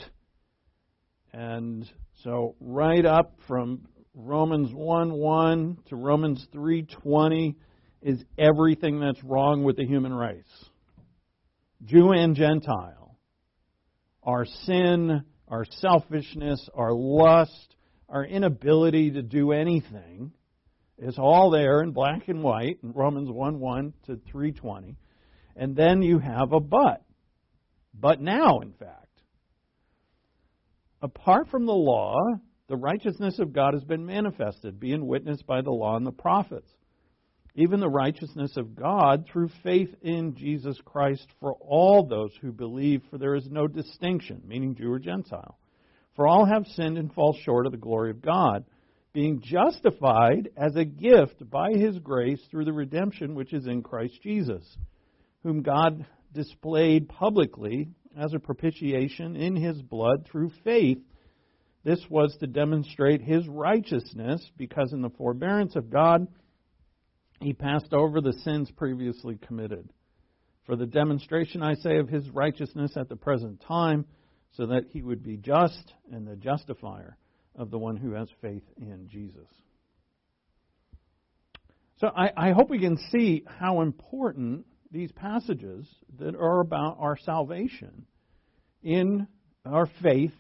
and 1.32 1.88
so 2.24 2.56
right 2.60 3.06
up 3.06 3.38
from 3.46 3.86
Romans 4.12 4.74
one 4.74 5.12
one 5.12 5.78
to 5.88 5.94
Romans 5.94 6.44
three 6.52 6.82
twenty 6.82 7.54
is 8.02 8.24
everything 8.36 8.98
that's 8.98 9.22
wrong 9.22 9.62
with 9.62 9.76
the 9.76 9.86
human 9.86 10.12
race, 10.12 10.64
Jew 11.84 12.10
and 12.10 12.34
Gentile. 12.34 13.16
Our 14.24 14.44
sin, 14.64 15.22
our 15.50 15.64
selfishness, 15.64 16.68
our 16.74 16.92
lust, 16.92 17.74
our 18.08 18.24
inability 18.24 19.10
to 19.12 19.22
do 19.22 19.52
anything 19.52 20.32
is 20.98 21.18
all 21.18 21.50
there 21.50 21.82
in 21.82 21.90
black 21.90 22.28
and 22.28 22.42
white 22.42 22.78
in 22.82 22.92
Romans 22.92 23.28
1 23.30 23.58
1 23.58 23.92
to 24.06 24.16
320. 24.30 24.96
And 25.56 25.74
then 25.74 26.02
you 26.02 26.18
have 26.18 26.52
a 26.52 26.60
but. 26.60 27.02
But 27.92 28.20
now, 28.20 28.60
in 28.60 28.72
fact. 28.72 29.06
Apart 31.02 31.48
from 31.48 31.66
the 31.66 31.72
law, 31.72 32.16
the 32.68 32.76
righteousness 32.76 33.38
of 33.38 33.52
God 33.52 33.74
has 33.74 33.82
been 33.82 34.06
manifested, 34.06 34.78
being 34.78 35.06
witnessed 35.06 35.46
by 35.46 35.62
the 35.62 35.70
law 35.70 35.96
and 35.96 36.06
the 36.06 36.12
prophets. 36.12 36.70
Even 37.60 37.80
the 37.80 37.90
righteousness 37.90 38.56
of 38.56 38.74
God 38.74 39.26
through 39.30 39.50
faith 39.62 39.94
in 40.00 40.34
Jesus 40.34 40.78
Christ 40.82 41.26
for 41.40 41.52
all 41.60 42.06
those 42.06 42.32
who 42.40 42.52
believe, 42.52 43.02
for 43.10 43.18
there 43.18 43.34
is 43.34 43.50
no 43.50 43.66
distinction, 43.66 44.40
meaning 44.46 44.74
Jew 44.74 44.90
or 44.90 44.98
Gentile. 44.98 45.58
For 46.16 46.26
all 46.26 46.46
have 46.46 46.66
sinned 46.68 46.96
and 46.96 47.12
fall 47.12 47.36
short 47.44 47.66
of 47.66 47.72
the 47.72 47.78
glory 47.78 48.12
of 48.12 48.22
God 48.22 48.64
being 49.12 49.42
justified 49.42 50.48
as 50.56 50.74
a 50.74 50.86
gift 50.86 51.50
by 51.50 51.72
his 51.72 51.98
grace 51.98 52.40
through 52.50 52.64
the 52.64 52.72
redemption 52.72 53.34
which 53.34 53.52
is 53.52 53.66
in 53.66 53.82
Christ 53.82 54.18
Jesus, 54.22 54.64
whom 55.42 55.60
God 55.60 56.06
displayed 56.32 57.10
publicly 57.10 57.90
as 58.16 58.32
a 58.32 58.38
propitiation 58.38 59.36
in 59.36 59.54
his 59.54 59.82
blood 59.82 60.26
through 60.30 60.50
faith. 60.64 61.02
This 61.84 62.00
was 62.08 62.34
to 62.40 62.46
demonstrate 62.46 63.20
his 63.20 63.46
righteousness, 63.48 64.50
because 64.56 64.94
in 64.94 65.02
the 65.02 65.10
forbearance 65.10 65.76
of 65.76 65.90
God 65.90 66.26
he 67.40 67.52
passed 67.52 67.92
over 67.92 68.20
the 68.20 68.34
sins 68.44 68.70
previously 68.70 69.38
committed. 69.46 69.90
For 70.66 70.76
the 70.76 70.86
demonstration, 70.86 71.62
I 71.62 71.74
say, 71.74 71.96
of 71.96 72.08
his 72.08 72.28
righteousness 72.30 72.92
at 72.96 73.08
the 73.08 73.16
present 73.16 73.62
time, 73.66 74.04
so 74.52 74.66
that 74.66 74.86
he 74.90 75.02
would 75.02 75.22
be 75.22 75.36
just 75.36 75.94
and 76.12 76.26
the 76.26 76.36
justifier 76.36 77.16
of 77.54 77.70
the 77.70 77.78
one 77.78 77.96
who 77.96 78.12
has 78.12 78.28
faith 78.40 78.64
in 78.76 79.08
Jesus. 79.08 79.48
So 81.98 82.08
I, 82.08 82.30
I, 82.36 82.50
hope 82.52 82.70
we 82.70 82.78
can 82.78 82.96
see 83.10 83.44
how 83.46 83.82
important 83.82 84.64
these 84.90 85.12
passages 85.12 85.86
that 86.18 86.34
are 86.34 86.60
about 86.60 86.96
our 86.98 87.18
salvation 87.18 88.06
in 88.82 89.26
our 89.66 89.88
faith 90.02 90.32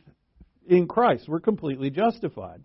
in 0.66 0.88
Christ. 0.88 1.28
We're 1.28 1.40
completely 1.40 1.90
justified. 1.90 2.62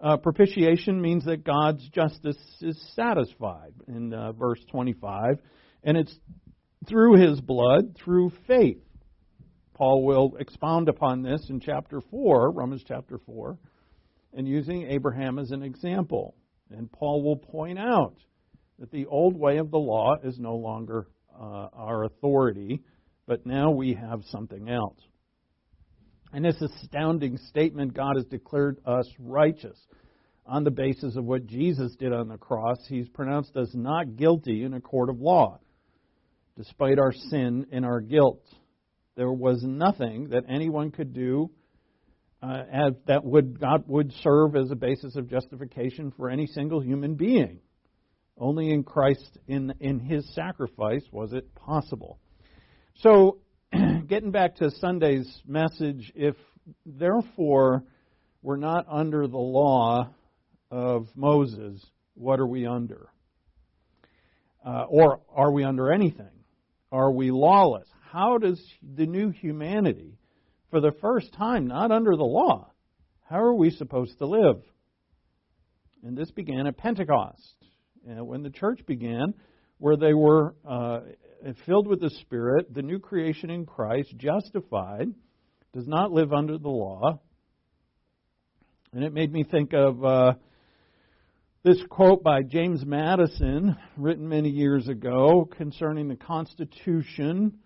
Uh, 0.00 0.16
propitiation 0.16 1.00
means 1.00 1.24
that 1.24 1.44
God's 1.44 1.86
justice 1.88 2.38
is 2.60 2.80
satisfied 2.94 3.72
in 3.88 4.14
uh, 4.14 4.32
verse 4.32 4.60
25, 4.70 5.38
and 5.82 5.96
it's 5.96 6.16
through 6.88 7.16
his 7.20 7.40
blood, 7.40 7.96
through 7.96 8.30
faith. 8.46 8.82
Paul 9.74 10.04
will 10.04 10.36
expound 10.38 10.88
upon 10.88 11.22
this 11.22 11.44
in 11.50 11.60
chapter 11.60 12.00
4, 12.10 12.52
Romans 12.52 12.84
chapter 12.86 13.18
4, 13.26 13.58
and 14.34 14.46
using 14.46 14.86
Abraham 14.88 15.38
as 15.38 15.50
an 15.50 15.62
example. 15.62 16.36
And 16.70 16.90
Paul 16.92 17.22
will 17.22 17.36
point 17.36 17.78
out 17.78 18.16
that 18.78 18.92
the 18.92 19.06
old 19.06 19.36
way 19.36 19.58
of 19.58 19.70
the 19.70 19.78
law 19.78 20.16
is 20.22 20.38
no 20.38 20.54
longer 20.54 21.08
uh, 21.34 21.68
our 21.72 22.04
authority, 22.04 22.82
but 23.26 23.46
now 23.46 23.70
we 23.70 23.94
have 23.94 24.22
something 24.30 24.68
else. 24.68 24.98
And 26.32 26.44
this 26.44 26.60
astounding 26.60 27.38
statement 27.48 27.94
God 27.94 28.16
has 28.16 28.26
declared 28.26 28.78
us 28.84 29.06
righteous 29.18 29.78
on 30.46 30.64
the 30.64 30.70
basis 30.70 31.16
of 31.16 31.24
what 31.24 31.46
Jesus 31.46 31.94
did 31.98 32.12
on 32.12 32.28
the 32.28 32.38
cross. 32.38 32.78
He's 32.88 33.08
pronounced 33.08 33.56
us 33.56 33.70
not 33.74 34.16
guilty 34.16 34.64
in 34.64 34.74
a 34.74 34.80
court 34.80 35.10
of 35.10 35.20
law, 35.20 35.60
despite 36.56 36.98
our 36.98 37.12
sin 37.12 37.66
and 37.72 37.84
our 37.84 38.00
guilt. 38.00 38.42
There 39.16 39.32
was 39.32 39.62
nothing 39.62 40.28
that 40.30 40.44
anyone 40.48 40.90
could 40.90 41.12
do 41.12 41.50
uh, 42.42 42.62
as, 42.72 42.92
that 43.06 43.24
would 43.24 43.58
God 43.58 43.84
would 43.88 44.12
serve 44.22 44.54
as 44.54 44.70
a 44.70 44.76
basis 44.76 45.16
of 45.16 45.28
justification 45.28 46.12
for 46.16 46.30
any 46.30 46.46
single 46.46 46.80
human 46.80 47.14
being. 47.14 47.58
Only 48.38 48.70
in 48.70 48.84
Christ, 48.84 49.38
in 49.48 49.74
in 49.80 49.98
His 49.98 50.32
sacrifice, 50.34 51.02
was 51.10 51.32
it 51.32 51.52
possible. 51.56 52.20
So, 52.98 53.38
getting 54.08 54.30
back 54.30 54.56
to 54.56 54.70
Sunday's 54.80 55.28
message, 55.46 56.12
if 56.14 56.34
therefore 56.84 57.84
we're 58.42 58.56
not 58.56 58.86
under 58.88 59.26
the 59.26 59.38
law 59.38 60.10
of 60.70 61.06
Moses, 61.14 61.84
what 62.14 62.40
are 62.40 62.46
we 62.46 62.66
under? 62.66 63.08
Uh, 64.66 64.84
or 64.88 65.20
are 65.34 65.52
we 65.52 65.64
under 65.64 65.92
anything? 65.92 66.26
Are 66.90 67.12
we 67.12 67.30
lawless? 67.30 67.88
how 68.10 68.38
does 68.38 68.60
the 68.96 69.06
new 69.06 69.30
humanity, 69.30 70.18
for 70.70 70.80
the 70.80 70.92
first 71.00 71.32
time, 71.34 71.66
not 71.66 71.90
under 71.90 72.16
the 72.16 72.24
law, 72.24 72.70
how 73.28 73.40
are 73.42 73.54
we 73.54 73.70
supposed 73.70 74.18
to 74.18 74.26
live? 74.26 74.62
And 76.02 76.16
this 76.16 76.30
began 76.30 76.66
at 76.66 76.76
Pentecost, 76.76 77.54
when 78.04 78.42
the 78.42 78.50
church 78.50 78.80
began, 78.86 79.34
where 79.78 79.96
they 79.96 80.14
were 80.14 80.54
uh, 80.66 81.00
filled 81.66 81.86
with 81.86 82.00
the 82.00 82.10
Spirit, 82.20 82.72
the 82.72 82.82
new 82.82 82.98
creation 82.98 83.50
in 83.50 83.66
Christ, 83.66 84.14
justified, 84.16 85.08
does 85.72 85.86
not 85.86 86.12
live 86.12 86.32
under 86.32 86.58
the 86.58 86.68
law. 86.68 87.20
And 88.92 89.04
it 89.04 89.12
made 89.12 89.32
me 89.32 89.44
think 89.44 89.72
of 89.74 90.04
uh, 90.04 90.32
this 91.62 91.82
quote 91.90 92.22
by 92.22 92.42
James 92.42 92.84
Madison, 92.84 93.76
written 93.96 94.28
many 94.28 94.48
years 94.48 94.88
ago, 94.88 95.48
concerning 95.56 96.08
the 96.08 96.16
Constitution 96.16 97.58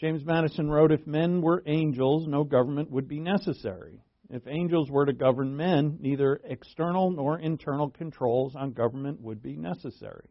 James 0.00 0.24
Madison 0.24 0.70
wrote 0.70 0.92
If 0.92 1.06
men 1.06 1.42
were 1.42 1.62
angels, 1.66 2.26
no 2.26 2.42
government 2.42 2.90
would 2.90 3.06
be 3.06 3.20
necessary. 3.20 4.00
If 4.30 4.46
angels 4.46 4.90
were 4.90 5.04
to 5.04 5.12
govern 5.12 5.54
men, 5.54 5.98
neither 6.00 6.40
external 6.44 7.10
nor 7.10 7.38
internal 7.38 7.90
controls 7.90 8.54
on 8.56 8.72
government 8.72 9.20
would 9.20 9.42
be 9.42 9.56
necessary. 9.56 10.30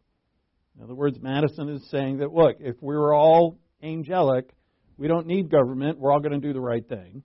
In 0.80 0.86
other 0.86 0.96
words, 0.96 1.20
Madison 1.22 1.68
is 1.68 1.86
saying 1.90 2.20
that, 2.20 2.32
look, 2.32 2.56
if 2.62 2.78
we 2.82 2.96
were 2.96 3.14
all 3.14 3.60
angelic, 3.84 4.50
we 4.98 5.10
don't 5.10 5.28
need 5.28 5.52
government, 5.52 6.00
we're 6.00 6.10
all 6.10 6.22
going 6.22 6.40
to 6.40 6.48
do 6.48 6.54
the 6.54 6.62
right 6.62 6.88
thing. 6.88 7.22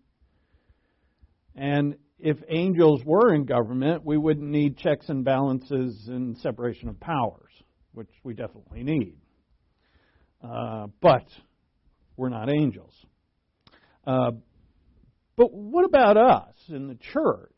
And 1.54 1.94
if 2.18 2.36
angels 2.48 3.02
were 3.04 3.32
in 3.32 3.44
government, 3.44 4.04
we 4.04 4.18
wouldn't 4.18 4.50
need 4.50 4.78
checks 4.78 5.08
and 5.08 5.24
balances 5.24 6.08
and 6.08 6.36
separation 6.38 6.88
of 6.88 6.98
powers, 6.98 7.52
which 7.92 8.10
we 8.24 8.34
definitely 8.34 8.82
need. 8.82 9.18
Uh, 10.42 10.88
but 11.00 11.28
we're 12.16 12.30
not 12.30 12.52
angels. 12.52 12.92
Uh, 14.04 14.32
but 15.36 15.52
what 15.52 15.84
about 15.84 16.16
us 16.16 16.54
in 16.70 16.88
the 16.88 16.96
church? 16.96 17.56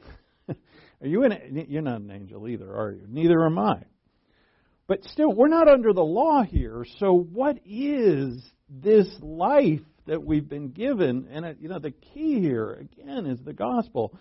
are 0.48 1.06
you 1.06 1.22
an, 1.24 1.66
you're 1.68 1.82
not 1.82 2.00
an 2.00 2.10
angel 2.10 2.48
either, 2.48 2.74
are 2.74 2.92
you? 2.92 3.04
Neither 3.06 3.44
am 3.44 3.58
I. 3.58 3.82
But 4.86 5.04
still, 5.04 5.32
we're 5.32 5.48
not 5.48 5.68
under 5.68 5.92
the 5.92 6.04
law 6.04 6.42
here. 6.42 6.84
So, 6.98 7.12
what 7.12 7.58
is 7.64 8.42
this 8.68 9.08
life 9.20 9.80
that 10.06 10.22
we've 10.22 10.48
been 10.48 10.70
given? 10.70 11.28
And 11.30 11.44
uh, 11.44 11.52
you 11.58 11.68
know, 11.68 11.78
the 11.78 11.90
key 11.92 12.40
here 12.40 12.72
again 12.72 13.26
is 13.26 13.40
the 13.40 13.54
gospel. 13.54 14.18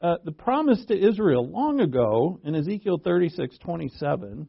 Uh, 0.00 0.16
the 0.24 0.32
promise 0.32 0.84
to 0.86 0.96
Israel 0.96 1.46
long 1.48 1.80
ago 1.80 2.40
in 2.44 2.54
Ezekiel 2.54 2.98
36:27 2.98 4.46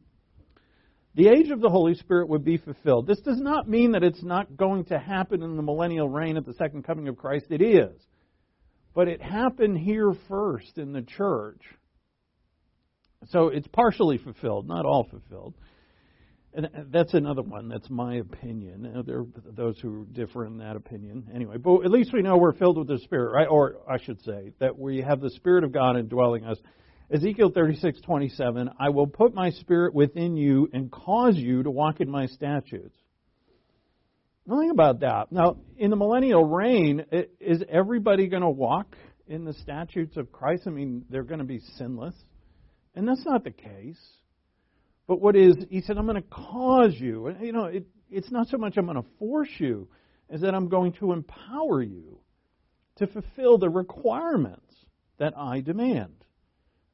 the 1.14 1.28
age 1.28 1.50
of 1.50 1.60
the 1.60 1.68
Holy 1.68 1.94
Spirit 1.94 2.28
would 2.28 2.44
be 2.44 2.56
fulfilled. 2.56 3.06
This 3.06 3.20
does 3.20 3.40
not 3.40 3.68
mean 3.68 3.92
that 3.92 4.04
it's 4.04 4.22
not 4.22 4.56
going 4.56 4.84
to 4.86 4.98
happen 4.98 5.42
in 5.42 5.56
the 5.56 5.62
millennial 5.62 6.08
reign 6.08 6.36
at 6.36 6.46
the 6.46 6.54
second 6.54 6.84
coming 6.84 7.08
of 7.08 7.16
Christ. 7.16 7.46
It 7.50 7.62
is. 7.62 8.00
But 8.94 9.08
it 9.08 9.20
happened 9.20 9.78
here 9.78 10.12
first 10.28 10.78
in 10.78 10.92
the 10.92 11.02
church. 11.02 11.62
So 13.28 13.48
it's 13.48 13.68
partially 13.68 14.18
fulfilled, 14.18 14.66
not 14.66 14.86
all 14.86 15.04
fulfilled. 15.04 15.54
And 16.52 16.68
that's 16.90 17.14
another 17.14 17.42
one. 17.42 17.68
That's 17.68 17.88
my 17.88 18.16
opinion. 18.16 19.04
There 19.06 19.20
are 19.20 19.26
those 19.52 19.78
who 19.78 20.04
differ 20.06 20.46
in 20.46 20.58
that 20.58 20.74
opinion. 20.74 21.28
Anyway, 21.32 21.58
but 21.58 21.84
at 21.84 21.92
least 21.92 22.12
we 22.12 22.22
know 22.22 22.38
we're 22.38 22.54
filled 22.54 22.76
with 22.76 22.88
the 22.88 22.98
Spirit, 22.98 23.32
right? 23.32 23.46
Or 23.46 23.76
I 23.88 23.98
should 23.98 24.20
say 24.22 24.52
that 24.58 24.76
we 24.76 25.00
have 25.00 25.20
the 25.20 25.30
Spirit 25.30 25.62
of 25.62 25.72
God 25.72 25.96
indwelling 25.96 26.44
us. 26.44 26.58
Ezekiel 27.08 27.52
36:27, 27.52 28.68
I 28.80 28.88
will 28.88 29.06
put 29.06 29.32
my 29.32 29.50
Spirit 29.50 29.94
within 29.94 30.36
you 30.36 30.68
and 30.72 30.90
cause 30.90 31.36
you 31.36 31.62
to 31.62 31.70
walk 31.70 32.00
in 32.00 32.10
my 32.10 32.26
statutes. 32.26 32.96
Think 34.48 34.72
about 34.72 35.00
that. 35.00 35.30
Now, 35.30 35.58
in 35.76 35.90
the 35.90 35.96
millennial 35.96 36.44
reign, 36.44 37.04
is 37.38 37.62
everybody 37.68 38.26
going 38.26 38.42
to 38.42 38.50
walk 38.50 38.96
in 39.28 39.44
the 39.44 39.52
statutes 39.52 40.16
of 40.16 40.32
Christ? 40.32 40.64
I 40.66 40.70
mean, 40.70 41.04
they're 41.08 41.22
going 41.22 41.38
to 41.38 41.44
be 41.44 41.60
sinless. 41.76 42.14
And 42.94 43.06
that's 43.06 43.24
not 43.24 43.44
the 43.44 43.50
case. 43.50 44.00
But 45.06 45.20
what 45.20 45.36
is, 45.36 45.56
he 45.70 45.80
said, 45.80 45.98
I'm 45.98 46.06
going 46.06 46.22
to 46.22 46.28
cause 46.28 46.94
you. 46.96 47.34
You 47.40 47.52
know, 47.52 47.64
it, 47.64 47.86
it's 48.10 48.30
not 48.30 48.48
so 48.48 48.58
much 48.58 48.76
I'm 48.76 48.86
going 48.86 48.96
to 48.96 49.08
force 49.18 49.50
you 49.58 49.88
as 50.28 50.40
that 50.42 50.54
I'm 50.54 50.68
going 50.68 50.92
to 50.94 51.12
empower 51.12 51.82
you 51.82 52.20
to 52.96 53.06
fulfill 53.06 53.58
the 53.58 53.68
requirements 53.68 54.74
that 55.18 55.36
I 55.36 55.60
demand. 55.60 56.14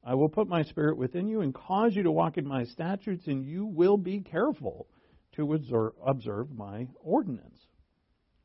I 0.05 0.15
will 0.15 0.29
put 0.29 0.49
my 0.49 0.63
spirit 0.63 0.97
within 0.97 1.27
you 1.27 1.41
and 1.41 1.55
cause 1.55 1.97
you 1.97 2.05
to 2.05 2.13
walk 2.13 2.39
in 2.39 2.47
my 2.47 2.65
statutes, 2.65 3.27
and 3.27 3.45
you 3.45 3.67
will 3.67 3.97
be 3.97 4.21
careful 4.21 4.87
to 5.33 5.59
observe 6.07 6.51
my 6.57 6.87
ordinance. 7.01 7.59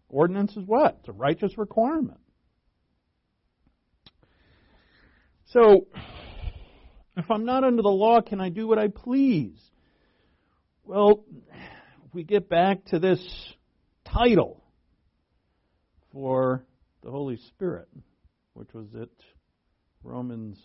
Ordinance 0.10 0.58
is 0.58 0.66
what? 0.66 0.98
It's 1.00 1.10
a 1.10 1.14
righteous 1.14 1.58
requirement. 1.58 2.20
So, 5.46 5.88
if 7.18 7.30
I'm 7.30 7.46
not 7.46 7.64
under 7.64 7.82
the 7.82 7.90
law, 7.90 8.22
can 8.22 8.40
I 8.40 8.50
do 8.50 8.68
what 8.68 8.80
I 8.80 8.88
please? 8.88 9.60
Well, 10.84 11.24
we 12.14 12.24
get 12.24 12.50
back 12.50 12.86
to 12.86 13.00
this 13.00 13.22
title 14.06 14.64
for 16.12 16.66
the 17.04 17.12
Holy 17.12 17.38
Spirit, 17.38 17.88
which 18.54 18.74
was 18.74 18.88
at 19.00 19.10
Romans 20.04 20.58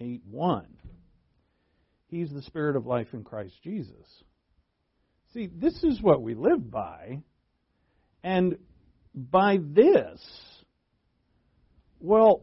8 0.00 0.22
1. 0.24 0.66
He's 2.08 2.30
the 2.30 2.42
Spirit 2.42 2.76
of 2.76 2.86
life 2.86 3.08
in 3.12 3.24
Christ 3.24 3.54
Jesus. 3.62 4.06
See, 5.34 5.48
this 5.54 5.84
is 5.84 6.00
what 6.00 6.22
we 6.22 6.34
live 6.34 6.70
by. 6.70 7.20
And 8.24 8.56
by 9.14 9.58
this, 9.60 10.20
well, 12.00 12.42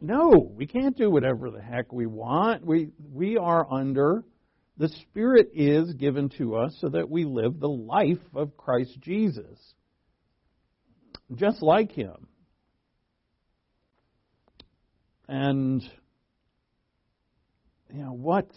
no, 0.00 0.52
we 0.54 0.66
can't 0.66 0.96
do 0.96 1.10
whatever 1.10 1.50
the 1.50 1.60
heck 1.60 1.92
we 1.92 2.06
want. 2.06 2.64
We, 2.64 2.90
we 3.12 3.36
are 3.36 3.66
under, 3.70 4.24
the 4.76 4.88
Spirit 4.88 5.50
is 5.54 5.92
given 5.94 6.30
to 6.38 6.56
us 6.56 6.76
so 6.80 6.88
that 6.90 7.10
we 7.10 7.24
live 7.24 7.58
the 7.58 7.68
life 7.68 8.22
of 8.34 8.56
Christ 8.56 8.98
Jesus, 9.00 9.58
just 11.34 11.62
like 11.62 11.92
Him. 11.92 12.28
And, 15.28 15.82
you 17.92 18.02
know, 18.02 18.12
what 18.12 18.50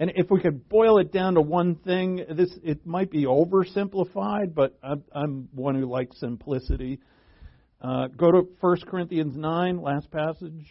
and 0.00 0.12
if 0.14 0.30
we 0.30 0.40
could 0.40 0.68
boil 0.68 0.98
it 0.98 1.12
down 1.12 1.34
to 1.34 1.40
one 1.40 1.74
thing, 1.74 2.24
this 2.30 2.50
it 2.62 2.86
might 2.86 3.10
be 3.10 3.24
oversimplified, 3.24 4.54
but 4.54 4.78
I'm, 4.82 5.02
I'm 5.12 5.48
one 5.52 5.74
who 5.74 5.86
likes 5.86 6.20
simplicity. 6.20 7.00
Uh, 7.80 8.08
go 8.08 8.32
to 8.32 8.48
1 8.60 8.76
Corinthians 8.88 9.36
9, 9.36 9.80
last 9.80 10.10
passage. 10.10 10.66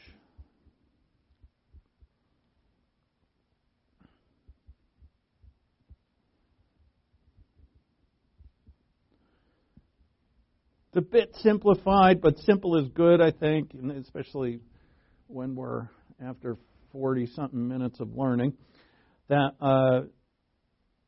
It's 10.89 10.97
a 10.97 11.01
bit 11.01 11.33
simplified, 11.37 12.19
but 12.19 12.37
simple 12.39 12.77
is 12.77 12.89
good, 12.89 13.21
I 13.21 13.31
think, 13.31 13.73
and 13.73 13.91
especially 13.91 14.59
when 15.27 15.55
we're 15.55 15.87
after 16.21 16.57
40 16.91 17.27
something 17.27 17.67
minutes 17.67 18.01
of 18.01 18.17
learning 18.17 18.53
that 19.29 19.51
uh, 19.61 20.01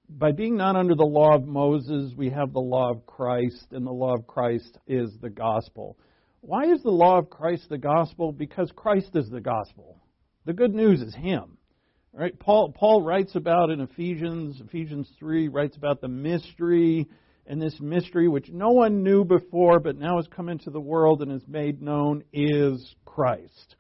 by 0.10 0.32
being 0.32 0.58
not 0.58 0.76
under 0.76 0.96
the 0.96 1.04
law 1.04 1.36
of 1.36 1.46
Moses, 1.46 2.14
we 2.18 2.30
have 2.30 2.52
the 2.52 2.60
law 2.60 2.92
of 2.92 3.06
Christ, 3.06 3.68
and 3.72 3.86
the 3.86 3.92
law 3.92 4.16
of 4.16 4.26
Christ 4.26 4.78
is 4.88 5.16
the 5.22 5.30
gospel. 5.30 5.98
Why 6.42 6.66
is 6.66 6.82
the 6.82 6.90
law 6.90 7.20
of 7.20 7.30
Christ 7.30 7.70
the 7.70 7.78
gospel? 7.78 8.32
Because 8.32 8.72
Christ 8.76 9.12
is 9.16 9.30
the 9.30 9.42
gospel. 9.42 10.02
The 10.46 10.54
good 10.54 10.74
news 10.74 11.02
is 11.02 11.14
Him. 11.14 11.58
Right? 12.12 12.38
Paul, 12.40 12.72
Paul 12.72 13.04
writes 13.04 13.36
about 13.36 13.70
in 13.70 13.82
Ephesians, 13.82 14.60
Ephesians 14.60 15.08
3, 15.20 15.48
writes 15.48 15.78
about 15.78 16.02
the 16.02 16.08
mystery, 16.08 17.08
and 17.46 17.62
this 17.62 17.80
mystery 17.80 18.28
which 18.28 18.50
no 18.50 18.72
one 18.72 19.04
knew 19.04 19.24
before, 19.24 19.80
but 19.80 19.98
now 19.98 20.18
has 20.18 20.28
come 20.28 20.50
into 20.50 20.72
the 20.72 20.80
world 20.80 21.22
and 21.22 21.32
is 21.32 21.48
made 21.48 21.82
known, 21.82 22.24
is 22.34 22.96
Christ. 23.06 23.76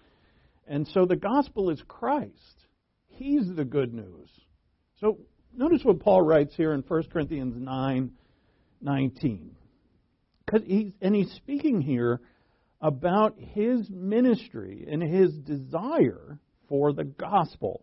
And 0.67 0.87
so 0.87 1.05
the 1.05 1.15
gospel 1.15 1.71
is 1.71 1.81
Christ. 1.87 2.33
He's 3.07 3.47
the 3.55 3.65
good 3.65 3.93
news. 3.93 4.29
So 4.99 5.17
notice 5.55 5.83
what 5.83 5.99
Paul 5.99 6.21
writes 6.21 6.55
here 6.55 6.73
in 6.73 6.81
1 6.81 7.03
Corinthians 7.11 7.55
9 7.57 8.11
19. 8.81 9.55
He's, 10.65 10.91
and 11.01 11.13
he's 11.13 11.31
speaking 11.31 11.81
here 11.81 12.21
about 12.81 13.35
his 13.37 13.89
ministry 13.89 14.87
and 14.89 15.03
his 15.03 15.33
desire 15.33 16.39
for 16.69 16.93
the 16.93 17.03
gospel. 17.03 17.81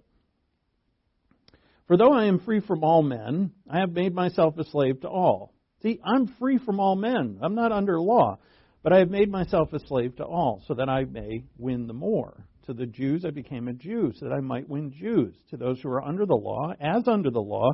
For 1.87 1.97
though 1.97 2.13
I 2.13 2.25
am 2.25 2.41
free 2.41 2.61
from 2.61 2.83
all 2.83 3.03
men, 3.03 3.53
I 3.71 3.81
have 3.81 3.93
made 3.93 4.15
myself 4.15 4.59
a 4.59 4.65
slave 4.65 5.03
to 5.03 5.09
all. 5.09 5.53
See, 5.83 6.01
I'm 6.03 6.27
free 6.39 6.59
from 6.59 6.81
all 6.81 6.97
men. 6.97 7.39
I'm 7.43 7.55
not 7.55 7.71
under 7.71 8.01
law, 8.01 8.39
but 8.83 8.93
I 8.93 8.99
have 8.99 9.11
made 9.11 9.31
myself 9.31 9.73
a 9.73 9.79
slave 9.87 10.17
to 10.17 10.25
all, 10.25 10.63
so 10.67 10.75
that 10.75 10.89
I 10.89 11.05
may 11.05 11.45
win 11.59 11.87
the 11.87 11.93
more. 11.93 12.47
To 12.67 12.75
the 12.75 12.87
Jews, 12.87 13.25
I 13.25 13.31
became 13.31 13.69
a 13.69 13.73
Jew 13.73 14.13
so 14.17 14.27
that 14.27 14.35
I 14.35 14.41
might 14.41 14.69
win 14.69 14.93
Jews. 14.93 15.37
To 15.51 15.57
those 15.57 15.81
who 15.81 15.89
are 15.89 16.03
under 16.03 16.27
the 16.27 16.35
law, 16.35 16.73
as 16.81 17.07
under 17.07 17.31
the 17.31 17.41
law, 17.41 17.73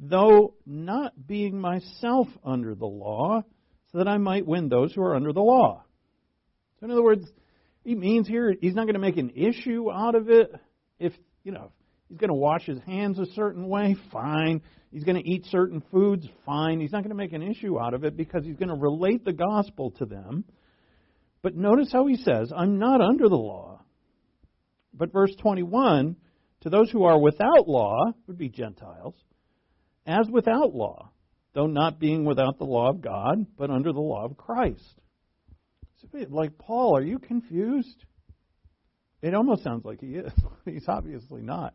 though 0.00 0.54
not 0.66 1.12
being 1.26 1.60
myself 1.60 2.26
under 2.44 2.74
the 2.74 2.86
law, 2.86 3.42
so 3.92 3.98
that 3.98 4.08
I 4.08 4.18
might 4.18 4.46
win 4.46 4.68
those 4.68 4.92
who 4.92 5.02
are 5.02 5.14
under 5.14 5.32
the 5.32 5.42
law. 5.42 5.84
So, 6.80 6.86
in 6.86 6.90
other 6.90 7.04
words, 7.04 7.24
he 7.84 7.94
means 7.94 8.26
here 8.26 8.54
he's 8.60 8.74
not 8.74 8.84
going 8.84 8.94
to 8.94 9.00
make 9.00 9.16
an 9.16 9.30
issue 9.30 9.92
out 9.92 10.14
of 10.14 10.28
it. 10.28 10.50
If, 10.98 11.12
you 11.44 11.52
know, 11.52 11.70
he's 12.08 12.18
going 12.18 12.28
to 12.28 12.34
wash 12.34 12.64
his 12.64 12.80
hands 12.80 13.18
a 13.18 13.26
certain 13.34 13.68
way, 13.68 13.94
fine. 14.10 14.62
He's 14.90 15.04
going 15.04 15.22
to 15.22 15.28
eat 15.28 15.46
certain 15.50 15.82
foods, 15.92 16.26
fine. 16.44 16.80
He's 16.80 16.92
not 16.92 17.02
going 17.02 17.10
to 17.10 17.16
make 17.16 17.32
an 17.32 17.42
issue 17.42 17.80
out 17.80 17.94
of 17.94 18.04
it 18.04 18.16
because 18.16 18.44
he's 18.44 18.56
going 18.56 18.68
to 18.68 18.74
relate 18.74 19.24
the 19.24 19.32
gospel 19.32 19.92
to 19.98 20.04
them. 20.04 20.44
But 21.42 21.54
notice 21.56 21.90
how 21.92 22.06
he 22.06 22.16
says, 22.16 22.52
I'm 22.54 22.78
not 22.78 23.00
under 23.00 23.28
the 23.28 23.36
law. 23.36 23.80
But 24.94 25.12
verse 25.12 25.34
21 25.36 26.16
to 26.62 26.70
those 26.70 26.90
who 26.90 27.04
are 27.04 27.18
without 27.18 27.68
law, 27.68 28.12
would 28.26 28.38
be 28.38 28.48
Gentiles, 28.48 29.14
as 30.06 30.28
without 30.30 30.74
law, 30.74 31.10
though 31.54 31.66
not 31.66 31.98
being 31.98 32.24
without 32.24 32.58
the 32.58 32.64
law 32.64 32.88
of 32.88 33.00
God, 33.00 33.46
but 33.58 33.70
under 33.70 33.92
the 33.92 34.00
law 34.00 34.24
of 34.24 34.36
Christ. 34.36 35.00
Like 36.12 36.58
Paul, 36.58 36.96
are 36.96 37.02
you 37.02 37.18
confused? 37.18 38.04
It 39.22 39.34
almost 39.34 39.62
sounds 39.62 39.84
like 39.84 40.00
he 40.00 40.14
is. 40.16 40.32
He's 40.64 40.88
obviously 40.88 41.42
not. 41.42 41.74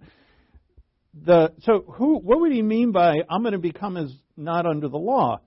The, 1.14 1.54
so 1.62 1.84
who, 1.96 2.20
what 2.20 2.40
would 2.40 2.52
he 2.52 2.62
mean 2.62 2.92
by 2.92 3.16
I'm 3.30 3.42
going 3.42 3.54
to 3.54 3.60
become 3.60 3.98
as 3.98 4.14
not 4.36 4.66
under 4.66 4.88
the 4.88 4.98
law? 4.98 5.42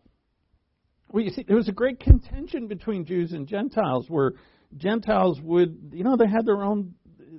Well, 1.13 1.25
you 1.25 1.31
see, 1.31 1.45
there 1.47 1.57
was 1.57 1.69
a 1.69 1.73
great 1.73 2.01
contention 2.01 2.69
between 2.69 3.05
Jews 3.05 3.33
and 3.33 3.47
Gentiles 3.47 4.07
where 4.09 4.33
Gentiles 4.77 5.41
would, 5.43 5.93
you 5.93 6.05
know, 6.05 6.17
they 6.17 6.29
had 6.29 6.47
their 6.47 6.63
own 6.63 6.95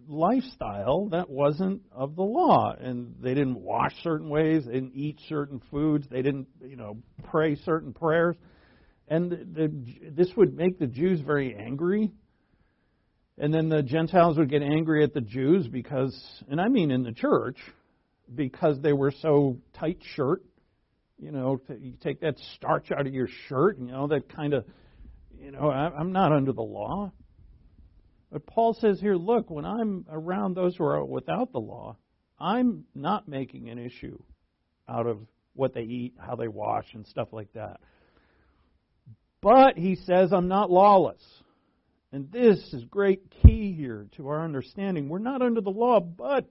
lifestyle 0.08 1.10
that 1.10 1.30
wasn't 1.30 1.82
of 1.92 2.16
the 2.16 2.24
law, 2.24 2.74
and 2.80 3.16
they 3.22 3.34
didn't 3.34 3.62
wash 3.62 3.94
certain 4.04 4.30
ways, 4.30 4.66
they 4.66 4.74
didn't 4.74 4.96
eat 4.96 5.20
certain 5.28 5.62
foods, 5.72 6.08
they 6.10 6.22
didn't, 6.22 6.48
you 6.66 6.76
know, 6.76 6.98
pray 7.30 7.56
certain 7.56 7.94
prayers, 7.94 8.36
and 9.08 9.32
the, 9.32 9.38
the, 9.38 10.12
this 10.12 10.30
would 10.36 10.56
make 10.56 10.80
the 10.80 10.88
Jews 10.88 11.22
very 11.22 11.56
angry. 11.56 12.12
And 13.38 13.54
then 13.54 13.70
the 13.70 13.82
Gentiles 13.82 14.38
would 14.38 14.52
get 14.52 14.62
angry 14.62 15.04
at 15.04 15.14
the 15.14 15.22
Jews 15.22 15.68
because, 15.68 16.16
and 16.50 16.62
I 16.62 16.68
mean 16.68 16.92
in 16.92 17.02
the 17.02 17.12
church, 17.12 17.58
because 18.34 18.80
they 18.82 18.94
were 18.94 19.12
so 19.22 19.58
tight 19.74 19.98
shirt. 20.16 20.44
You 21.18 21.32
know, 21.32 21.60
you 21.80 21.94
take 22.02 22.22
that 22.22 22.36
starch 22.56 22.92
out 22.92 23.08
of 23.08 23.14
your 23.14 23.28
shirt, 23.48 23.80
you 23.80 23.88
know, 23.88 24.08
that 24.08 24.30
kind 24.30 24.54
of, 24.54 24.66
you 25.40 25.52
know, 25.52 25.70
I'm 25.70 26.12
not 26.12 26.32
under 26.32 26.52
the 26.52 26.62
law. 26.62 27.12
But 28.32 28.46
Paul 28.46 28.74
says 28.80 29.00
here, 29.00 29.16
look, 29.16 29.50
when 29.50 29.66
I'm 29.66 30.06
around 30.10 30.56
those 30.56 30.76
who 30.76 30.86
are 30.86 31.04
without 31.04 31.52
the 31.52 31.60
law, 31.60 31.98
I'm 32.40 32.86
not 32.96 33.28
making 33.28 33.70
an 33.70 33.78
issue 33.78 34.22
out 34.88 35.06
of 35.06 35.20
what 35.54 35.74
they 35.74 35.82
eat, 35.82 36.16
how 36.18 36.36
they 36.36 36.48
wash, 36.48 36.86
and 36.94 37.06
stuff 37.06 37.28
like 37.32 37.52
that. 37.54 37.82
But 39.42 39.78
he 39.78 39.96
says, 39.96 40.32
I'm 40.32 40.48
not 40.48 40.72
lawless. 40.72 41.22
And 42.14 42.32
this 42.32 42.60
is 42.74 42.84
great 42.86 43.32
key 43.44 43.74
here 43.74 44.08
to 44.18 44.28
our 44.28 44.44
understanding. 44.44 45.10
We're 45.10 45.20
not 45.20 45.42
under 45.42 45.62
the 45.62 45.70
law, 45.70 46.00
but 46.00 46.48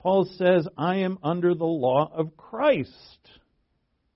Paul 0.00 0.28
says, 0.36 0.66
I 0.76 0.96
am 0.96 1.18
under 1.22 1.54
the 1.54 1.64
law 1.64 2.10
of 2.14 2.36
Christ, 2.36 3.30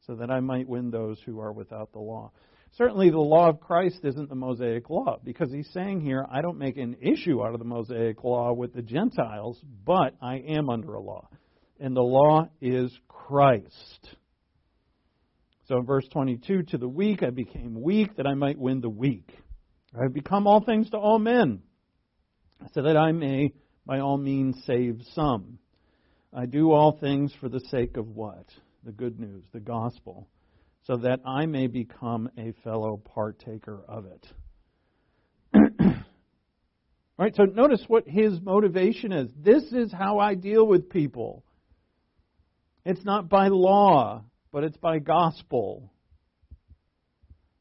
so 0.06 0.16
that 0.16 0.30
I 0.30 0.40
might 0.40 0.68
win 0.68 0.90
those 0.90 1.20
who 1.24 1.40
are 1.40 1.52
without 1.52 1.92
the 1.92 2.00
law. 2.00 2.32
Certainly, 2.78 3.10
the 3.10 3.18
law 3.18 3.50
of 3.50 3.60
Christ 3.60 4.00
isn't 4.02 4.30
the 4.30 4.34
Mosaic 4.34 4.88
law, 4.88 5.18
because 5.22 5.52
he's 5.52 5.68
saying 5.74 6.00
here, 6.00 6.26
I 6.30 6.40
don't 6.40 6.56
make 6.56 6.78
an 6.78 6.96
issue 7.02 7.42
out 7.44 7.52
of 7.52 7.58
the 7.58 7.66
Mosaic 7.66 8.24
law 8.24 8.54
with 8.54 8.72
the 8.72 8.80
Gentiles, 8.80 9.60
but 9.84 10.14
I 10.22 10.36
am 10.36 10.70
under 10.70 10.94
a 10.94 11.00
law. 11.00 11.28
And 11.78 11.94
the 11.94 12.00
law 12.00 12.48
is 12.62 12.90
Christ. 13.08 14.08
So 15.68 15.76
in 15.76 15.84
verse 15.84 16.06
22, 16.12 16.62
to 16.62 16.78
the 16.78 16.88
weak 16.88 17.22
I 17.22 17.30
became 17.30 17.80
weak 17.80 18.16
that 18.16 18.26
I 18.26 18.34
might 18.34 18.58
win 18.58 18.80
the 18.80 18.88
weak. 18.88 19.30
I 19.94 20.04
have 20.04 20.14
become 20.14 20.46
all 20.46 20.60
things 20.64 20.88
to 20.90 20.96
all 20.96 21.18
men, 21.18 21.62
so 22.72 22.82
that 22.82 22.96
I 22.96 23.12
may 23.12 23.52
by 23.84 23.98
all 23.98 24.16
means 24.16 24.62
save 24.66 25.02
some. 25.14 25.58
I 26.32 26.46
do 26.46 26.72
all 26.72 26.92
things 26.92 27.34
for 27.38 27.50
the 27.50 27.60
sake 27.70 27.98
of 27.98 28.08
what? 28.08 28.46
The 28.84 28.92
good 28.92 29.20
news, 29.20 29.44
the 29.52 29.60
gospel, 29.60 30.28
so 30.86 30.96
that 30.98 31.20
I 31.24 31.46
may 31.46 31.68
become 31.68 32.28
a 32.36 32.52
fellow 32.64 32.96
partaker 32.96 33.82
of 33.88 34.06
it. 34.06 34.26
all 35.54 35.94
right, 37.18 37.34
so 37.36 37.44
notice 37.44 37.84
what 37.86 38.08
his 38.08 38.40
motivation 38.40 39.12
is. 39.12 39.30
This 39.36 39.64
is 39.72 39.92
how 39.92 40.18
I 40.18 40.34
deal 40.34 40.66
with 40.66 40.90
people. 40.90 41.44
It's 42.84 43.04
not 43.04 43.28
by 43.28 43.48
law, 43.48 44.24
but 44.50 44.64
it's 44.64 44.76
by 44.76 44.98
gospel. 44.98 45.92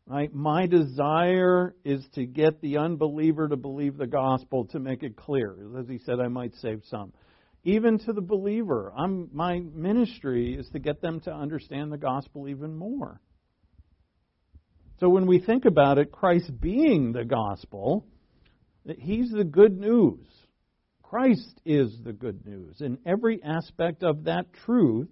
Right? 0.08 0.34
My 0.34 0.66
desire 0.66 1.76
is 1.86 2.04
to 2.16 2.26
get 2.26 2.60
the 2.60 2.78
unbeliever 2.78 3.48
to 3.48 3.56
believe 3.56 3.98
the 3.98 4.08
gospel 4.08 4.66
to 4.72 4.80
make 4.80 5.04
it 5.04 5.16
clear. 5.16 5.56
As 5.80 5.88
he 5.88 6.00
said, 6.00 6.20
I 6.20 6.28
might 6.28 6.56
save 6.56 6.82
some. 6.90 7.14
Even 7.64 8.00
to 8.00 8.14
the 8.14 8.22
believer, 8.22 8.92
I'm, 8.98 9.30
my 9.32 9.60
ministry 9.60 10.56
is 10.56 10.68
to 10.70 10.80
get 10.80 11.02
them 11.02 11.20
to 11.22 11.32
understand 11.32 11.92
the 11.92 11.98
gospel 11.98 12.48
even 12.48 12.76
more. 12.76 13.22
So 15.00 15.10
when 15.10 15.28
we 15.28 15.40
think 15.40 15.66
about 15.66 15.98
it, 15.98 16.12
Christ 16.12 16.52
being 16.60 17.12
the 17.12 17.26
gospel, 17.26 18.06
he's 18.86 19.30
the 19.32 19.44
good 19.44 19.80
news. 19.80 20.26
Christ 21.04 21.60
is 21.66 21.92
the 22.04 22.14
good 22.14 22.46
news. 22.46 22.82
In 22.82 22.98
every 23.06 23.42
aspect 23.44 24.04
of 24.04 24.24
that 24.24 24.54
truth, 24.66 25.10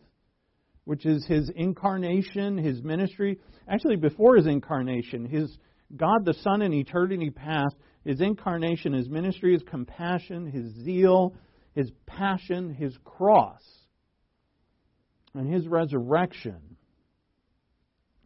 which 0.85 1.05
is 1.05 1.25
his 1.27 1.51
incarnation, 1.55 2.57
his 2.57 2.81
ministry. 2.81 3.37
Actually, 3.67 3.97
before 3.97 4.37
his 4.37 4.47
incarnation, 4.47 5.25
his 5.25 5.55
God 5.95 6.25
the 6.25 6.33
Son 6.33 6.61
in 6.63 6.73
eternity 6.73 7.29
past, 7.29 7.75
his 8.05 8.21
incarnation, 8.21 8.93
his 8.93 9.09
ministry, 9.09 9.53
his 9.53 9.61
compassion, 9.63 10.49
his 10.49 10.73
zeal, 10.83 11.35
his 11.80 11.91
passion, 12.05 12.73
his 12.73 12.93
cross, 13.05 13.63
and 15.34 15.51
his 15.51 15.65
resurrection 15.65 16.59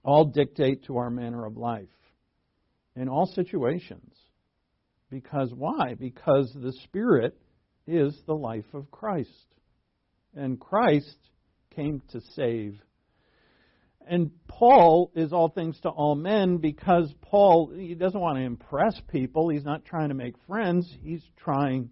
all 0.03 0.25
dictate 0.25 0.85
to 0.85 0.97
our 0.97 1.11
manner 1.11 1.45
of 1.45 1.55
life 1.55 1.85
in 2.95 3.07
all 3.07 3.27
situations. 3.27 4.11
Because 5.11 5.53
why? 5.53 5.93
Because 5.93 6.51
the 6.55 6.73
Spirit 6.85 7.37
is 7.85 8.19
the 8.25 8.33
life 8.33 8.65
of 8.73 8.89
Christ. 8.89 9.29
And 10.35 10.59
Christ 10.59 11.15
came 11.75 12.01
to 12.09 12.21
save. 12.35 12.81
And 14.07 14.31
Paul 14.47 15.11
is 15.15 15.31
all 15.31 15.49
things 15.49 15.79
to 15.81 15.89
all 15.89 16.15
men 16.15 16.57
because 16.57 17.13
Paul 17.21 17.71
he 17.77 17.93
doesn't 17.93 18.19
want 18.19 18.39
to 18.39 18.43
impress 18.43 18.99
people. 19.11 19.49
He's 19.49 19.63
not 19.63 19.85
trying 19.85 20.09
to 20.09 20.15
make 20.15 20.33
friends. 20.47 20.91
He's 21.03 21.23
trying 21.37 21.91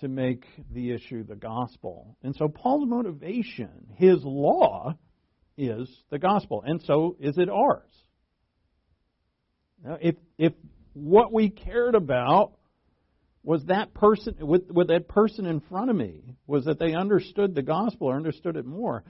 to 0.00 0.08
make 0.08 0.44
the 0.72 0.92
issue 0.92 1.24
the 1.24 1.36
gospel. 1.36 2.16
And 2.22 2.34
so 2.36 2.48
Paul's 2.48 2.88
motivation, 2.88 3.86
his 3.96 4.18
law, 4.22 4.94
is 5.56 5.88
the 6.10 6.18
gospel, 6.18 6.62
and 6.64 6.80
so 6.82 7.16
is 7.20 7.36
it 7.36 7.48
ours. 7.48 7.92
Now, 9.84 9.98
if 10.00 10.16
if 10.38 10.52
what 10.92 11.32
we 11.32 11.50
cared 11.50 11.94
about 11.94 12.52
was 13.42 13.64
that 13.66 13.94
person 13.94 14.36
with, 14.40 14.70
with 14.70 14.88
that 14.88 15.08
person 15.08 15.46
in 15.46 15.60
front 15.60 15.90
of 15.90 15.96
me 15.96 16.36
was 16.46 16.64
that 16.64 16.78
they 16.78 16.94
understood 16.94 17.54
the 17.54 17.62
gospel 17.62 18.08
or 18.08 18.16
understood 18.16 18.56
it 18.56 18.66
more 18.66 19.04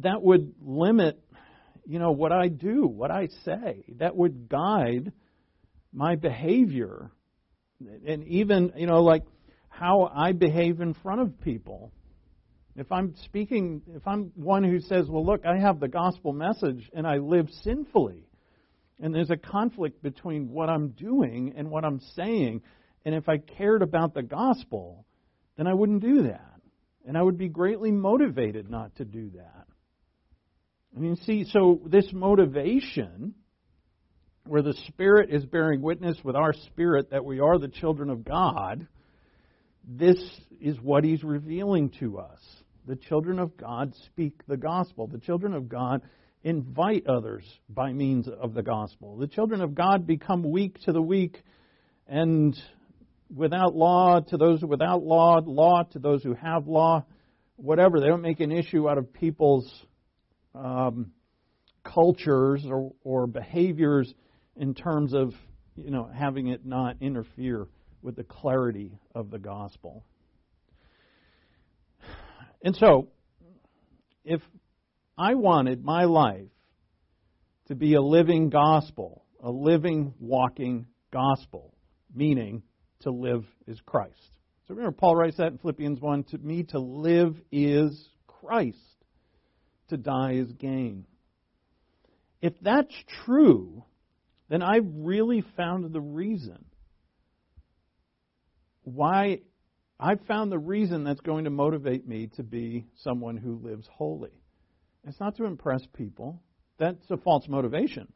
that 0.00 0.22
would 0.22 0.54
limit 0.60 1.18
you 1.86 1.98
know 1.98 2.12
what 2.12 2.32
i 2.32 2.48
do 2.48 2.86
what 2.86 3.10
i 3.10 3.28
say 3.44 3.84
that 3.96 4.14
would 4.14 4.48
guide 4.48 5.12
my 5.92 6.14
behavior 6.16 7.10
and 8.06 8.24
even 8.24 8.72
you 8.76 8.86
know 8.86 9.02
like 9.02 9.22
how 9.78 10.10
i 10.14 10.32
behave 10.32 10.80
in 10.80 10.94
front 10.94 11.20
of 11.20 11.40
people 11.40 11.92
if 12.76 12.90
i'm 12.92 13.14
speaking 13.24 13.82
if 13.94 14.06
i'm 14.06 14.32
one 14.34 14.64
who 14.64 14.80
says 14.80 15.06
well 15.08 15.24
look 15.24 15.44
i 15.46 15.58
have 15.58 15.80
the 15.80 15.88
gospel 15.88 16.32
message 16.32 16.90
and 16.92 17.06
i 17.06 17.16
live 17.16 17.48
sinfully 17.62 18.26
and 19.00 19.14
there's 19.14 19.30
a 19.30 19.36
conflict 19.36 20.02
between 20.02 20.48
what 20.50 20.68
i'm 20.68 20.88
doing 20.90 21.54
and 21.56 21.70
what 21.70 21.84
i'm 21.84 22.00
saying 22.14 22.60
and 23.04 23.14
if 23.14 23.28
I 23.28 23.38
cared 23.38 23.82
about 23.82 24.14
the 24.14 24.22
gospel, 24.22 25.04
then 25.56 25.66
I 25.66 25.74
wouldn't 25.74 26.02
do 26.02 26.22
that. 26.24 26.60
And 27.06 27.18
I 27.18 27.22
would 27.22 27.36
be 27.36 27.48
greatly 27.48 27.90
motivated 27.90 28.70
not 28.70 28.96
to 28.96 29.04
do 29.04 29.30
that. 29.36 29.66
I 30.96 31.00
mean, 31.00 31.16
see, 31.16 31.44
so 31.44 31.82
this 31.86 32.08
motivation, 32.12 33.34
where 34.46 34.62
the 34.62 34.74
Spirit 34.88 35.30
is 35.30 35.44
bearing 35.44 35.82
witness 35.82 36.16
with 36.24 36.36
our 36.36 36.52
spirit 36.52 37.10
that 37.10 37.24
we 37.24 37.40
are 37.40 37.58
the 37.58 37.68
children 37.68 38.08
of 38.08 38.24
God, 38.24 38.86
this 39.86 40.16
is 40.60 40.80
what 40.80 41.04
He's 41.04 41.22
revealing 41.22 41.90
to 42.00 42.18
us. 42.18 42.40
The 42.86 42.96
children 42.96 43.38
of 43.38 43.56
God 43.56 43.94
speak 44.06 44.46
the 44.46 44.56
gospel. 44.56 45.06
The 45.06 45.18
children 45.18 45.54
of 45.54 45.68
God 45.68 46.02
invite 46.42 47.06
others 47.06 47.44
by 47.68 47.92
means 47.92 48.28
of 48.28 48.54
the 48.54 48.62
gospel. 48.62 49.16
The 49.16 49.26
children 49.26 49.62
of 49.62 49.74
God 49.74 50.06
become 50.06 50.42
weak 50.42 50.78
to 50.82 50.92
the 50.92 51.00
weak 51.00 51.42
and 52.06 52.54
without 53.34 53.74
law 53.74 54.20
to 54.20 54.36
those 54.36 54.62
without 54.62 55.02
law, 55.02 55.40
law 55.44 55.82
to 55.92 55.98
those 55.98 56.22
who 56.22 56.34
have 56.34 56.66
law, 56.66 57.04
whatever. 57.56 58.00
They 58.00 58.06
don't 58.06 58.22
make 58.22 58.40
an 58.40 58.52
issue 58.52 58.88
out 58.88 58.98
of 58.98 59.12
people's 59.12 59.70
um, 60.54 61.12
cultures 61.82 62.64
or, 62.66 62.92
or 63.02 63.26
behaviors 63.26 64.12
in 64.56 64.74
terms 64.74 65.14
of 65.14 65.34
you 65.76 65.90
know 65.90 66.08
having 66.14 66.48
it 66.48 66.64
not 66.64 66.96
interfere 67.00 67.66
with 68.04 68.16
the 68.16 68.22
clarity 68.22 69.00
of 69.14 69.30
the 69.30 69.38
gospel. 69.38 70.04
And 72.62 72.76
so, 72.76 73.08
if 74.24 74.42
I 75.16 75.34
wanted 75.34 75.82
my 75.82 76.04
life 76.04 76.50
to 77.68 77.74
be 77.74 77.94
a 77.94 78.02
living 78.02 78.50
gospel, 78.50 79.24
a 79.42 79.50
living, 79.50 80.12
walking 80.20 80.86
gospel, 81.12 81.74
meaning 82.14 82.62
to 83.00 83.10
live 83.10 83.44
is 83.66 83.80
Christ. 83.86 84.12
So 84.68 84.74
remember, 84.74 84.92
Paul 84.92 85.16
writes 85.16 85.38
that 85.38 85.52
in 85.52 85.58
Philippians 85.58 86.00
1 86.00 86.24
To 86.24 86.38
me, 86.38 86.62
to 86.64 86.78
live 86.78 87.36
is 87.50 88.08
Christ, 88.26 88.78
to 89.88 89.96
die 89.96 90.34
is 90.34 90.52
gain. 90.52 91.06
If 92.42 92.52
that's 92.60 92.94
true, 93.24 93.84
then 94.50 94.62
I've 94.62 94.86
really 94.94 95.42
found 95.56 95.90
the 95.90 96.00
reason 96.00 96.64
why 98.84 99.40
I've 99.98 100.20
found 100.26 100.50
the 100.50 100.58
reason 100.58 101.04
that's 101.04 101.20
going 101.20 101.44
to 101.44 101.50
motivate 101.50 102.06
me 102.06 102.28
to 102.36 102.42
be 102.42 102.86
someone 102.96 103.36
who 103.36 103.60
lives 103.62 103.88
holy. 103.92 104.42
It's 105.06 105.20
not 105.20 105.36
to 105.36 105.44
impress 105.44 105.82
people. 105.94 106.42
That's 106.78 107.10
a 107.10 107.16
false 107.16 107.46
motivation. 107.48 108.12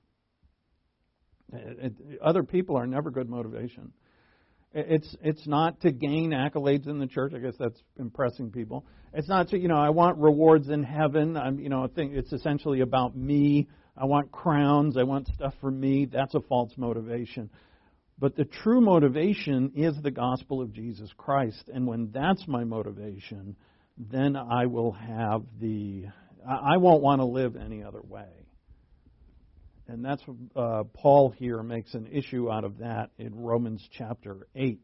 Other 2.22 2.42
people 2.42 2.76
are 2.76 2.86
never 2.86 3.10
good 3.10 3.28
motivation. 3.28 3.92
It's 4.74 5.16
it's 5.22 5.46
not 5.46 5.80
to 5.80 5.90
gain 5.90 6.32
accolades 6.32 6.86
in 6.86 6.98
the 6.98 7.06
church. 7.06 7.32
I 7.34 7.38
guess 7.38 7.54
that's 7.58 7.80
impressing 7.98 8.50
people. 8.50 8.84
It's 9.14 9.28
not 9.28 9.48
to 9.48 9.58
you 9.58 9.68
know 9.68 9.78
I 9.78 9.88
want 9.90 10.18
rewards 10.18 10.68
in 10.68 10.82
heaven. 10.82 11.38
I'm 11.38 11.58
you 11.58 11.70
know 11.70 11.84
I 11.84 11.86
think 11.86 12.12
it's 12.12 12.32
essentially 12.32 12.80
about 12.80 13.16
me. 13.16 13.66
I 13.96 14.04
want 14.04 14.30
crowns. 14.30 14.98
I 14.98 15.04
want 15.04 15.26
stuff 15.28 15.54
for 15.60 15.70
me. 15.70 16.04
That's 16.04 16.34
a 16.34 16.40
false 16.40 16.72
motivation. 16.76 17.48
But 18.20 18.34
the 18.34 18.44
true 18.44 18.80
motivation 18.80 19.72
is 19.76 19.94
the 20.02 20.10
gospel 20.10 20.60
of 20.60 20.72
Jesus 20.72 21.10
Christ. 21.16 21.70
And 21.72 21.86
when 21.86 22.10
that's 22.12 22.46
my 22.48 22.64
motivation, 22.64 23.54
then 23.96 24.34
I 24.36 24.66
will 24.66 24.92
have 24.92 25.42
the 25.60 26.06
I 26.46 26.78
won't 26.78 27.02
want 27.02 27.20
to 27.20 27.26
live 27.26 27.56
any 27.56 27.82
other 27.82 28.00
way. 28.00 28.28
And 29.86 30.04
that's 30.04 30.22
uh, 30.56 30.84
Paul 30.94 31.30
here 31.30 31.62
makes 31.62 31.94
an 31.94 32.06
issue 32.06 32.50
out 32.50 32.64
of 32.64 32.78
that 32.78 33.10
in 33.18 33.34
Romans 33.34 33.86
chapter 33.92 34.46
8. 34.54 34.80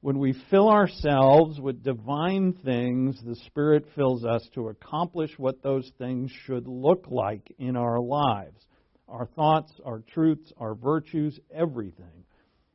When 0.00 0.18
we 0.18 0.40
fill 0.50 0.68
ourselves 0.68 1.60
with 1.60 1.82
divine 1.82 2.54
things, 2.64 3.20
the 3.24 3.36
Spirit 3.46 3.84
fills 3.96 4.24
us 4.24 4.48
to 4.54 4.68
accomplish 4.68 5.32
what 5.38 5.62
those 5.62 5.90
things 5.98 6.30
should 6.46 6.68
look 6.68 7.06
like 7.08 7.52
in 7.58 7.76
our 7.76 8.00
lives 8.00 8.64
our 9.08 9.26
thoughts, 9.26 9.72
our 9.84 10.02
truths, 10.12 10.52
our 10.58 10.74
virtues, 10.74 11.38
everything. 11.54 12.24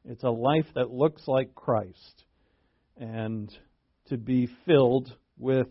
It's 0.06 0.24
a 0.24 0.30
life 0.30 0.66
that 0.76 0.92
looks 0.92 1.28
like 1.28 1.56
Christ. 1.56 2.26
And 2.98 3.56
to 4.08 4.18
be 4.18 4.50
filled 4.66 5.16
with 5.38 5.68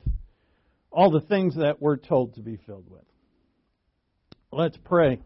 all 0.90 1.10
the 1.10 1.20
things 1.20 1.56
that 1.56 1.80
we're 1.80 1.96
told 1.96 2.34
to 2.34 2.42
be 2.42 2.58
filled 2.66 2.88
with. 2.88 3.04
Let's 4.50 4.76
pray. 4.84 5.18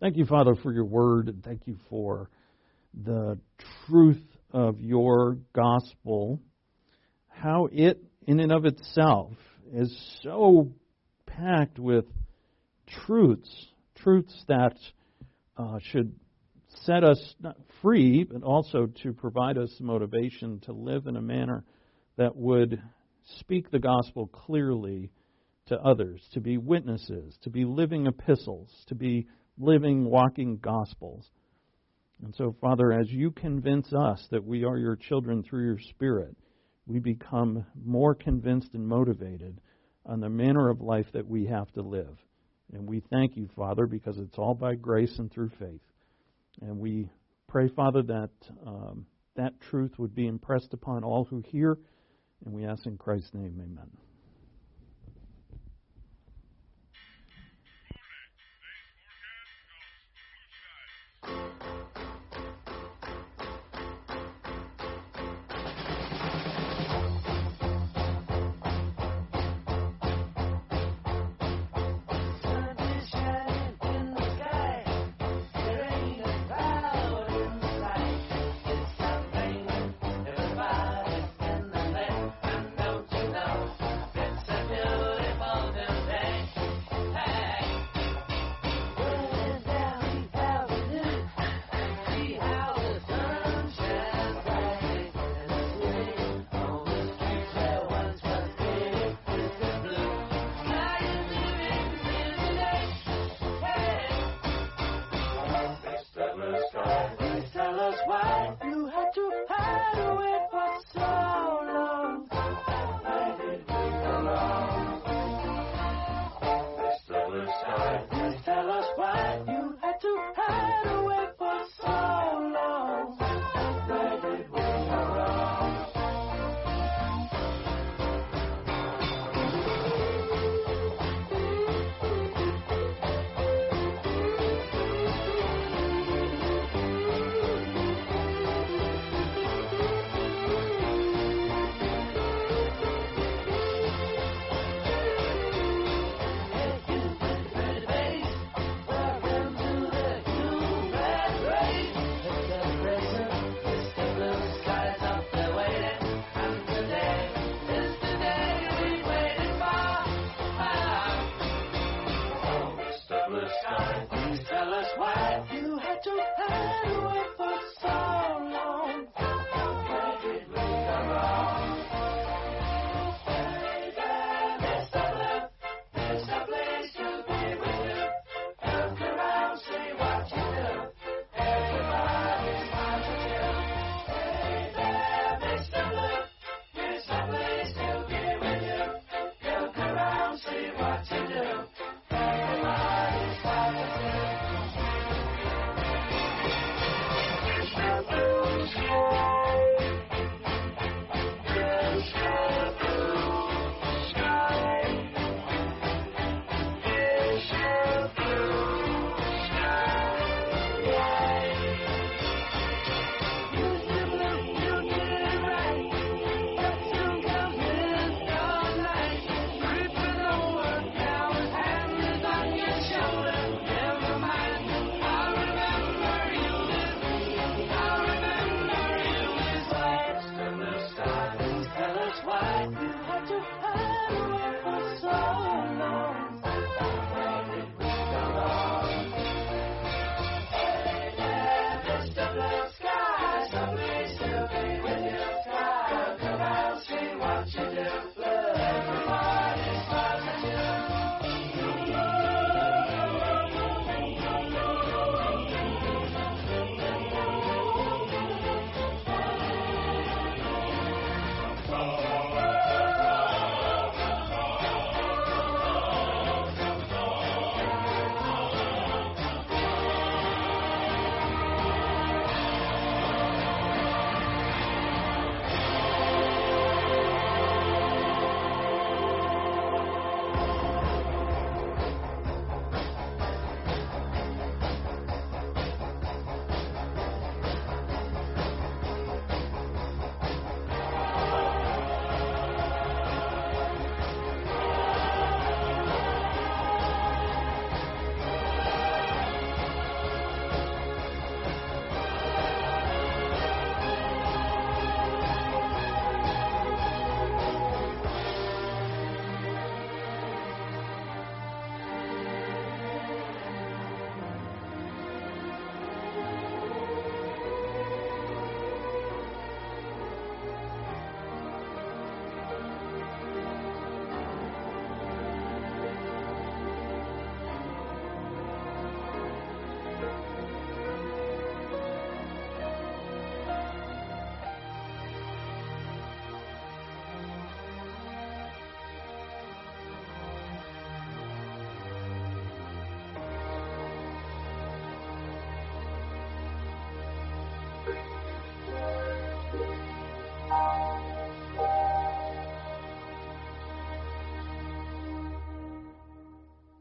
Thank 0.00 0.16
you, 0.16 0.26
Father, 0.26 0.54
for 0.54 0.72
your 0.72 0.84
word, 0.84 1.28
and 1.28 1.42
thank 1.42 1.66
you 1.66 1.76
for 1.90 2.30
the 3.04 3.38
truth 3.86 4.22
of 4.52 4.80
your 4.80 5.38
gospel, 5.52 6.40
how 7.28 7.68
it, 7.70 8.02
in 8.26 8.40
and 8.40 8.52
of 8.52 8.64
itself, 8.64 9.32
is 9.72 9.96
so 10.22 10.72
packed 11.26 11.78
with 11.78 12.06
truths, 13.06 13.66
truths 14.02 14.44
that 14.48 14.76
uh, 15.56 15.78
should 15.82 16.12
set 16.84 17.04
us 17.04 17.34
free, 17.82 18.24
but 18.24 18.42
also 18.42 18.86
to 19.02 19.12
provide 19.12 19.58
us 19.58 19.70
motivation 19.80 20.60
to 20.60 20.72
live 20.72 21.06
in 21.06 21.16
a 21.16 21.22
manner 21.22 21.64
that 22.16 22.34
would 22.36 22.82
speak 23.38 23.70
the 23.70 23.78
gospel 23.78 24.26
clearly 24.26 25.10
to 25.66 25.78
others, 25.80 26.22
to 26.32 26.40
be 26.40 26.56
witnesses, 26.56 27.36
to 27.42 27.50
be 27.50 27.64
living 27.64 28.06
epistles, 28.06 28.70
to 28.86 28.94
be 28.94 29.26
living, 29.58 30.04
walking 30.04 30.58
gospels. 30.58 31.30
And 32.24 32.34
so, 32.36 32.54
Father, 32.60 32.92
as 32.92 33.10
you 33.10 33.30
convince 33.30 33.92
us 33.92 34.26
that 34.30 34.44
we 34.44 34.64
are 34.64 34.78
your 34.78 34.96
children 34.96 35.42
through 35.42 35.64
your 35.66 35.78
Spirit, 35.90 36.36
we 36.86 36.98
become 36.98 37.66
more 37.84 38.14
convinced 38.14 38.70
and 38.74 38.86
motivated 38.86 39.60
on 40.06 40.20
the 40.20 40.28
manner 40.28 40.70
of 40.70 40.80
life 40.80 41.06
that 41.12 41.28
we 41.28 41.46
have 41.46 41.70
to 41.72 41.82
live. 41.82 42.16
And 42.72 42.86
we 42.86 43.00
thank 43.10 43.36
you, 43.36 43.48
Father, 43.56 43.86
because 43.86 44.18
it's 44.18 44.36
all 44.38 44.54
by 44.54 44.74
grace 44.74 45.18
and 45.18 45.30
through 45.30 45.50
faith. 45.58 45.80
And 46.60 46.78
we 46.78 47.08
pray, 47.46 47.68
Father, 47.68 48.02
that 48.02 48.30
um, 48.66 49.06
that 49.36 49.58
truth 49.70 49.92
would 49.98 50.14
be 50.14 50.26
impressed 50.26 50.74
upon 50.74 51.04
all 51.04 51.24
who 51.24 51.42
hear. 51.50 51.78
And 52.44 52.54
we 52.54 52.66
ask 52.66 52.86
in 52.86 52.98
Christ's 52.98 53.32
name, 53.34 53.60
amen. 53.62 54.07